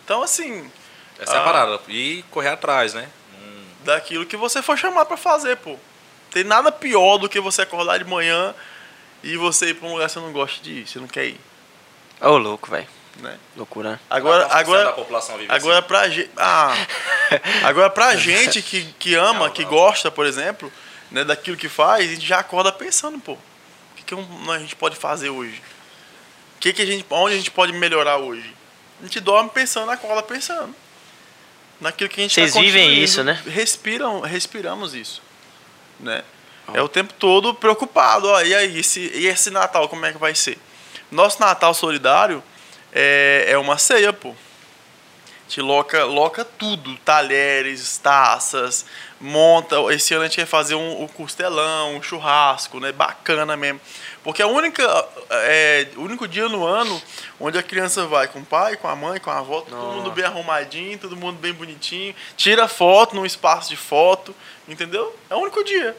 [0.06, 0.70] Então, assim,
[1.20, 1.44] Essa é a Ah.
[1.44, 1.80] parada.
[1.90, 3.10] E correr atrás, né?
[3.42, 5.76] Hum, daquilo que você for chamado pra fazer, pô.
[6.32, 8.56] Tem nada pior do que você acordar de manhã
[9.22, 11.26] e você ir pra um lugar que você não gosta de ir, você não quer
[11.26, 11.40] ir,
[12.22, 12.88] Ô, louco, velho.
[13.18, 13.38] Né?
[13.56, 14.00] Loucura, né?
[14.10, 15.88] Agora, 4% da agora, população vive Agora assim.
[15.88, 16.30] pra gente.
[16.38, 16.74] Ah,
[17.64, 19.70] agora pra gente que, que ama, Não, que não.
[19.70, 20.72] gosta, por exemplo,
[21.12, 23.38] né, daquilo que faz, a gente já acorda pensando, pô, o
[23.96, 25.62] que, que um- a gente pode fazer hoje?
[26.56, 28.54] O que, que a gente, onde a gente pode melhorar hoje?
[29.00, 30.76] A gente dorme pensando, acorda pensando.
[31.80, 33.42] Naquilo que a gente Vocês tá vivem isso, né?
[33.48, 35.22] Respiram, respiramos isso.
[36.00, 36.24] Né?
[36.74, 38.28] É o tempo todo preocupado.
[38.28, 40.58] Ó, e aí, esse, e esse Natal, como é que vai ser?
[41.10, 42.44] Nosso Natal solidário
[42.94, 44.30] é, é uma ceia, pô.
[44.30, 48.86] A gente loca, loca tudo, talheres, taças,
[49.20, 49.78] monta.
[49.92, 52.92] Esse ano a gente quer fazer um, um costelão, um churrasco, né?
[52.92, 53.82] Bacana mesmo.
[54.24, 54.84] Porque é única,
[55.32, 57.02] é, o único dia no ano
[57.40, 59.98] onde a criança vai com o pai, com a mãe, com a avó, todo Nossa.
[59.98, 64.36] mundo bem arrumadinho, todo mundo bem bonitinho, tira foto num espaço de foto,
[64.68, 65.16] entendeu?
[65.32, 65.98] É o único dia.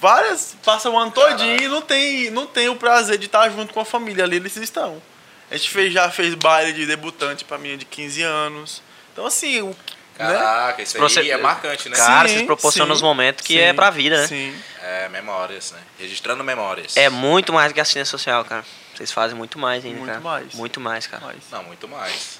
[0.00, 3.74] Várias, passa o ano todinho e não tem, não tem o prazer de estar junto
[3.74, 5.02] com a família ali, eles estão.
[5.50, 8.82] A gente fez, já fez baile de debutante pra minha de 15 anos.
[9.12, 9.74] Então, assim, o, né?
[10.16, 11.96] Caraca, isso aí Proce- é marcante, né?
[11.96, 14.26] Cara, Sim, vocês proporcionam os momentos que sim, é pra vida, né?
[14.26, 14.54] Sim.
[14.82, 15.80] É, memórias, né?
[15.98, 16.96] Registrando memórias.
[16.96, 18.64] É muito mais do que assistência social, cara.
[18.94, 20.20] Vocês fazem muito mais ainda, Muito cara.
[20.20, 20.54] mais.
[20.54, 21.22] Muito mais, cara.
[21.26, 22.38] Mas, Não, muito mais.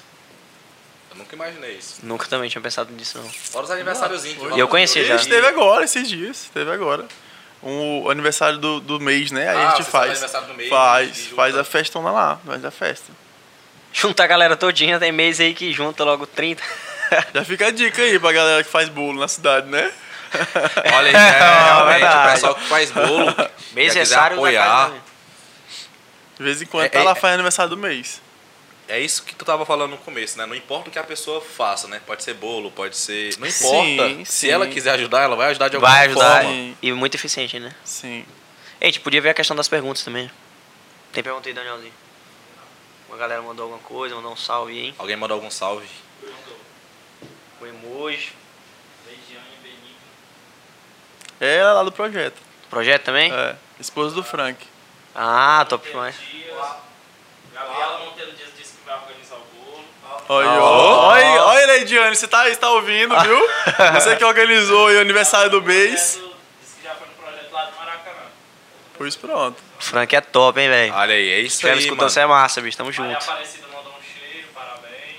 [1.09, 1.99] Eu nunca imaginei isso.
[2.03, 3.27] Nunca também tinha pensado nisso, não.
[3.29, 4.55] Fora os aniversáriozinhos.
[4.55, 5.17] E eu conheci já.
[5.17, 6.49] Teve agora, esses dias.
[6.53, 7.05] Teve agora.
[7.63, 9.47] O aniversário do, do mês, né?
[9.49, 10.11] Aí Ah, a gente faz.
[10.11, 11.35] aniversário do mês, faz, e junta.
[11.35, 12.39] faz a festona lá.
[12.45, 13.11] Faz a festa.
[13.93, 16.63] Junta a galera todinha, tem mês aí que junta logo 30.
[17.35, 19.91] Já fica a dica aí pra galera que faz bolo na cidade, né?
[20.95, 22.29] Olha aí, é, realmente, verdade.
[22.29, 23.25] o pessoal que faz bolo,
[23.75, 24.93] já quiser apoiar, casa.
[24.93, 25.01] né?
[26.37, 27.15] De vez em quando É, tá é, lá é.
[27.15, 28.21] faz aniversário do mês.
[28.91, 30.45] É isso que tu tava falando no começo, né?
[30.45, 32.01] Não importa o que a pessoa faça, né?
[32.05, 33.37] Pode ser bolo, pode ser...
[33.39, 34.25] Não Sim, importa.
[34.25, 34.49] Se sim.
[34.49, 36.41] ela quiser ajudar, ela vai ajudar de alguma Vai ajudar.
[36.41, 36.49] forma.
[36.49, 36.77] Sim.
[36.81, 37.73] E muito eficiente, né?
[37.85, 38.25] Sim.
[38.81, 40.29] A gente podia ver a questão das perguntas também.
[41.13, 41.93] Tem pergunta aí, Danielzinho?
[43.07, 44.95] Uma galera mandou alguma coisa, mandou um salve aí, hein?
[44.97, 45.87] Alguém mandou algum salve?
[47.59, 48.33] Com emoji.
[51.39, 52.41] É ela lá do projeto.
[52.69, 53.31] Projeto também?
[53.31, 53.55] É.
[53.79, 54.67] Esposa do Frank.
[55.15, 56.15] Ah, top demais.
[57.53, 58.10] Gabriela
[60.33, 61.07] Olha, ó.
[61.09, 62.15] olha, olha ele aí, Diane.
[62.15, 63.39] Você tá, você tá ouvindo, viu?
[63.95, 66.15] Você que organizou aí o aniversário do mês.
[66.15, 68.17] Projeto- Disse que já foi no projeto lá do Maracanã.
[68.97, 69.61] Pois pronto.
[69.79, 70.93] Frank é top, hein, velho.
[70.93, 72.09] Olha aí, é isso aí, escutar mano.
[72.09, 72.77] você é massa, bicho.
[72.77, 73.23] Tamo Maria junto.
[73.29, 75.15] Aparecida mandou um cheiro, parabéns.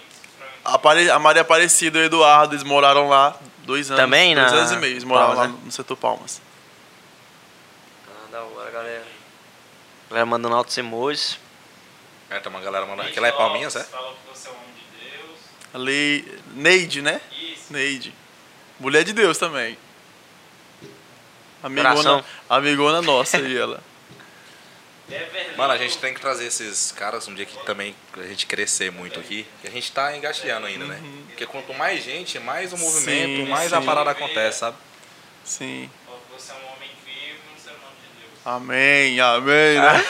[0.65, 4.01] Frank, A, Maria Aparecida e o Eduardo, eles moraram lá dois anos.
[4.03, 4.93] Também dois na- anos e meio.
[4.95, 5.61] Eles moraram Palmas, lá né?
[5.65, 6.41] no setor Palmas.
[8.09, 9.05] Ah, da hora, galera.
[10.09, 11.39] Galera mandando altos emojis.
[12.31, 13.09] É, tem uma galera mandando.
[13.09, 13.85] Aquela é Palminhas, é?
[13.85, 14.72] Falou que você é um.
[15.75, 16.25] A Lei...
[16.55, 17.21] Neide, né?
[17.31, 17.73] Isso.
[17.73, 18.15] Neide.
[18.79, 19.79] Mulher de Deus também.
[21.63, 22.25] Amigona, Coração.
[22.51, 23.83] amigona nossa aí, ela.
[25.09, 25.57] Everly.
[25.57, 28.91] Mano, a gente tem que trazer esses caras um dia que também a gente crescer
[28.91, 29.47] muito aqui.
[29.61, 31.01] Que a gente tá engateando ainda, né?
[31.29, 33.87] Porque quanto mais gente, mais o movimento, Sim, mais a sim.
[33.87, 34.77] parada acontece, sabe?
[35.45, 35.91] Sim.
[36.33, 38.33] Você é um homem vivo um ser humano de Deus.
[38.45, 40.05] Amém, amém, né?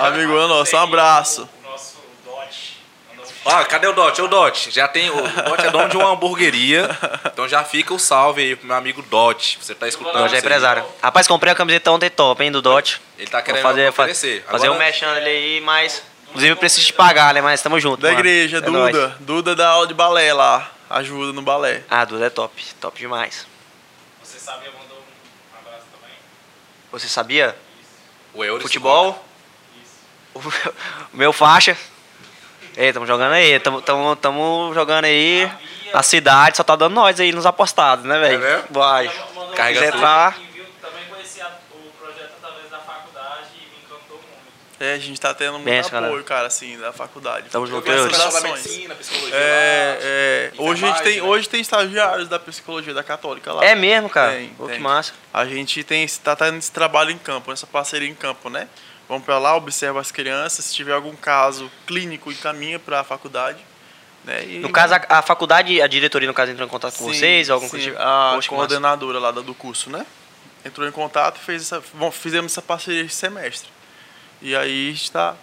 [0.00, 1.48] amigona nossa, um abraço.
[1.62, 2.76] O nosso Dodge.
[3.08, 3.31] mandou um cheiro.
[3.44, 4.22] Ah, cadê o Dot?
[4.22, 4.70] O Dot.
[4.70, 5.10] Já tem.
[5.10, 6.88] O Dot é dono de uma hamburgueria.
[7.26, 9.58] Então já fica o salve aí pro meu amigo Dot.
[9.60, 10.12] Você tá escutando.
[10.12, 10.40] Dodge é isso aí.
[10.40, 10.84] empresário.
[11.02, 13.00] Rapaz, comprei a camiseta ontem top, hein, do Dodge.
[13.18, 14.44] Ele tá Vou querendo fazer, fa- oferecer.
[14.48, 16.02] fazer um Agora- mexendo ali aí, mas.
[16.28, 17.40] Inclusive eu preciso te pagar, né?
[17.40, 18.00] Mas tamo junto.
[18.00, 18.20] Da mano.
[18.20, 18.78] igreja, É Duda.
[19.08, 19.12] nóis.
[19.20, 20.70] Duda da aula de balé lá.
[20.88, 21.82] Ajuda no balé.
[21.90, 22.62] Ah, Duda é top.
[22.80, 23.46] Top demais.
[24.22, 26.16] Você sabia, mandou um abraço também.
[26.92, 27.56] Você sabia?
[28.32, 29.22] O Euris Futebol.
[29.82, 30.72] Isso.
[31.12, 31.76] O meu faixa.
[32.76, 33.58] Ei, tamo jogando aí.
[33.60, 35.46] Tamo, tamo, tamo jogando aí.
[35.46, 35.98] Sabia ó.
[35.98, 38.34] A cidade só tá dando nós aí nos apostados, né, velho?
[38.34, 38.64] É mesmo?
[38.70, 39.06] Vai.
[39.34, 40.04] Mandou Carrega tudo.
[40.06, 40.64] aqui, viu?
[40.80, 44.80] Também conheci a- o projeto através da faculdade e me encantou muito.
[44.80, 46.24] É, a gente tá tendo muito Benção, apoio, galera.
[46.24, 47.50] cara, assim, da faculdade.
[47.50, 48.16] Tamo Eu junto, vi essa Deus.
[48.16, 49.34] questão da medicina, psicologia.
[49.34, 51.22] lá, É, é, hoje, a gente tem, né?
[51.22, 53.62] hoje tem estagiários da psicologia da Católica lá.
[53.62, 54.32] É mesmo, cara?
[54.32, 54.76] Tem, Pô, tem.
[54.76, 55.12] que massa.
[55.32, 58.66] A gente tem, tá tendo esse trabalho em campo, essa parceria em campo, né?
[59.12, 63.58] Vamos pra lá, observa as crianças, se tiver algum caso clínico, encaminha pra faculdade.
[64.24, 64.42] Né?
[64.46, 67.12] E No caso, a, a faculdade, a diretoria, no caso, entrou em contato com Sim,
[67.12, 67.50] vocês?
[67.50, 67.98] Alguma sim, tipo?
[67.98, 68.48] A Poxa, massa.
[68.48, 70.06] coordenadora lá do curso, né?
[70.64, 73.68] Entrou em contato e fez essa, bom, fizemos essa parceria esse semestre.
[74.40, 75.36] E aí está,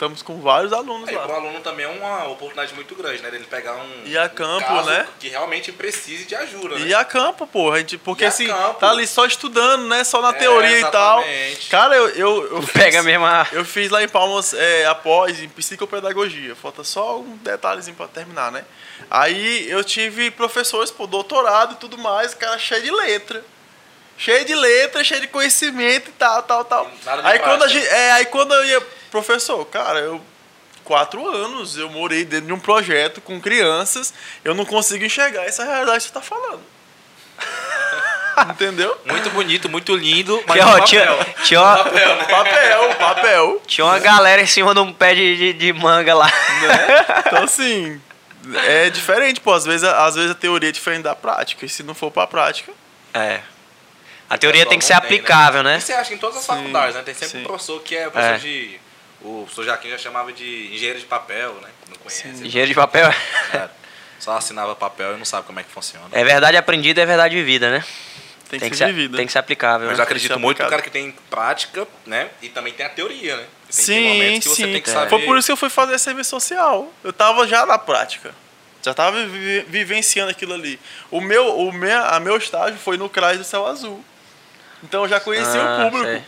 [0.00, 1.24] estamos com vários alunos Aí, lá.
[1.24, 3.30] pro aluno também é uma oportunidade muito grande, né?
[3.30, 5.06] Dele pegar um, E a um campo, caso né?
[5.18, 6.86] que realmente precise de ajuda, né?
[6.86, 8.80] E a campo, porra, a gente, porque E a assim, campo?
[8.80, 10.02] tá ali só estudando, né?
[10.02, 11.18] Só na É, teoria e tal.
[11.20, 11.68] exatamente.
[11.68, 13.46] Cara, eu, eu, eu fiz- Pega mesmo a...
[13.52, 16.54] Eu fiz lá em Palmas é, após em psicopedagogia.
[16.56, 18.64] Falta só um detalhezinho pra terminar, né?
[19.10, 23.44] Aí eu tive professores, pô, doutorado e tudo mais, cara cheio de letra.
[24.16, 26.90] Cheio de letra, cheio de conhecimento e tal, tal, tal.
[27.24, 30.20] Aí quando, a gente, é, aí quando eu ia, professor, cara, eu.
[30.82, 34.12] Quatro anos eu morei dentro de um projeto com crianças,
[34.44, 36.62] eu não consigo enxergar essa realidade que você tá falando.
[38.50, 38.98] Entendeu?
[39.04, 40.84] Muito bonito, muito lindo, mas Tinha, papel.
[40.86, 42.24] tinha, tinha, uma, Papel, né?
[42.24, 43.62] Papel, papel.
[43.66, 46.32] tinha uma galera em cima de um pé de, de, de manga lá.
[47.26, 48.00] Então, assim,
[48.64, 49.52] é diferente, pô.
[49.52, 51.66] Às vezes, às vezes a teoria é diferente da prática.
[51.66, 52.72] E se não for pra prática.
[53.12, 53.40] É.
[54.28, 54.98] A teoria tem que ser né?
[54.98, 55.76] aplicável, né?
[55.76, 57.02] E você acha que em todas as Sim, faculdades, né?
[57.02, 57.40] Tem sempre sim.
[57.40, 58.38] um professor que é professor É.
[58.38, 58.80] de.
[59.22, 61.68] O professor Jaquim já chamava de engenheiro de papel, né?
[61.88, 62.28] Não conhece.
[62.28, 63.08] Engenheiro de papel.
[63.52, 63.68] É,
[64.18, 66.06] só assinava papel e não sabe como é que funciona.
[66.12, 67.84] É verdade aprendida, é verdade vivida, né?
[68.48, 69.16] Tem que Tem que, ser vivida.
[69.16, 69.86] tem que ser aplicável.
[69.88, 70.02] Mas né?
[70.02, 72.30] eu acredito muito no cara que tem prática, né?
[72.42, 73.42] E também tem a teoria, né?
[73.42, 74.72] Tem que ter Sim, momentos que você sim.
[74.72, 74.92] tem que É.
[74.92, 75.10] saber.
[75.10, 76.92] Foi por isso que eu fui fazer serviço social.
[77.04, 78.34] Eu tava já na prática.
[78.82, 80.80] Já tava vi- vivenciando aquilo ali.
[81.10, 84.02] O meu, o meu, a meu estágio foi no CRAS do Céu Azul.
[84.82, 86.10] Então eu já conhecia Ah, o público.
[86.10, 86.22] sei.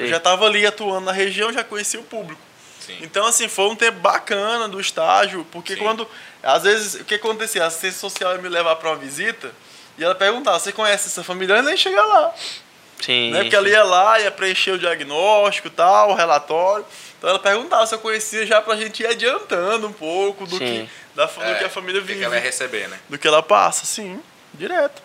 [0.00, 0.14] Eu Sei.
[0.14, 2.40] já tava ali atuando na região, já conhecia o público.
[2.80, 2.96] Sim.
[3.02, 5.80] Então, assim, foi um tempo bacana do estágio, porque Sim.
[5.80, 6.08] quando.
[6.42, 7.62] Às vezes, o que acontecia?
[7.64, 9.52] A assistência social ia me levar para uma visita
[9.98, 11.54] e ela perguntava: você conhece essa família?
[11.56, 12.34] Eu nem chegar lá.
[13.00, 13.30] Sim.
[13.30, 13.42] Né?
[13.42, 16.84] Porque ela ia lá, ia preencher o diagnóstico e tal, o relatório.
[17.18, 20.88] Então ela perguntava se eu conhecia já pra gente ir adiantando um pouco do, Sim.
[20.88, 22.24] que, da, do É, que a família o que vive.
[22.24, 22.98] ela vai receber, né?
[23.10, 24.18] Do que ela passa, sim,
[24.54, 25.02] direto.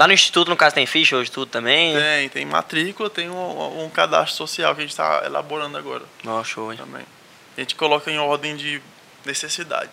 [0.00, 1.94] Lá no instituto, no caso, tem ficha hoje tudo também?
[1.94, 6.42] Tem, tem matrícula, tem um, um cadastro social que a gente está elaborando agora Ó,
[6.42, 6.78] show, hein?
[6.78, 7.04] também.
[7.54, 8.80] A gente coloca em ordem de
[9.26, 9.90] necessidade.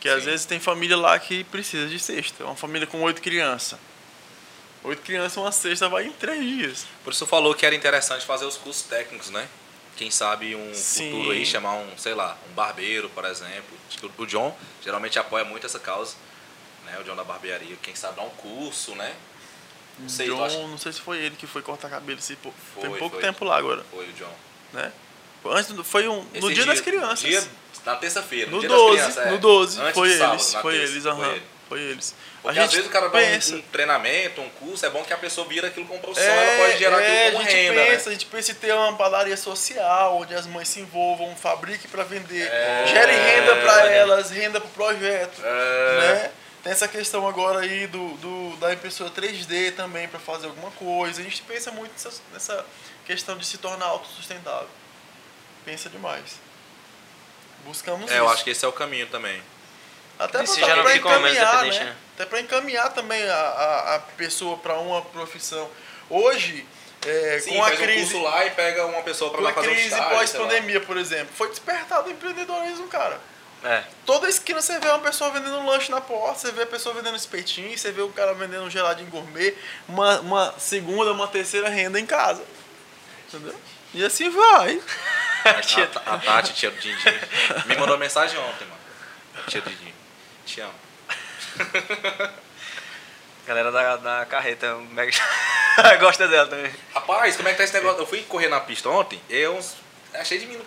[0.00, 2.46] Que às vezes tem família lá que precisa de cesta.
[2.46, 3.78] Uma família com oito crianças.
[4.82, 6.86] Oito crianças, uma cesta vai em três dias.
[7.04, 9.46] Por isso falou que era interessante fazer os cursos técnicos, né?
[9.98, 11.10] Quem sabe um Sim.
[11.10, 13.76] futuro aí chamar um, sei lá, um barbeiro, por exemplo.
[14.16, 16.16] O John geralmente apoia muito essa causa,
[16.90, 16.98] né?
[17.00, 17.76] O John da barbearia.
[17.82, 19.12] Quem sabe dar um curso, né?
[19.98, 22.20] Não sei, John, acha- não sei se foi ele que foi cortar cabelo.
[22.20, 23.22] Se, pô, Foi, tem pouco foi.
[23.24, 24.32] tempo lá agora, Foi o John.
[24.72, 24.90] né?
[25.44, 27.20] Antes, foi um, no Esse dia, das crianças.
[27.20, 27.42] Dia,
[27.86, 28.50] na terça-feira.
[28.50, 29.30] no dia 12, das crianças, é.
[29.30, 29.80] no 12.
[29.80, 31.30] Antes foi sábado, eles, foi terça, eles, foi aham.
[31.32, 31.42] ele.
[31.68, 32.14] Foi eles.
[32.42, 33.54] Porque às vezes o cara dá um- pensa.
[33.54, 36.78] um, treinamento, um curso, é bom que a pessoa vira aquilo como profissão, ela pode
[36.78, 38.06] gerar é, aquilo como a gente renda, pensa, né?
[38.06, 42.02] A gente pensa em ter uma padaria social, onde as mães se envolvam, fabrique para
[42.02, 42.84] vender, É.
[42.88, 45.40] gere renda para elas, renda para o projeto.
[45.44, 45.98] É.
[46.00, 46.30] Né?
[46.62, 51.20] Tem essa questão agora aí do, do, da impressora 3D também para fazer alguma coisa.
[51.20, 52.66] A gente pensa muito nessa, nessa
[53.06, 54.68] questão de se tornar autossustentável.
[55.64, 56.38] Pensa demais.
[57.64, 58.34] Buscamos É, eu isso.
[58.34, 59.42] acho que esse é o caminho também.
[60.18, 61.70] Até para encaminhar, né?
[61.70, 61.96] né?
[62.14, 65.70] Até para encaminhar também a, a, a pessoa para uma profissão.
[66.10, 66.66] Hoje,
[67.06, 69.50] é, Sim, com a um crise, curso lá e pega uma pessoa pra com lá
[69.50, 70.20] a fazer um crise estágio, sei lá.
[70.20, 73.18] pós-pandemia, por exemplo, foi despertado o empreendedorismo, cara.
[73.62, 73.84] É.
[74.06, 76.94] Toda esquina você vê uma pessoa vendendo um lanche na porta, você vê a pessoa
[76.94, 79.54] vendendo espetinho, você vê o cara vendendo um geladinho gourmet,
[79.86, 82.42] uma, uma segunda, uma terceira renda em casa.
[83.28, 83.54] Entendeu?
[83.92, 84.80] E assim vai.
[85.42, 87.02] A, a, a Tati, tia do Dindi,
[87.64, 88.80] me mandou mensagem ontem, mano.
[89.46, 89.94] Tia do Dindi.
[90.44, 90.74] Te amo.
[93.46, 95.10] Galera da, da carreta, mega...
[95.98, 96.70] gosta dela também.
[96.94, 98.02] Rapaz, como é que tá esse negócio?
[98.02, 99.58] Eu fui correr na pista ontem, eu
[100.12, 100.60] achei de mim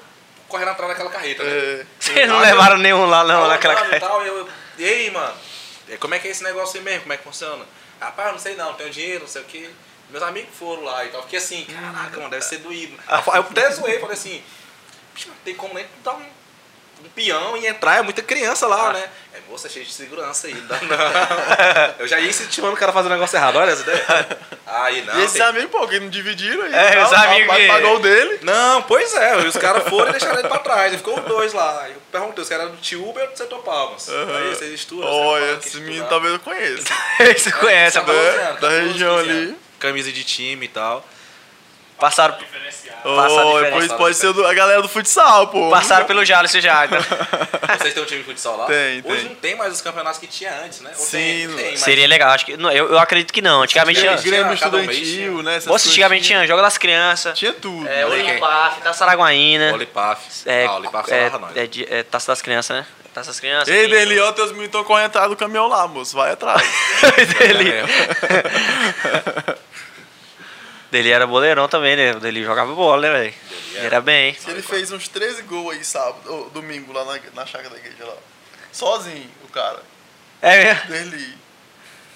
[0.53, 1.49] correndo atrás daquela carreta, né?
[1.49, 3.99] É, Vocês não Ah, levaram nenhum lá, não, naquela e carreta.
[4.05, 5.33] tal, eu, eu, e aí, mano?
[5.89, 7.01] é, Como é que é esse negócio aí mesmo?
[7.01, 7.65] Como é que funciona?
[7.99, 9.67] Rapaz, não sei não, não tenho dinheiro, não sei o quê.
[10.11, 11.23] Meus amigos foram lá e tal.
[11.23, 12.95] Fiquei assim, caraca, mano, deve ser doído.
[13.07, 14.43] Aí eu até zoei, falei assim,
[15.15, 16.21] "Bicho, não tem como nem dar um,
[17.03, 18.93] um peão e entrar, é muita criança lá, Ah.
[18.93, 19.09] né?
[19.35, 20.53] É, moça, é cheio de segurança aí.
[20.53, 21.95] Não, dá não.
[21.99, 24.05] Eu já ia incentivando o cara a fazer um negócio errado, olha essa ideia.
[24.67, 25.19] Aí não.
[25.19, 26.73] e esses tem- amigos, pô, que não dividiram aí.
[26.73, 28.39] É, os amigos que- pagou o dele.
[28.43, 30.93] Não, pois é, os caras foram e deixaram ele pra trás.
[30.93, 31.87] E ficou os dois lá.
[31.89, 34.07] Eu perguntei, os caras eram do Tiúba e do Setor Palmas.
[34.09, 35.09] Aí vocês estudam.
[35.09, 35.85] Olha, esse estudar.
[35.85, 36.83] menino talvez eu conheça.
[37.37, 38.13] Você conhece Tá né?
[38.13, 39.55] bronzeando, Da 14, região 15 ali.
[39.79, 41.05] Camisa de time e tal.
[42.03, 42.35] Passaram.
[43.03, 45.69] Passa depois pode ser do- a galera do futsal, pô.
[45.69, 46.85] passaram pelo Jalisco já.
[47.63, 47.77] Então.
[47.79, 48.65] Vocês têm um time de futsal lá?
[48.65, 49.23] Tem, Hoje tem.
[49.29, 50.91] não tem mais os campeonatos que tinha antes, né?
[50.97, 52.55] Ou Sim, tem, não- tem, mas- Seria legal, acho que.
[52.55, 53.61] não, Eu, eu acredito que não.
[53.63, 54.11] Antigamente tinha.
[54.15, 55.43] Grêmio tinha, um estudantil, tinha.
[55.43, 55.55] né?
[55.55, 57.37] essas Moça, antigamente tinha Jogo das Crianças.
[57.37, 57.87] Tinha tudo.
[57.87, 59.73] É, aí, Olipaf, Taça Araguaína.
[59.73, 60.21] Olipaf.
[60.45, 61.57] É, ah, Olipaf é, é, nós.
[61.57, 61.69] é,
[61.99, 62.85] é Taça das Crianças, né?
[63.13, 63.67] Taça das Crianças.
[63.67, 66.15] Ei, Deli, ó, teus meninos estão correndo atrás do caminhão lá, moço.
[66.15, 66.61] Vai atrás.
[67.39, 67.73] Dele.
[70.93, 72.13] Dele era boleirão também, né?
[72.13, 73.33] Dele jogava bola, né, velho?
[73.73, 73.85] era.
[73.85, 74.37] Era bem.
[74.47, 78.05] Ele fez uns 13 gols aí sábado, ou domingo, lá na, na chácara da igreja
[78.05, 78.13] lá.
[78.71, 79.79] Sozinho, o cara.
[80.39, 80.89] É mesmo.
[80.89, 81.37] Deli.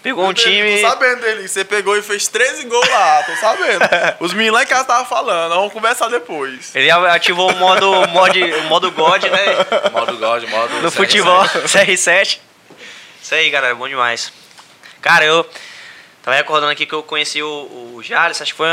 [0.03, 0.79] Pegou um time.
[0.79, 1.47] Tô sabendo dele.
[1.47, 3.79] Você pegou e fez 13 gols lá, tô sabendo.
[4.21, 6.75] Os meninos lá em casa estavam falando, vamos conversar depois.
[6.75, 9.89] Ele ativou o modo, o modo God, né?
[9.91, 10.81] Modo God, modo.
[10.81, 10.95] No CR7.
[10.95, 12.39] futebol, CR7.
[13.23, 14.31] Isso aí, galera, bom demais.
[15.01, 15.49] Cara, eu
[16.27, 18.67] tava recordando aqui que eu conheci o, o Jales, acho que foi,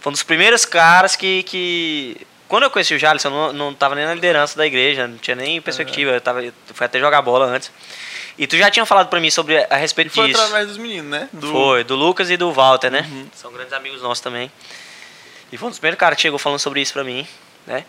[0.00, 2.16] foi um dos primeiros caras que, que...
[2.48, 5.18] Quando eu conheci o Jales, eu não, não tava nem na liderança da igreja, não
[5.18, 7.70] tinha nem perspectiva, eu, tava, eu fui até jogar bola antes.
[8.38, 10.40] E tu já tinha falado pra mim sobre a respeito E foi disso.
[10.40, 11.28] através dos meninos, né?
[11.34, 11.52] Do...
[11.52, 13.06] Foi, do Lucas e do Walter, né?
[13.10, 13.28] Uhum.
[13.34, 14.50] São grandes amigos nossos também.
[15.52, 17.28] E foi um dos primeiros caras que chegou falando sobre isso pra mim,
[17.66, 17.84] né?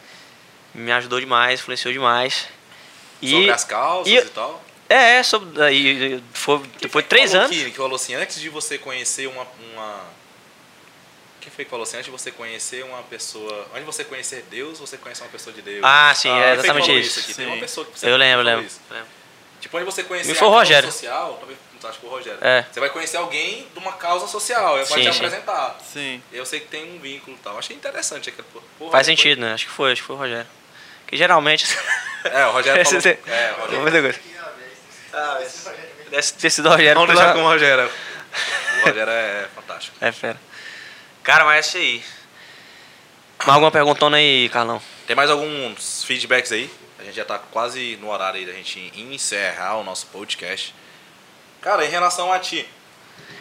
[0.74, 2.46] Me ajudou demais, influenciou demais.
[3.22, 4.62] E, Sobre as causas e- e, tal.
[4.89, 7.49] É, é, sobre, aí, foi, depois de três anos.
[7.55, 9.99] Que, que falou assim, antes de você conhecer uma, uma.
[11.41, 11.97] Quem foi que falou assim?
[11.97, 13.61] Antes de você conhecer uma pessoa.
[13.72, 15.81] Antes de você conhecer Deus, você conhece uma pessoa de Deus.
[15.84, 17.19] Ah, sim, Quem é foi exatamente falou isso.
[17.19, 17.34] aqui?
[17.34, 17.51] Tem Sim.
[17.51, 18.65] uma pessoa que Eu lembro, lembro.
[18.65, 18.80] isso.
[18.89, 19.07] lembro.
[19.61, 20.91] Tipo, onde você conhecer Me foi o Rogério.
[20.91, 22.39] social, talvez não acho que foi o Rogério.
[22.41, 22.65] É.
[22.72, 25.09] Você vai conhecer alguém de uma causa social, vai Sim, te sim.
[25.09, 25.80] apresentar.
[25.91, 26.22] Sim.
[26.31, 27.57] Eu sei que tem um vínculo e tal.
[27.57, 28.47] Achei interessante aquele.
[28.80, 29.53] o Faz Rogério sentido, né?
[29.53, 30.47] Acho que foi, acho que foi o Rogério.
[31.07, 31.65] Que geralmente.
[31.65, 31.84] foi-
[32.31, 33.01] É, o Rogério falou.
[33.27, 34.15] É, o Rogério.
[35.14, 35.40] Ah,
[36.10, 36.94] Deve ter sido o Rogério.
[36.96, 37.92] Vamos pela- deixar com o Rogério.
[38.82, 39.96] O Rogério é fantástico.
[40.02, 40.40] É fera.
[41.24, 42.04] Cara, mas é isso aí.
[43.40, 44.82] Mais alguma perguntona aí, Carlão?
[45.06, 46.70] Tem mais alguns feedbacks aí?
[47.00, 50.74] A gente já tá quase no horário aí da gente encerrar o nosso podcast.
[51.62, 52.68] Cara, em relação a ti.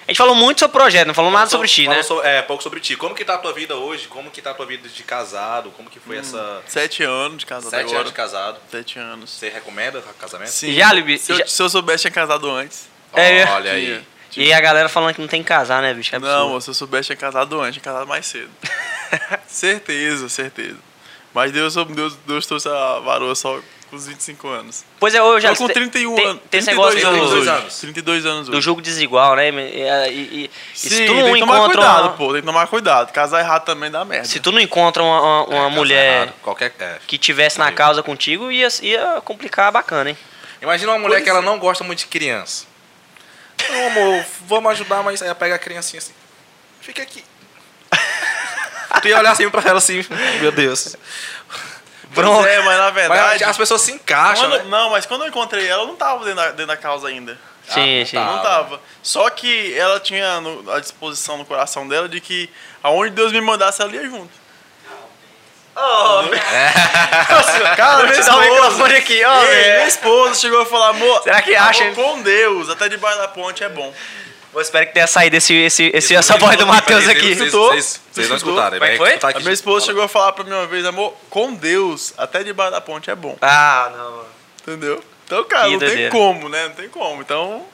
[0.07, 2.01] A gente falou muito sobre o projeto, não falou nada sobre ti, né?
[2.03, 2.95] so- é, pouco sobre ti.
[2.97, 4.07] Como que tá a tua vida hoje?
[4.07, 5.71] Como que tá a tua vida de casado?
[5.73, 6.63] Como que foi essa...
[6.69, 7.99] Sete anos de casado Sete agora.
[7.99, 8.59] anos de casado.
[8.71, 9.31] Sete anos.
[9.31, 10.51] Você recomenda casamento?
[10.51, 10.73] Sim.
[10.75, 12.89] Já, Libi- se, eu, já- se eu soubesse, tinha casado antes.
[13.15, 14.01] É, Olha aí.
[14.37, 16.15] E a galera falando que não tem que casar, né, bicho?
[16.15, 18.51] É Não, se eu soubesse, tinha casado antes, tinha casado mais cedo.
[19.47, 20.77] certeza, certeza.
[21.35, 23.59] Mas Deus, Deus, Deus trouxe a varoa só
[23.97, 24.85] com os 25 anos.
[25.01, 26.43] Pois é, eu já Tô com 31 tem, anos.
[26.51, 27.51] Tem esse 32 negócio anos do, dois hoje.
[27.61, 27.79] anos.
[27.81, 28.61] 32 anos do hoje.
[28.61, 29.49] jogo desigual, né?
[29.49, 32.33] E, e- e- Sim, se tu tem não que tomar encontra cuidado, uma, pô.
[32.33, 33.13] Tem que tomar cuidado.
[33.13, 34.27] Casar errado também dá merda.
[34.29, 36.75] se tu não encontra uma, uma- uma Casar mulher errado, Qualquer...
[36.79, 36.99] é.
[37.07, 40.19] que tivesse na causa contigo, ia, ia complicar bacana, hein?
[40.61, 42.67] Imagina uma mulher Pois que ela não gosta muito de criança.
[43.71, 46.13] Não, amor, vamos ajudar, mas aí ela pega a criancinha assim.
[46.81, 47.25] Fica aqui.
[49.01, 50.05] tu ia olhar assim pra ela assim,
[50.41, 50.97] meu Deus.
[52.25, 53.45] Pois é, mas na Mas verdade.
[53.45, 54.69] as pessoas se encaixam, quando- né?
[54.71, 57.39] Não, mas quando eu encontrei ela, eu não tava dentro da, dentro da causa ainda.
[57.69, 58.17] Sim, não sim.
[58.17, 58.81] Não Ah, tava.
[59.03, 62.49] Só que ela tinha no- a disposição no coração dela de que
[62.83, 64.31] aonde Deus me mandasse, ela ia junto.
[67.77, 69.75] Cara, minha dar o esposa, microfone aqui, ó, velho.
[69.75, 73.29] minha esposa chegou a falar, amor, Será que amor, acha- com Deus, até debaixo da
[73.29, 73.93] ponte é bom.
[74.57, 77.35] Eu espero que tenha saído esse, esse, esse, essa voz do Matheus aqui.
[77.35, 77.69] Vocês, Escutou?
[77.73, 78.59] vocês, vocês não Escutou?
[78.59, 78.79] escutaram.
[78.79, 79.17] Como é que vai foi?
[79.17, 82.43] escutar A minha esposa chegou a falar pra mim uma vez, amor, com Deus, até
[82.43, 83.37] debaixo da ponte é bom.
[83.43, 84.25] Ah, não.
[84.63, 85.05] Entendeu?
[85.27, 86.69] Então, cara, Que não tem como, né?
[86.69, 87.21] Não tem como.
[87.21, 87.67] Então,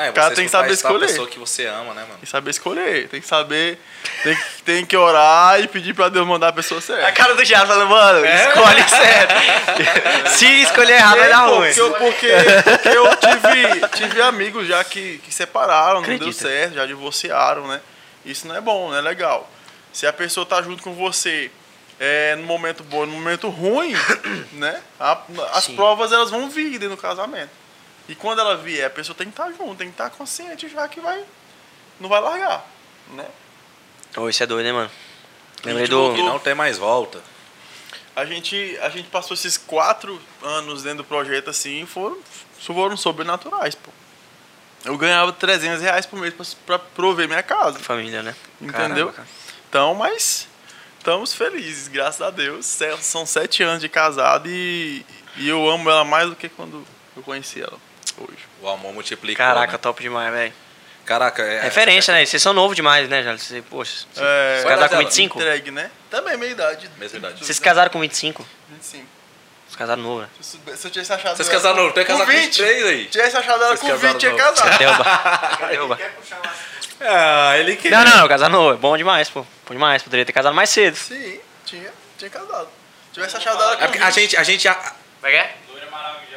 [0.00, 1.06] Não, é O cara tem que saber escolher.
[1.06, 2.06] pessoa que você ama, né, mano?
[2.14, 3.08] tem que saber escolher.
[3.08, 3.78] Tem que saber.
[4.22, 7.12] Tem que, tem que orar e pedir pra Deus mandar a pessoa A certa.
[7.12, 8.48] cara do Thiago falando, mano, É?
[8.48, 9.34] escolhe certo.
[10.36, 11.68] Se escolher errado, vai dar pô, ruim.
[11.68, 12.32] Porque, eu, porque,
[12.64, 17.80] porque eu tive, tive amigos já que, que separaram, não deu certo, já divorciaram, né?
[18.24, 19.50] Isso não é bom, não é legal.
[19.92, 21.50] Se a pessoa tá junto com você
[21.98, 23.94] é, no momento bom, no momento ruim,
[24.52, 24.80] né?
[24.98, 25.18] a-
[25.52, 25.76] as Sim.
[25.76, 27.50] provas elas vão vir dentro do casamento.
[28.08, 30.88] E quando ela vier, a pessoa tem que estar junto, tem que estar consciente já
[30.88, 31.24] que vai,
[32.00, 32.66] não vai largar,
[33.12, 33.26] né?
[34.16, 34.90] Ô, isso é doido, né, mano?
[35.64, 35.96] Lembrei do.
[35.96, 36.18] voltou.
[36.18, 37.20] E não tem mais volta.
[38.16, 42.18] A gente, a gente passou esses quatro anos dentro do projeto assim e foram,
[42.58, 43.90] foram sobrenaturais, pô.
[44.84, 47.78] Eu ganhava 300 reais por mês pra, pra prover minha casa.
[47.78, 48.34] Família, né?
[48.60, 48.78] Entendeu?
[48.78, 49.28] Caramba, cara.
[49.68, 50.48] Então, mas
[50.98, 52.66] estamos felizes, graças a Deus.
[53.00, 55.04] São sete anos de casado e
[55.36, 56.84] E eu amo ela mais do que quando
[57.16, 57.78] eu conheci ela
[58.24, 58.38] hoje.
[58.60, 59.42] O amor multiplica.
[59.44, 59.78] Caraca, né?
[59.78, 60.52] top demais, velho.
[61.04, 61.62] Caraca, é.
[61.62, 62.24] Referência, né?
[62.24, 63.52] Vocês são novos demais, né, Jales?
[63.68, 65.38] Poxa, É, vocês casaram Olha com dela, 25?
[65.38, 65.90] Entregue, né?
[66.10, 66.90] Também meia idade.
[66.98, 67.44] Mesma idade.
[67.44, 68.46] Vocês casaram com 25?
[68.68, 69.04] 25.
[69.66, 70.28] Vocês casaram novo, né?
[70.40, 73.06] Se Se eu tivesse achado Vocês casaram novo, tem que casar com 23 aí.
[73.06, 74.78] Tivesse achado ela com casaram 20, tinha casado.
[74.78, 75.68] Derruba.
[75.68, 75.98] Derruba.
[77.02, 77.96] Ah, ele queria.
[77.96, 78.74] Não, não, não, casar novo.
[78.74, 79.40] É bom demais, pô.
[79.66, 80.02] Bom demais.
[80.02, 80.96] Poderia ter casado mais cedo.
[80.96, 82.68] Sim, tinha, tinha casado.
[83.08, 84.14] Se tivesse achado ela com É porque a 20.
[84.20, 84.68] gente, a gente.
[84.68, 85.54] A, Como é que é?
[85.70, 86.29] Loira maravilhosa, casal lindo.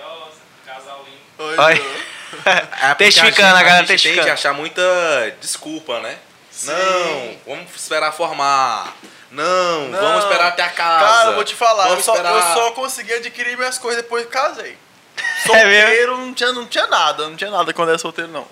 [1.44, 2.02] Oi,
[2.82, 4.30] é Testificando, a, a gente, galera a gente testificando.
[4.30, 4.82] a achar muita
[5.40, 6.18] desculpa, né?
[6.64, 8.94] Não, vamos esperar formar.
[9.32, 10.00] Não, Não.
[10.00, 11.06] vamos esperar até a casa.
[11.06, 12.34] Cara, eu vou te falar, eu só, esperar...
[12.36, 14.78] eu só consegui adquirir minhas coisas depois que casei.
[15.44, 15.48] É?
[15.48, 18.48] Solteiro não tinha, não tinha nada, não tinha nada quando era solteiro, não.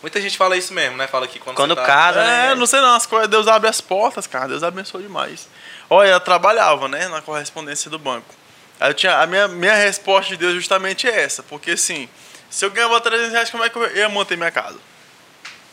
[0.00, 1.06] Muita gente fala isso mesmo, né?
[1.06, 1.86] Fala que quando, Quando você tá...
[1.86, 2.54] casa, É, né?
[2.54, 5.48] não sei não, as coisas, Deus abre as portas, cara, Deus abençoa demais.
[5.90, 8.34] Olha, eu trabalhava, né, na correspondência do banco.
[8.80, 12.08] Aí eu tinha, a minha, minha resposta de Deus justamente é essa, porque assim,
[12.48, 14.78] se eu ganhava 300 reais, como é que eu ia manter minha casa?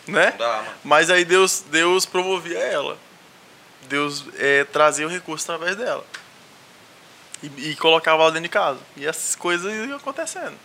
[0.05, 0.31] Né?
[0.31, 0.63] Não dá.
[0.83, 2.97] Mas aí Deus, Deus promovia ela.
[3.83, 6.05] Deus é, trazia o recurso através dela.
[7.41, 8.79] E, e colocava ela dentro de casa.
[8.97, 10.57] E essas coisas iam acontecendo.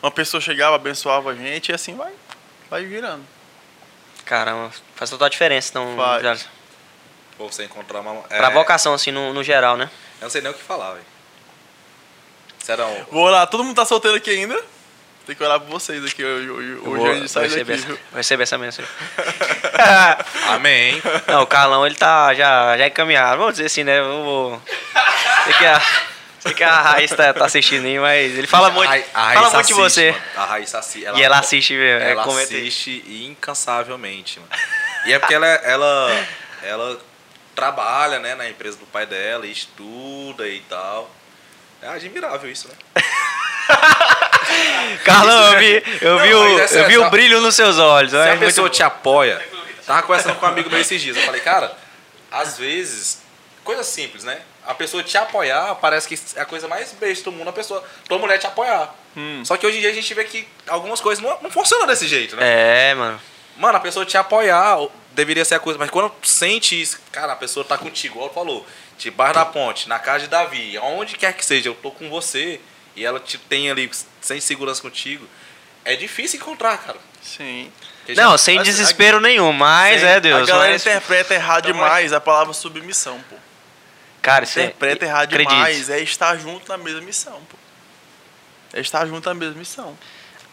[0.00, 2.12] Uma pessoa chegava, abençoava a gente e assim vai,
[2.70, 3.24] vai virando.
[4.24, 6.22] Caramba, faz total diferença, então, Faz.
[6.22, 6.48] Jales.
[7.36, 8.22] Pra você encontrar uma...
[8.22, 9.90] Pra é, vocação, assim, no, no geral, né?
[10.20, 11.06] Eu não sei nem o que falar, velho.
[12.62, 13.06] Serão...
[13.10, 14.60] Vou orar, todo mundo tá solteiro aqui ainda?
[15.26, 17.84] Tem que orar por vocês aqui hoje, vou, a gente sai receber, daqui.
[17.84, 17.98] essa, viu?
[18.16, 18.90] receber essa mensagem.
[20.48, 21.00] Amém.
[21.26, 23.38] Não, o Carlão, ele tá já, já encaminhado.
[23.38, 24.00] Vamos dizer assim, né?
[24.00, 24.62] Eu vou...
[25.44, 25.82] Sei que a,
[26.40, 29.40] sei que a Raíssa tá, tá assistindo aí, mas ele fala muito, A a fala
[29.40, 30.10] muito de assiste, você.
[30.12, 30.24] mano.
[30.36, 31.08] A Raíssa assiste.
[31.14, 32.42] E ela assiste mesmo, é, Ela aí.
[32.42, 34.50] assiste incansavelmente, mano.
[35.06, 36.26] E é porque ela, ela,
[36.62, 36.98] ela
[37.54, 41.10] trabalha, né, na empresa do pai dela, e estuda e tal.
[41.82, 42.74] É admirável isso, né?
[45.04, 48.10] Carlão, eu vi, eu Não, vi, o, é eu vi o brilho nos seus olhos.
[48.10, 49.40] Se a muito pessoa te apoia,
[49.86, 51.16] tava conversando com um amigo meu esses dias.
[51.16, 51.76] Eu falei, cara,
[52.30, 53.22] às vezes,
[53.64, 54.40] coisa simples, né?
[54.66, 57.82] A pessoa te apoiar parece que é a coisa mais besta do mundo, a pessoa,
[58.06, 58.94] tua mulher te apoiar.
[59.16, 59.42] Hum.
[59.44, 62.06] Só que hoje em dia a gente vê que algumas coisas não, não funcionam desse
[62.06, 62.90] jeito, né?
[62.90, 63.20] É, mano.
[63.56, 64.78] Mano, a pessoa te apoiar
[65.12, 68.66] deveria ser a coisa, mas quando sente isso, cara, a pessoa tá contigo, igual falou,
[69.00, 72.60] debaixo da ponte, na casa de Davi, onde quer que seja, eu tô com você
[72.94, 73.90] e ela te tem ali
[74.20, 75.26] sem segurança contigo,
[75.84, 76.98] é difícil encontrar, cara.
[77.22, 77.72] Sim.
[78.04, 80.42] Porque Não, sem mas- desespero nenhum, mas Sim, é Deus.
[80.42, 83.36] a galera mas- interpreta errado Então, demais a palavra submissão, pô.
[84.22, 85.50] Cara, isso é- Interpreta errado acredito.
[85.54, 85.88] demais.
[85.88, 87.56] É estar junto na mesma missão, pô.
[88.72, 89.96] É estar junto na mesma missão.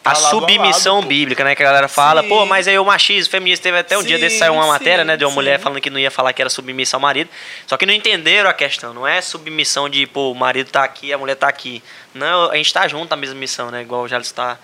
[0.08, 1.56] A Tá a submissão lado, bíblica, né?
[1.56, 2.30] Que a galera fala, Sim.
[2.30, 4.68] pô, mas aí o machismo, o feminismo, teve até um dia Sim, desse saiu uma
[4.68, 5.18] matéria, sim, né?
[5.18, 7.30] De uma mulher falando que não ia falar que era submissão ao marido.
[7.66, 8.94] Só que não entenderam a questão.
[8.94, 11.84] Não é submissão de, pô, o marido tá aqui, a mulher tá aqui.
[12.14, 13.82] Não, a gente tá junto na mesma missão, né?
[13.82, 14.58] Igual o Jales tá,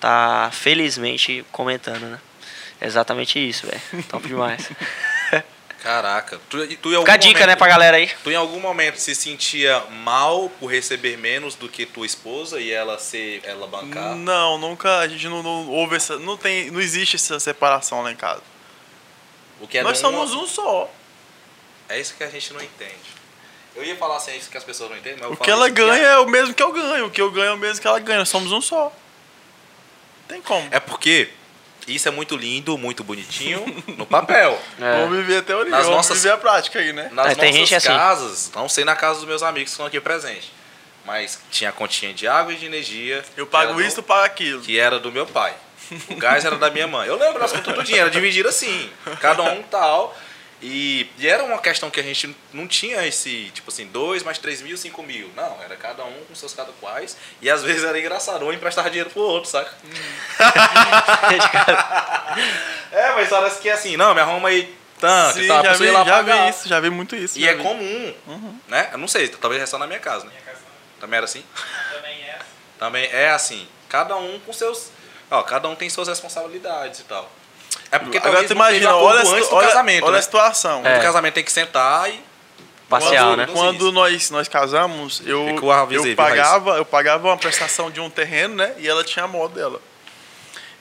[0.00, 2.18] tá felizmente comentando, né?
[2.80, 4.04] É exatamente isso, velho.
[4.08, 4.68] Top demais.
[5.82, 6.40] Caraca.
[6.48, 8.08] Tu, tu em algum Fica a dica, momento- né, pra galera aí.
[8.22, 12.70] Tu em algum momento se sentia mal por receber menos do que tua esposa e
[12.70, 14.14] ela ser ela bancar?
[14.14, 14.98] Não, nunca.
[15.00, 16.18] A gente não, não houve essa.
[16.18, 18.42] Não, tem, não existe essa separação lá em casa.
[19.60, 20.88] O que é Nós um- somos um só.
[21.88, 22.94] É isso que a gente não entende.
[23.74, 25.66] Eu ia falar assim, é isso que as pessoas não entendem, mas O que ela
[25.66, 27.06] isso ganha é o mesmo que eu ganho.
[27.06, 28.18] O que eu ganho é o mesmo que ela ganha.
[28.20, 28.92] Nós somos um só.
[30.28, 30.68] Tem como.
[30.70, 31.28] É porque
[31.88, 33.64] isso é muito lindo, muito bonitinho
[33.96, 34.58] no papel.
[34.80, 35.00] É.
[35.02, 37.08] Vamos viver a teoria, Nas vamos nossas- viver a prática aí, né?
[37.12, 37.88] Nas É, tem nossas gente assim.
[37.88, 40.50] casas, não sei na casa dos meus amigos que estão aqui presentes,
[41.04, 43.24] mas tinha a continha de água e de energia.
[43.36, 44.60] Eu pago do- isso, tu paga aquilo.
[44.62, 45.54] Que era do meu pai.
[46.08, 47.06] O gás era da minha mãe.
[47.08, 48.88] Eu lembro das contas do dinheiro, era dividido assim.
[49.20, 50.16] Cada um tal.
[50.62, 54.38] E, e era uma questão que a gente não tinha esse, tipo assim, 2 mais
[54.38, 55.28] 3 mil, 5 mil.
[55.34, 57.16] Não, era cada um com seus cada quais.
[57.40, 59.72] E às vezes era engraçado, um emprestava dinheiro pro outro, saca?
[62.92, 65.64] é, mas parece que é assim, não, me arruma aí tanto Sim, e tal.
[65.64, 66.44] já, pessoa vi, lá já pagar.
[66.44, 67.40] vi isso, já vi muito isso.
[67.40, 67.62] E é vi.
[67.62, 68.14] comum,
[68.68, 68.90] né?
[68.92, 70.30] Eu não sei, talvez é só na minha casa, né?
[70.30, 70.60] Minha casa.
[71.00, 71.44] Também era assim?
[71.92, 72.38] Também é.
[72.78, 74.92] Também é assim, cada um com seus.
[75.28, 77.28] Ó, cada um tem suas responsabilidades e tal.
[77.92, 80.18] É porque Agora tu imagina, olha, a antes do olha, casamento, olha né?
[80.18, 80.80] a situação.
[80.80, 80.98] No É.
[80.98, 82.24] casamento tem que sentar e.
[82.88, 83.46] Parcial, quando, né?
[83.52, 88.54] Quando nós, nós casamos, eu, o eu, pagava, eu pagava uma prestação de um terreno,
[88.54, 88.74] né?
[88.78, 89.80] E ela tinha a moto dela.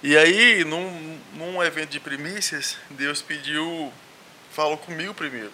[0.04, 3.94] E aí, num, num evento de primícias, Deus pediu,
[4.52, 5.52] falou comigo primeiro.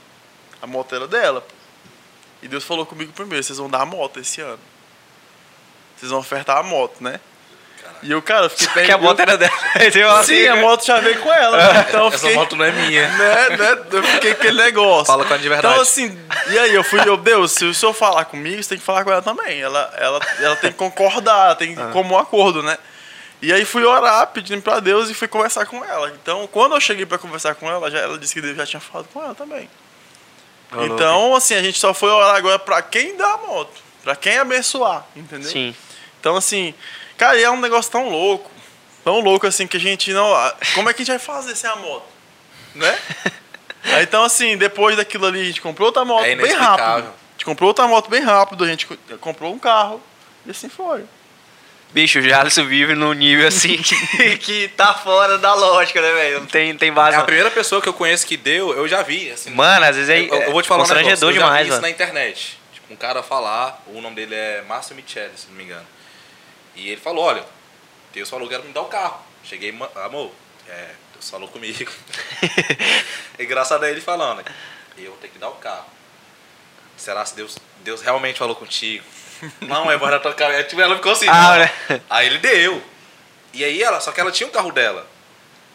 [0.62, 1.46] A moto era dela.
[2.42, 4.60] E Deus falou comigo primeiro, vocês vão dar a moto esse ano.
[5.96, 7.20] Vocês vão ofertar a moto, né?
[8.04, 9.52] E eu, cara, eu fiquei Que a moto era dela.
[9.76, 10.12] Entendeu?
[10.12, 11.58] Assim, Sim, a moto já veio com ela.
[11.58, 11.86] né?
[11.88, 13.08] Então Essa fiquei, moto não é minha.
[13.18, 15.06] né, né, eu fiquei com aquele negócio.
[15.06, 15.74] Fala com a de verdade.
[15.74, 16.20] Então, assim,
[16.50, 19.04] e aí eu fui, eu, Deus, se o senhor falar comigo, você tem que falar
[19.04, 19.62] com ela também.
[19.62, 22.78] Ela, ela, ela tem que concordar, tem que como um acordo, né?
[23.42, 26.10] E aí fui orar, pedindo pra Deus e fui conversar com ela.
[26.22, 28.80] Então, quando eu cheguei pra conversar com ela, já, ela disse que Deus já tinha
[28.80, 29.70] falado com ela também.
[30.80, 33.72] Então, assim, a gente só foi orar agora pra quem dá a moto,
[34.04, 35.50] pra quem abençoar, entendeu?
[35.50, 35.74] Sim.
[36.20, 36.74] Então, assim,
[37.18, 38.50] cara, e é um negócio tão louco,
[39.04, 40.32] tão louco assim que a gente não.
[40.76, 42.06] Como é que a gente vai fazer sem a moto?
[42.76, 42.98] Né?
[43.84, 47.08] Aí, então, assim, depois daquilo ali, a gente comprou outra moto É bem rápido.
[47.08, 50.02] A gente comprou outra moto bem rápido, a gente co- comprou um carro
[50.46, 51.04] e assim foi.
[51.92, 56.40] Bicho, o Jalisson vive num nível assim que, que tá fora da lógica, né, velho?
[56.42, 57.16] Não tem, tem base.
[57.16, 59.32] É a primeira pessoa que eu conheço que deu, eu já vi.
[59.32, 61.46] Assim, Mano, às vezes é, eu, eu vou te falar um constrangedor negócio, eu já
[61.46, 61.82] demais, vi isso mano.
[61.88, 62.60] na internet.
[62.74, 65.86] Tipo, um cara falar, o nome dele é Márcio Michele, se não me engano.
[66.78, 67.44] E ele falou, olha,
[68.14, 69.20] Deus falou que era me dar o carro.
[69.44, 70.32] Cheguei, "Ma- amor,
[70.68, 71.92] é, Deus falou comigo.
[73.38, 74.44] é engraçado aí ele falando,
[74.98, 75.86] eu vou ter que dar o carro.
[76.96, 79.04] Será se Deus, Deus realmente falou contigo?
[79.62, 80.52] Não, é bora tocar.
[80.52, 81.28] É, tipo, ela ficou assim.
[81.30, 81.58] Ah, não.
[81.98, 82.02] né?
[82.10, 82.82] Aí ele deu.
[83.54, 85.06] E aí ela, só que ela tinha o carro dela.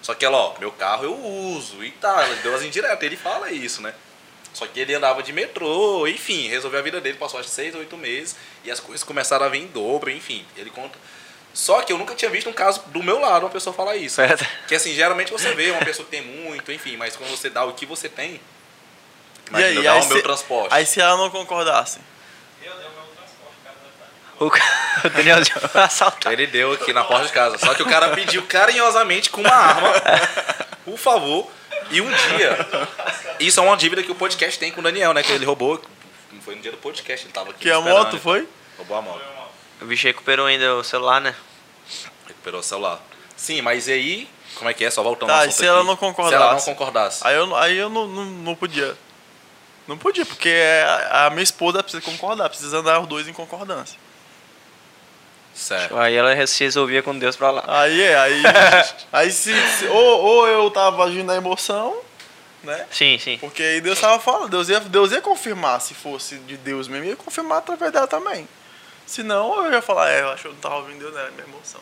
[0.02, 2.20] Só que ela, ó, meu carro eu uso e tal.
[2.20, 3.94] Ela deu as indiretas, ele fala isso, né?
[4.54, 7.74] Só que ele andava de metrô, enfim, resolveu a vida dele, passou acho que seis,
[7.74, 10.44] oito meses, e as coisas começaram a vir em dobro, enfim.
[10.56, 10.98] Ele conta.
[11.54, 14.16] Só que eu nunca tinha visto um caso do meu lado uma pessoa falar isso.
[14.16, 14.46] Certo.
[14.68, 17.64] Que assim, geralmente você vê uma pessoa que tem muito, enfim, mas quando você dá
[17.64, 18.40] o que você tem, E
[19.50, 20.68] imagina, aí, eu dar aí o meu se- transporte.
[20.74, 21.98] Aí se ela não concordasse.
[22.62, 23.76] Eu dei o meu transporte, cara.
[24.38, 26.32] O, ca- o Danielzinho vai assaltar.
[26.32, 27.58] Ele deu aqui na porta de casa.
[27.58, 29.92] Só que o cara pediu carinhosamente com uma arma,
[30.84, 31.50] por favor.
[31.93, 32.69] E um dia.
[33.39, 35.23] Isso é uma dívida que o podcast tem com o Daniel, né?
[35.23, 35.81] Que ele roubou.
[36.40, 37.60] Foi no dia do podcast, ele tava aqui.
[37.60, 37.97] Que a esperando.
[38.05, 38.48] moto foi?
[38.78, 39.23] Roubou a moto.
[39.81, 41.35] O bicho recuperou ainda o celular, né?
[42.27, 43.01] Recuperou o celular.
[43.36, 44.28] Sim, mas e aí?
[44.56, 44.90] Como é que é?
[44.90, 45.86] Só voltando Tá, ao e assunto se ela aqui.
[45.89, 46.36] não concordasse?
[46.36, 47.27] Se ela não concordasse.
[47.27, 48.97] Aí eu, aí eu não, não, não podia.
[49.86, 53.98] Não podia, porque é- a minha esposa precisa concordar, precisa andar os dois em concordância.
[55.54, 55.96] Certo.
[55.98, 57.64] Aí ela se resolvia com Deus pra lá.
[57.66, 58.42] Aí é, aí.
[59.12, 61.96] aí se, se- ou, ou eu tava agindo na emoção,
[62.62, 62.86] né?
[62.90, 63.36] Sim, sim.
[63.38, 67.04] Porque aí Deus tava falando, Deus ia, Deus ia confirmar, se fosse de Deus mesmo,
[67.06, 68.48] ia confirmar através dela também.
[69.06, 71.30] Senão eu ia falar, é, eu acho que eu não tava ouvindo Deus, não era
[71.32, 71.80] minha emoção.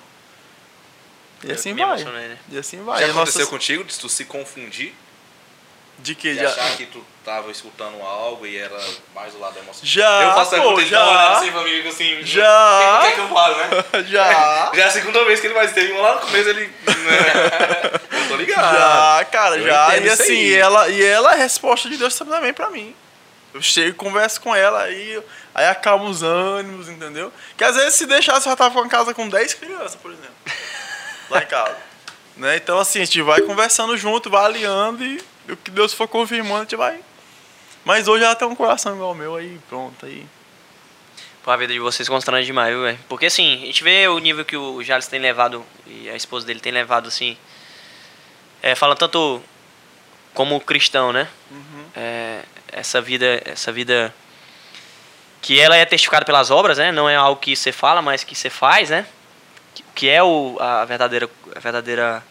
[1.44, 1.82] E Eu assim vai.
[1.84, 2.38] emocionei, né?
[2.50, 3.00] E assim vai.
[3.00, 4.94] Já E aconteceu nossa- contigo de tu se confundir?
[5.98, 6.48] De que De já.
[6.48, 8.78] achar que tu tava escutando algo e era
[9.14, 9.80] mais o lado emocional?
[9.82, 11.32] Já, Eu faço a pô, ele já.
[11.32, 12.18] assim pra mim, assim...
[12.22, 12.98] Já.
[12.98, 13.68] O que, é que eu falo, né?
[14.08, 14.70] já.
[14.74, 15.72] Já é a segunda vez que ele faz.
[15.72, 16.66] Teve um lá no começo, ele.
[16.66, 18.00] né?
[18.22, 18.74] eu tô ligado.
[18.76, 19.96] Já, cara, Eu já.
[19.98, 20.48] E assim, aí.
[20.48, 22.94] e ela, e ela é a resposta de Deus também pra mim.
[23.52, 25.20] Eu chego, converso com ela, aí,
[25.54, 27.32] aí acalmo os ânimos, entendeu?
[27.56, 30.30] Que às vezes se deixasse, eu já tava com casa com 10 crianças, por exemplo.
[31.28, 31.76] Lá em casa.
[32.36, 32.56] né?
[32.56, 36.60] Então assim, a gente vai conversando junto, vai alinhando e o que Deus for confirmando,
[36.60, 37.00] a gente vai.
[37.84, 40.26] Mas hoje ela tem um coração igual o meu, aí pronto, aí.
[41.42, 42.98] Pô, a vida de vocês constrange demais, viu, velho?
[43.08, 46.46] Porque assim, a gente vê o nível que o Jales tem levado e a esposa
[46.46, 47.36] dele tem levado, assim.
[48.62, 49.42] É, falando tanto
[50.34, 51.26] como cristão, né?
[51.96, 54.14] É, essa vida, essa vida
[55.40, 56.92] que ela é testificada pelas obras, né?
[56.92, 59.06] Não é algo que você fala, mas que você faz, né?
[59.74, 62.22] Que, que é o, a verdadeira, a verdadeira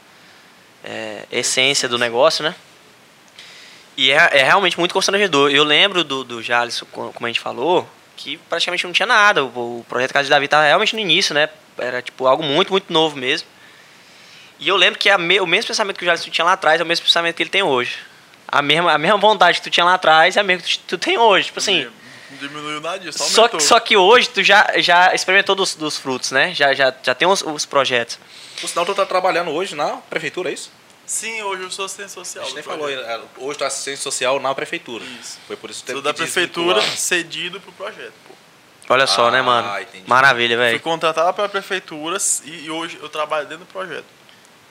[0.83, 2.53] é, essência do negócio, né?
[3.97, 5.51] E é, é realmente muito constrangedor.
[5.51, 9.43] Eu lembro do, do Jalisson, co- como a gente falou, que praticamente não tinha nada.
[9.43, 11.49] O, o projeto Casa de Davi estava realmente no início, né?
[11.77, 13.47] Era tipo algo muito, muito novo mesmo.
[14.59, 16.83] E eu lembro que me- o mesmo pensamento que o Jalisson tinha lá atrás é
[16.83, 17.97] o mesmo pensamento que ele tem hoje.
[18.47, 20.83] A mesma, a mesma vontade que tu tinha lá atrás é a mesma que tu,
[20.87, 21.45] tu tem hoje.
[21.47, 21.83] Tipo assim,
[22.31, 23.59] Não diminuiu nada disso, só aumentou.
[23.59, 26.53] que- só que hoje tu já, já experimentou dos, dos frutos, né?
[26.53, 28.17] Já, já, já tem os, os projetos.
[28.59, 30.71] Por sinal, tu tá trabalhando hoje na prefeitura, é isso?
[31.09, 32.43] Sim, hoje eu sou assistente A social.
[32.45, 35.03] gente do nem falou, é, hoje tu é assistente social na prefeitura.
[35.19, 35.39] Isso.
[35.47, 38.33] Foi por isso que teve Sou da prefeitura, cedido pro projeto, pô.
[38.93, 39.67] Olha só, Ah, né, mano?
[39.81, 40.03] entendi.
[40.07, 40.79] Maravilha, Fui velho.
[40.81, 44.05] contratado pela prefeitura e, e hoje eu trabalho dentro do projeto.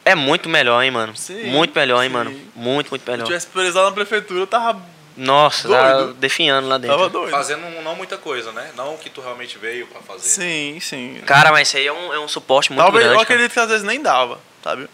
[0.05, 1.16] É muito melhor, hein, mano?
[1.16, 2.15] Sim, muito melhor, hein, sim.
[2.16, 2.31] mano?
[2.55, 3.27] Muito, muito Se eu melhor.
[3.27, 4.81] tivesse precisado na prefeitura, eu tava,
[5.16, 6.15] Nossa, tá Doido.
[6.15, 6.97] definhando lá dentro.
[6.97, 7.31] tava doido.
[7.32, 8.70] Fazendo não muita coisa, né?
[8.77, 10.28] Não o que tu realmente veio pra fazer.
[10.28, 11.20] Sim, sim.
[11.27, 13.24] Cara, mas isso aí é um, é um suporte muito Talvez eu grande.
[13.27, 13.35] cara.
[13.35, 14.89] acredito que às vezes nem dava, sabe?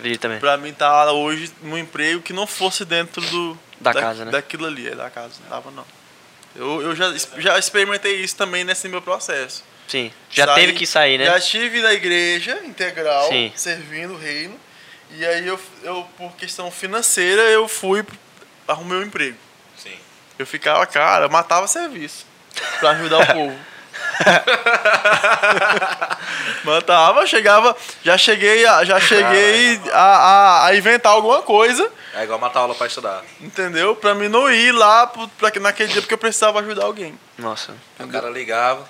[0.00, 0.38] Acredito também.
[0.40, 4.30] Pra mim tá hoje num emprego que não fosse dentro do Da casa, né?
[4.32, 5.84] daquilo ali, é da casa, não dava não.
[6.56, 9.62] Eu, eu já, já experimentei isso também nesse meu processo.
[9.86, 10.12] Sim.
[10.30, 11.26] Já Saí- teve que sair, né?
[11.26, 13.52] Já estive na igreja integral, Sim.
[13.54, 14.58] servindo o reino.
[15.12, 18.04] E aí eu, eu, por questão financeira, eu fui
[18.68, 19.36] arrumei um emprego.
[19.76, 19.96] Sim.
[20.38, 22.24] Eu ficava, cara, eu matava serviço
[22.78, 23.58] pra ajudar o povo.
[26.64, 32.38] Matava, chegava, já cheguei, a, já cheguei a, a, a inventar alguma coisa, É igual
[32.38, 33.22] matar aula pra estudar.
[33.40, 33.94] entendeu?
[33.96, 37.18] Pra mim não ir lá pro- pra, que- naquele dia porque eu precisava ajudar alguém.
[37.38, 37.74] Nossa.
[37.98, 38.86] O cara ligava,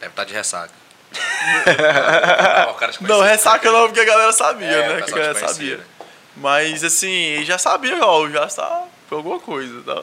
[0.00, 0.72] deve estar de ressaca.
[3.02, 5.02] Não, ressaca não, porque a galera sabia, É, né?
[5.02, 5.76] Que a galera sabia.
[5.76, 5.84] né?
[6.36, 9.82] Mas assim, já sabia, ó, já está por alguma coisa.
[9.82, 10.02] Tá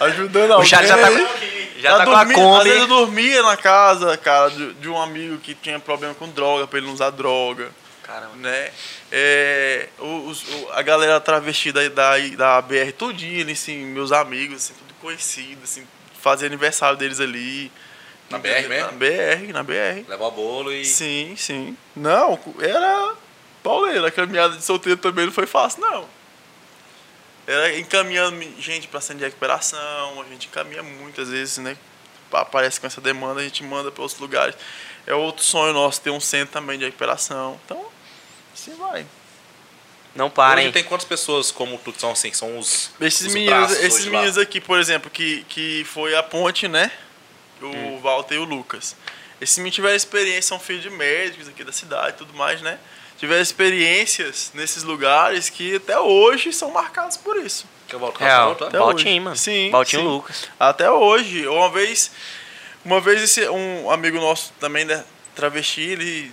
[0.00, 0.68] ajudando alguém.
[0.68, 2.58] Charles já tá com- já tá com a Kombi.
[2.58, 6.28] Às vezes eu dormia na casa, cara, de, de um amigo que tinha problema com
[6.28, 7.70] droga, pra ele não usar droga.
[8.02, 8.36] Caramba.
[8.36, 8.70] né?
[9.10, 14.74] É, os- o- a galera travesti da, da, da BR todinha, assim, meus amigos, assim,
[14.74, 15.84] tudo conhecido, assim,
[16.22, 17.70] fazia aniversário deles ali.
[18.30, 18.86] Na BR mesmo?
[18.86, 20.04] Na BR, na BR.
[20.08, 20.84] Levar bolo e.
[20.84, 21.76] Sim, sim.
[21.96, 23.12] Não, era
[23.62, 24.06] pauleira.
[24.08, 26.08] A caminhada de solteiro também não foi fácil, não.
[27.46, 31.76] Era encaminhando gente para centro de recuperação, a gente encaminha muitas vezes, né?
[32.30, 34.56] Pa- Aparece com essa demanda, a gente manda para outros lugares.
[35.06, 37.58] É outro sonho nosso ter um centro também de recuperação.
[37.64, 37.86] Então,
[38.52, 39.06] assim vai.
[40.14, 40.64] Não parem.
[40.64, 42.90] Hoje tem quantas pessoas como tu são assim, que são os.
[43.00, 44.12] Esses os meninos, esses lá?
[44.12, 46.90] meninos aqui, por exemplo, que, que foi a ponte, né?
[47.62, 48.00] O Hum.
[48.02, 48.96] Walter e o Lucas.
[49.40, 52.78] Esses meninos tiveram experiência, são filhos de médicos aqui da cidade e tudo mais, né?
[53.18, 57.66] Tiveram experiências nesses lugares que até hoje são marcados por isso.
[57.88, 58.46] Que eu volto Real.
[58.48, 59.20] volto, Até Valtinho, hoje.
[59.20, 59.36] mano.
[59.36, 60.08] Sim, Valtinho sim.
[60.08, 60.48] Lucas.
[60.58, 61.46] Até hoje.
[61.46, 62.10] Uma vez,
[62.84, 66.32] uma vez esse, um amigo nosso também, né, travesti, ele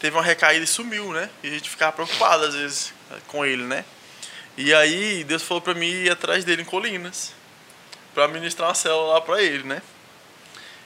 [0.00, 1.30] teve uma recaída e sumiu, né?
[1.42, 2.92] E a gente ficava preocupado às vezes
[3.28, 3.84] com ele, né?
[4.56, 7.32] E aí Deus falou pra mim ir atrás dele em Colinas
[8.12, 9.80] pra ministrar uma célula lá pra ele, né?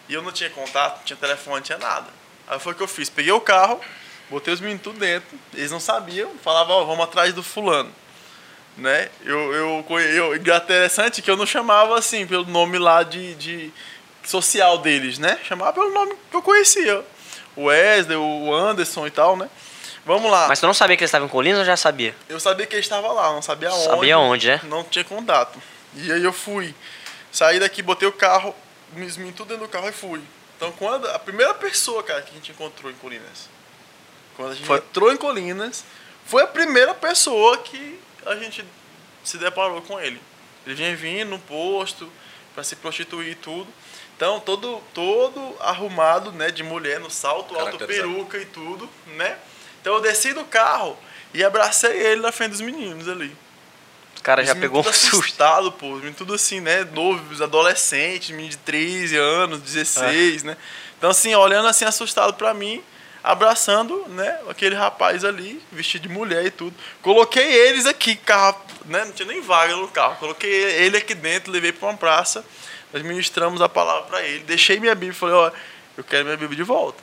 [0.08, 2.06] E eu não tinha contato, não tinha telefone, não tinha nada.
[2.46, 3.80] Aí foi o que eu fiz, peguei o carro,
[4.30, 7.90] botei os meninos tudo dentro, eles não sabiam, falavam, ó, vamos atrás do fulano.
[8.76, 9.08] Né?
[9.24, 13.72] Eu, eu, eu, interessante que eu não chamava assim, pelo nome lá de, de
[14.22, 15.38] social deles, né?
[15.44, 17.02] Chamava pelo nome que eu conhecia.
[17.56, 19.48] O Wesley, o Anderson e tal, né?
[20.04, 20.46] Vamos lá.
[20.46, 22.14] Mas tu não sabia que eles estavam em Colinas ou já sabia?
[22.28, 23.84] Eu sabia que ele estava lá, não sabia onde.
[23.84, 24.60] Sabia onde, né?
[24.64, 25.60] Não tinha contato.
[25.94, 26.74] E aí eu fui.
[27.32, 28.54] Saí daqui, botei o carro,
[28.92, 30.22] me tudo dentro do carro e fui.
[30.56, 33.48] Então quando a primeira pessoa, cara, que a gente encontrou em Colinas,
[34.36, 35.84] quando a gente Foi- entrou em Colinas,
[36.26, 38.64] foi a primeira pessoa que a gente
[39.24, 40.20] se deparou com ele.
[40.66, 42.10] Ele vinha vindo no posto
[42.54, 43.68] para se prostituir e tudo.
[44.16, 49.36] Então, todo, todo arrumado, né, de mulher, no salto alto, peruca e tudo, né?
[49.80, 50.98] Então eu desci do carro
[51.34, 53.36] e abracei ele na frente dos meninos ali.
[54.18, 55.16] O cara já pegou um tudo susto.
[55.18, 55.88] assustado, pô.
[55.90, 56.82] Os meninos tudo assim, né?
[56.84, 60.46] Novos, adolescentes, menino de 13 anos, 16, É.
[60.48, 60.56] né?
[60.98, 62.82] Então, assim, olhando assim, assustado pra mim,
[63.26, 64.38] abraçando, né?
[64.48, 66.74] Aquele rapaz ali, vestido de mulher e tudo.
[67.02, 69.04] Coloquei eles aqui, carro, né?
[69.04, 70.14] Não tinha nem vaga no carro.
[70.16, 72.44] Coloquei ele aqui dentro, levei pra uma praça.
[72.92, 74.44] Nós ministramos a palavra pra ele.
[74.44, 75.50] Deixei minha Bíblia falei, ó,
[75.96, 77.02] eu quero minha Bíblia de volta.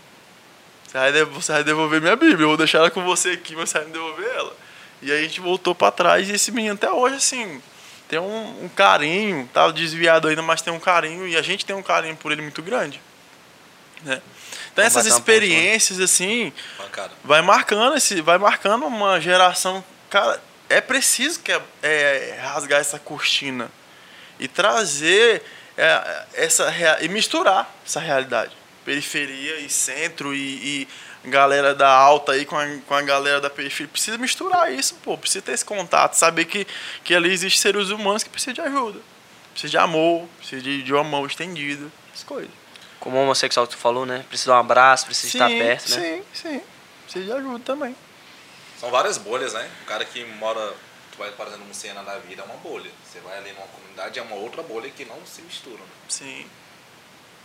[0.87, 2.43] Você vai, devolver minha Bíblia.
[2.43, 4.55] Eu vou deixar ela com você aqui, mas você vai me devolver ela.
[5.01, 7.61] E aí a gente voltou pra trás e esse menino até hoje, assim,
[8.07, 11.75] tem um, um carinho, tá desviado ainda, mas tem um carinho, e a gente tem
[11.75, 13.01] um carinho por ele muito grande.
[14.03, 14.21] Né?
[14.73, 15.11] Então essas né?
[15.11, 16.51] experiências, assim,
[17.23, 19.83] vai marcando esse, vai marcando uma geração.
[20.09, 21.51] Cara, é preciso que,
[21.83, 23.71] é, rasgar essa cortina
[24.39, 25.43] e trazer
[25.77, 30.87] é, essa e misturar essa realidade, periferia e centro e,
[31.23, 34.95] e galera da alta aí com a, com a galera da periferia precisa misturar isso,
[35.03, 36.65] pô, precisa ter esse contato, saber que
[37.03, 38.99] que ali existem seres humanos que precisam de ajuda,
[39.51, 42.62] precisa de amor, precisa de, de uma mão estendida, essas coisas.
[43.03, 44.23] Como homossexual que tu falou, né?
[44.29, 45.99] Precisa de um abraço, precisa estar perto, né?
[46.01, 46.61] Sim, sim,
[47.03, 47.93] precisa de ajuda também.
[48.79, 49.69] São várias bolhas, né?
[49.81, 50.73] O cara que mora,
[51.11, 52.89] tu vai parecendo um cena da vida, é uma bolha.
[53.05, 55.79] Você vai ali numa comunidade, é uma outra bolha que não se misturam.
[55.79, 55.91] Né?
[56.07, 56.45] Sim.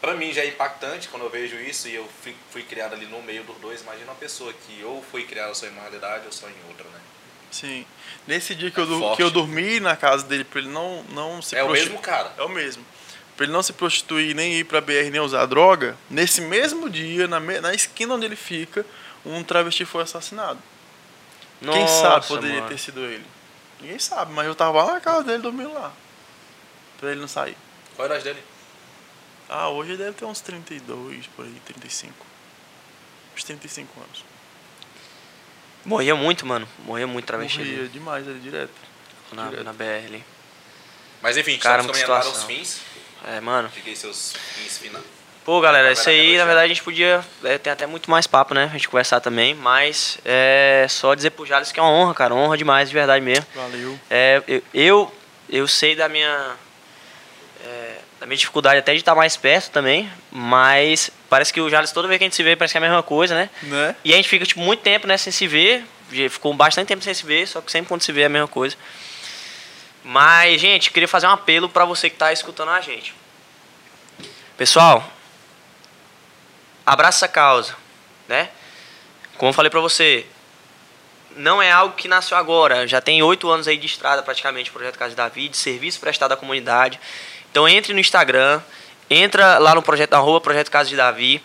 [0.00, 3.06] Pra mim já é impactante quando eu vejo isso e eu fui, fui criado ali
[3.06, 3.80] no meio dos dois.
[3.82, 6.84] Imagina uma pessoa que ou foi criada só em uma realidade ou só em outra,
[6.84, 7.00] né?
[7.50, 7.84] Sim.
[8.24, 9.16] Nesse dia que eu, É forte.
[9.16, 11.98] que eu dormi na casa dele pra ele não, não se É o prosti- mesmo
[12.00, 12.32] cara.
[12.38, 12.84] É o mesmo.
[13.38, 17.28] Pra ele não se prostituir, nem ir pra BR, nem usar droga, nesse mesmo dia,
[17.28, 18.84] na, me- na esquina onde ele fica,
[19.24, 20.58] um travesti foi assassinado.
[21.60, 22.68] Quem sabe Nossa, poderia mano.
[22.68, 23.24] ter sido ele?
[23.80, 25.92] Ninguém sabe, mas eu tava lá na casa dele dormindo lá.
[26.98, 27.56] Pra ele não sair.
[27.94, 28.42] Qual a idade dele?
[29.48, 32.12] Ah, hoje ele deve ter uns 32, por aí, 35.
[33.36, 34.24] Uns 35 anos.
[35.84, 36.68] Morria muito, mano.
[36.80, 38.72] Morria muito travesti ali, Morria demais ali direto.
[39.32, 39.64] na, direto.
[39.64, 40.24] na BR ali.
[41.22, 42.80] Mas enfim, Cara, estamos muita caminhando para os fins.
[43.26, 43.68] É, mano.
[43.70, 45.04] Fiquei seus fins finais.
[45.44, 46.44] Pô, galera, isso aí, na já.
[46.44, 48.64] verdade, a gente podia é, ter até muito mais papo, né?
[48.64, 52.34] A gente conversar também, mas é só dizer pro Jales que é uma honra, cara.
[52.34, 53.46] Honra demais, de verdade mesmo.
[53.54, 53.98] Valeu.
[54.10, 55.14] É, eu, eu,
[55.48, 56.54] eu sei da minha.
[57.64, 61.92] é, da minha dificuldade até de estar mais perto também, mas parece que o Jales,
[61.92, 63.48] toda vez que a gente se vê, parece que é a mesma coisa, né?
[63.62, 63.94] Né?
[64.04, 67.02] E a gente fica, tipo, muito tempo, né, sem se ver, já ficou bastante tempo
[67.02, 68.76] sem se ver, só que sempre quando se vê é a mesma coisa.
[70.04, 73.14] Mas, gente, queria fazer um apelo para você que está escutando a gente.
[74.56, 75.08] Pessoal,
[76.84, 77.76] abraça essa causa,
[78.26, 78.48] né?
[79.36, 80.26] Como eu falei para você,
[81.36, 82.86] não é algo que nasceu agora.
[82.86, 86.00] Já tem oito anos aí de estrada praticamente o Projeto Casa de Davi, de serviço
[86.00, 86.98] prestado à comunidade.
[87.50, 88.60] Então entre no Instagram,
[89.08, 91.42] entra lá no projeto, arroba Projeto Casa de Davi.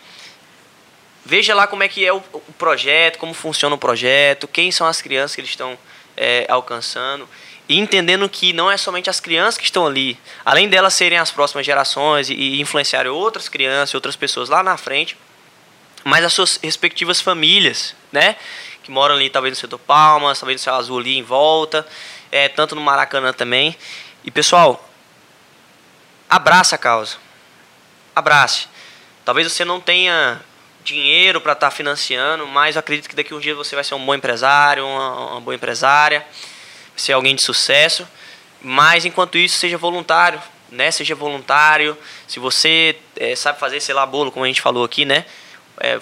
[1.25, 4.85] Veja lá como é que é o, o projeto, como funciona o projeto, quem são
[4.85, 5.77] as crianças que eles estão
[6.17, 7.29] é, alcançando.
[7.67, 11.31] E entendendo que não é somente as crianças que estão ali, além delas serem as
[11.31, 15.17] próximas gerações e, e influenciarem outras crianças outras pessoas lá na frente,
[16.03, 18.35] mas as suas respectivas famílias, né?
[18.83, 21.87] Que moram ali, talvez no setor Palmas, talvez no céu azul ali em volta,
[22.29, 23.75] é, tanto no Maracanã também.
[24.25, 24.89] E pessoal,
[26.29, 27.15] abraça a causa.
[28.13, 28.67] Abrace.
[29.23, 30.41] Talvez você não tenha
[30.83, 33.83] dinheiro para estar tá financiando, mas eu acredito que daqui a um dia você vai
[33.83, 36.25] ser um bom empresário, uma, uma boa empresária,
[36.95, 38.07] ser alguém de sucesso.
[38.61, 40.41] Mas enquanto isso, seja voluntário,
[40.71, 40.89] né?
[40.89, 41.97] Seja voluntário.
[42.27, 45.25] Se você é, sabe fazer, sei lá, bolo, como a gente falou aqui, né?
[45.79, 45.99] É,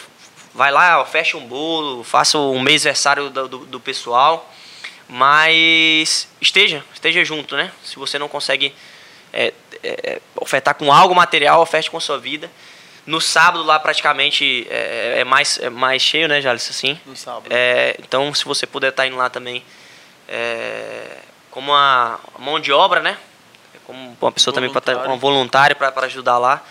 [0.54, 4.52] vai lá, ó, fecha um bolo, faça um mês aniversário do, do, do, pessoal,
[5.08, 7.72] mas esteja, esteja junto, né?
[7.84, 8.74] Se você não consegue
[9.34, 9.54] é,
[9.84, 12.52] é, ofertar com algo material, oferte com a sua vida.
[13.06, 16.70] No sábado lá praticamente é, é mais, é mais cheio, né, Jales?
[16.70, 17.00] Assim.
[17.06, 17.48] No sábado.
[18.00, 19.64] Então, se você puder estar indo lá também,
[20.32, 21.18] é,
[21.52, 23.18] como uma mão de obra, né?
[23.86, 26.64] Como uma pessoa também para um voluntário para ajudar lá,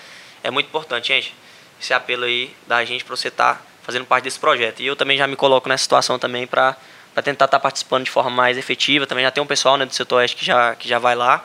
[0.42, 1.34] é muito importante, gente.
[1.78, 4.80] Esse apelo aí da gente para você estar tá fazendo parte desse projeto.
[4.80, 6.76] E eu também já me coloco nessa situação também para
[7.16, 9.06] tentar estar tá participando de forma mais efetiva.
[9.06, 11.44] Também já tem um pessoal né, do setor oeste que já, que já vai lá.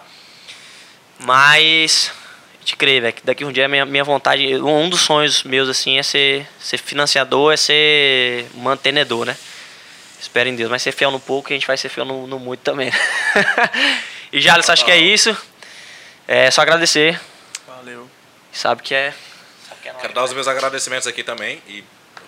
[1.20, 2.12] Mas
[2.64, 5.98] te crer, velho, que daqui um dia minha, minha vontade, um dos sonhos meus assim
[5.98, 9.38] é ser, ser financiador, é ser mantenedor, né?
[10.26, 12.40] Espero em Deus, mas ser fiel no pouco, a gente vai ser fiel no, no
[12.40, 12.92] muito também.
[14.34, 15.38] e Jales, acho que é isso.
[16.28, 17.22] É só agradecer.
[17.68, 18.10] Valeu.
[18.52, 19.14] Sabe que é.
[19.70, 21.62] Sabe que é Quero dar os meus agradecimentos aqui também.
[21.68, 21.84] E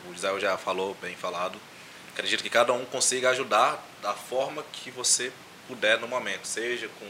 [0.08, 1.60] o Gisel já falou, bem falado.
[2.14, 5.32] Acredito que cada um consiga ajudar da forma que você
[5.68, 7.08] puder no momento, seja com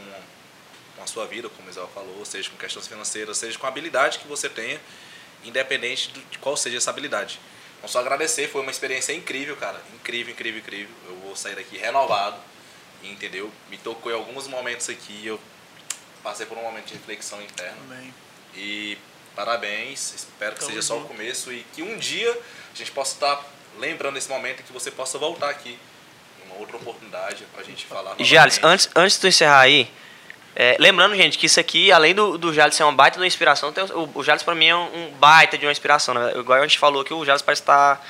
[0.96, 3.70] com a sua vida, como o Isabel falou, seja com questões financeiras, seja com a
[3.70, 4.82] habilidade que você tenha,
[5.44, 7.40] independente de qual seja essa habilidade.
[7.78, 9.82] Então, só agradecer, foi uma experiência incrível, cara.
[9.96, 10.96] Incrível, incrível, incrível.
[11.08, 12.38] Eu vou sair daqui renovado,
[13.04, 13.52] entendeu?
[13.70, 15.40] Me tocou em alguns momentos aqui, eu
[16.24, 17.78] passei por um momento de reflexão interna.
[17.90, 18.14] Amém.
[18.56, 18.98] E
[19.36, 23.14] parabéns, espero que Tamo seja só o começo e que um dia a gente possa
[23.14, 23.46] estar
[23.78, 25.78] lembrando esse momento e que você possa voltar aqui
[26.42, 28.16] em uma outra oportunidade para a gente falar.
[28.20, 29.92] Jales, antes, antes de tu encerrar aí,
[30.60, 33.28] é, lembrando, gente, que isso aqui, além do, do Jales ser uma baita de uma
[33.28, 36.16] inspiração, tem, o, o Jales pra mim é um, baita de uma inspiração.
[36.16, 36.34] Né?
[36.36, 37.98] Igual a gente falou que o Jales parece estar.
[37.98, 38.02] Tá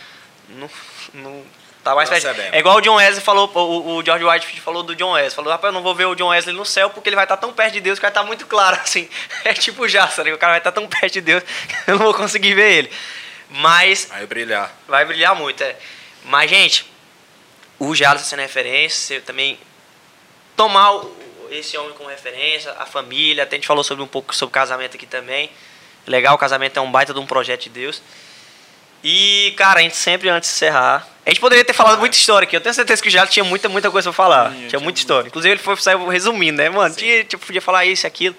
[1.14, 1.46] no,
[1.84, 2.26] tá mais perto.
[2.54, 5.36] É igual o John Wesley falou, o, o George White falou do John Wesley.
[5.36, 7.36] Falou, rapaz, eu não vou ver o John Wesley no céu porque ele vai estar
[7.36, 9.10] tá tão perto de Deus que vai estar tá muito claro, assim.
[9.44, 10.34] É tipo o Jassa, né?
[10.34, 12.72] O cara vai estar tá tão perto de Deus que eu não vou conseguir ver
[12.78, 12.92] ele.
[13.50, 14.06] Mas.
[14.06, 14.74] Vai brilhar.
[14.88, 15.76] Vai brilhar muito, é.
[16.24, 16.90] Mas, gente,
[17.78, 19.60] o Jales sendo referência, você também
[20.56, 21.17] tomar o
[21.52, 24.96] esse homem como referência, a família, até a gente falou sobre um pouco sobre casamento
[24.96, 25.50] aqui também.
[26.06, 28.02] Legal, o casamento é um baita de um projeto de Deus.
[29.04, 32.46] E, cara, a gente sempre, antes de encerrar, a gente poderia ter falado muita história
[32.46, 32.56] aqui.
[32.56, 34.52] Eu tenho certeza que o Jales tinha muita, muita coisa pra falar.
[34.52, 35.28] Sim, tinha muita história.
[35.28, 36.96] Inclusive, ele foi saiu resumindo, né, mano?
[36.96, 38.36] Tinha, tipo, podia falar isso, aquilo.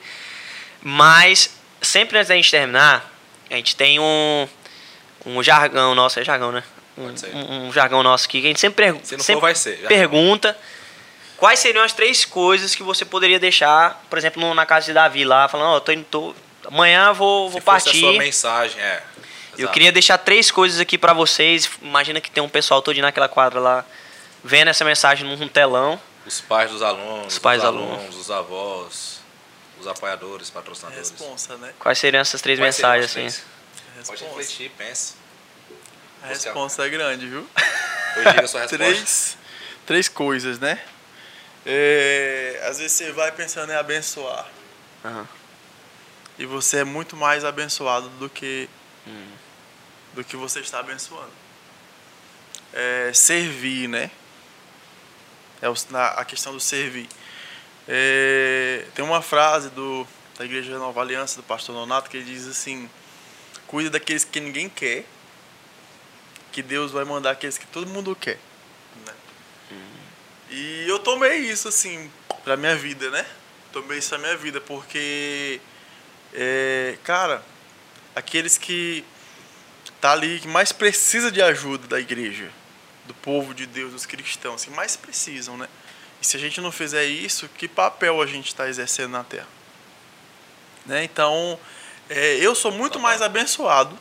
[0.82, 3.12] Mas, sempre antes da gente terminar,
[3.50, 4.48] a gente tem um,
[5.26, 6.18] um jargão nosso.
[6.18, 6.64] É jargão, né?
[6.96, 9.46] Um, um, um jargão nosso aqui que a gente sempre, pergu Se não sempre for,
[9.46, 9.86] vai ser.
[9.86, 10.56] pergunta.
[11.38, 14.92] Quais seriam as três coisas que você poderia deixar, por exemplo, no, na casa de
[14.92, 16.34] Davi lá, falando, ó, oh, tô indo, tô,
[16.66, 17.90] amanhã vou, vou Se partir.
[17.90, 19.02] a sua mensagem, é.
[19.52, 19.72] Eu Exato.
[19.72, 21.70] queria deixar três coisas aqui para vocês.
[21.80, 23.84] Imagina que tem um pessoal todo naquela quadra lá,
[24.42, 26.00] vendo essa mensagem num telão.
[26.26, 29.20] Os pais dos alunos, os pais dos alunos, alunos, os avós,
[29.80, 31.10] os apoiadores, patrocinadores.
[31.10, 31.72] Responsa, né?
[31.78, 33.20] Quais seriam essas três Quais mensagens assim?
[33.94, 34.06] Três?
[34.06, 35.14] Pode refletir, pense.
[36.22, 37.48] A resposta é grande, viu?
[38.14, 38.76] Pois diga a sua resposta.
[38.76, 39.38] Três,
[39.86, 40.80] três coisas, né?
[41.70, 44.48] É, às vezes você vai pensando em abençoar.
[45.04, 45.26] Uhum.
[46.38, 48.66] E você é muito mais abençoado do que
[49.06, 49.32] uhum.
[50.14, 51.30] do que você está abençoando.
[52.72, 54.10] É, servir, né?
[55.60, 55.66] É
[56.16, 57.06] a questão do servir.
[57.86, 60.06] É, tem uma frase do,
[60.38, 62.88] da Igreja Nova Aliança, do pastor Nonato, que ele diz assim:
[63.66, 65.04] Cuida daqueles que ninguém quer,
[66.50, 68.38] que Deus vai mandar aqueles que todo mundo quer.
[70.50, 72.10] E eu tomei isso, assim,
[72.44, 73.26] pra minha vida, né?
[73.72, 75.60] Tomei isso pra minha vida, porque
[76.34, 77.42] É, cara,
[78.14, 79.04] aqueles que
[80.00, 82.50] tá ali, que mais precisa de ajuda da igreja,
[83.06, 85.68] do povo de Deus, dos cristãos, que mais precisam, né?
[86.20, 89.48] E se a gente não fizer isso, que papel a gente está exercendo na Terra?
[90.84, 91.04] Né?
[91.04, 91.58] Então,
[92.10, 93.98] é, eu sou muito mais abençoado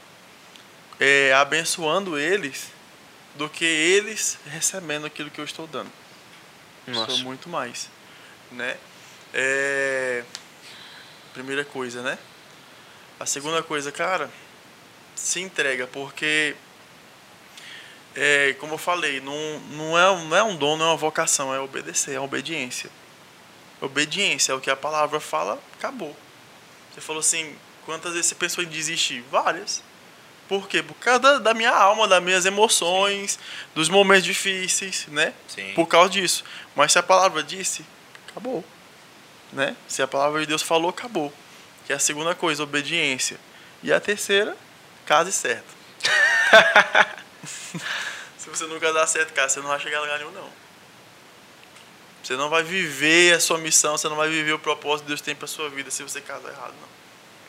[0.99, 2.71] é, abençoando eles
[3.35, 5.91] do que eles recebendo aquilo que eu estou dando.
[6.87, 7.11] Nossa.
[7.11, 7.89] Sou muito mais,
[8.51, 8.77] né?
[9.33, 10.23] É,
[11.33, 12.17] primeira coisa, né?
[13.19, 14.29] A segunda coisa, cara,
[15.15, 16.55] se entrega, porque
[18.15, 21.53] é, como eu falei, não, não, é, não é um dom, não é uma vocação,
[21.53, 22.89] é obedecer, é obediência.
[23.79, 26.15] Obediência é o que a palavra fala, acabou.
[26.91, 27.55] Você falou assim,
[27.85, 29.23] quantas vezes você pensou em desistir?
[29.29, 29.83] Várias.
[30.47, 30.81] Por quê?
[30.81, 33.37] Por causa da, da minha alma, das minhas emoções,
[33.75, 35.33] dos momentos difíceis, né?
[35.47, 35.73] Sim.
[35.73, 36.43] Por causa disso.
[36.75, 37.85] Mas se a palavra disse,
[38.29, 38.63] acabou.
[39.51, 39.75] Né?
[39.87, 41.33] Se a palavra de Deus falou, acabou.
[41.85, 43.37] Que é a segunda coisa, obediência.
[43.83, 44.55] E a terceira,
[45.05, 45.75] case certo.
[48.37, 50.49] se você nunca dá certo, cara, você não vai chegar a lugar nenhum, não.
[52.23, 55.21] Você não vai viver a sua missão, você não vai viver o propósito que Deus
[55.21, 56.87] tem para sua vida se você casar errado, não.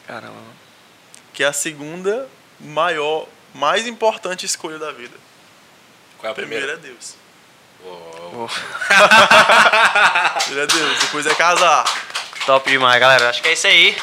[0.06, 0.52] Caramba.
[1.32, 2.28] Que é a segunda
[2.60, 5.16] maior, mais importante escolha da vida.
[6.18, 6.88] Qual é a primeira primeira?
[6.88, 7.16] é Deus.
[7.84, 8.50] Uou.
[10.44, 11.84] Primeiro é Deus, depois é casar.
[12.44, 13.30] Top demais, galera.
[13.30, 13.96] Acho que é isso aí.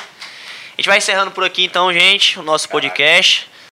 [0.73, 3.49] A gente vai encerrando por aqui então, gente, o nosso podcast.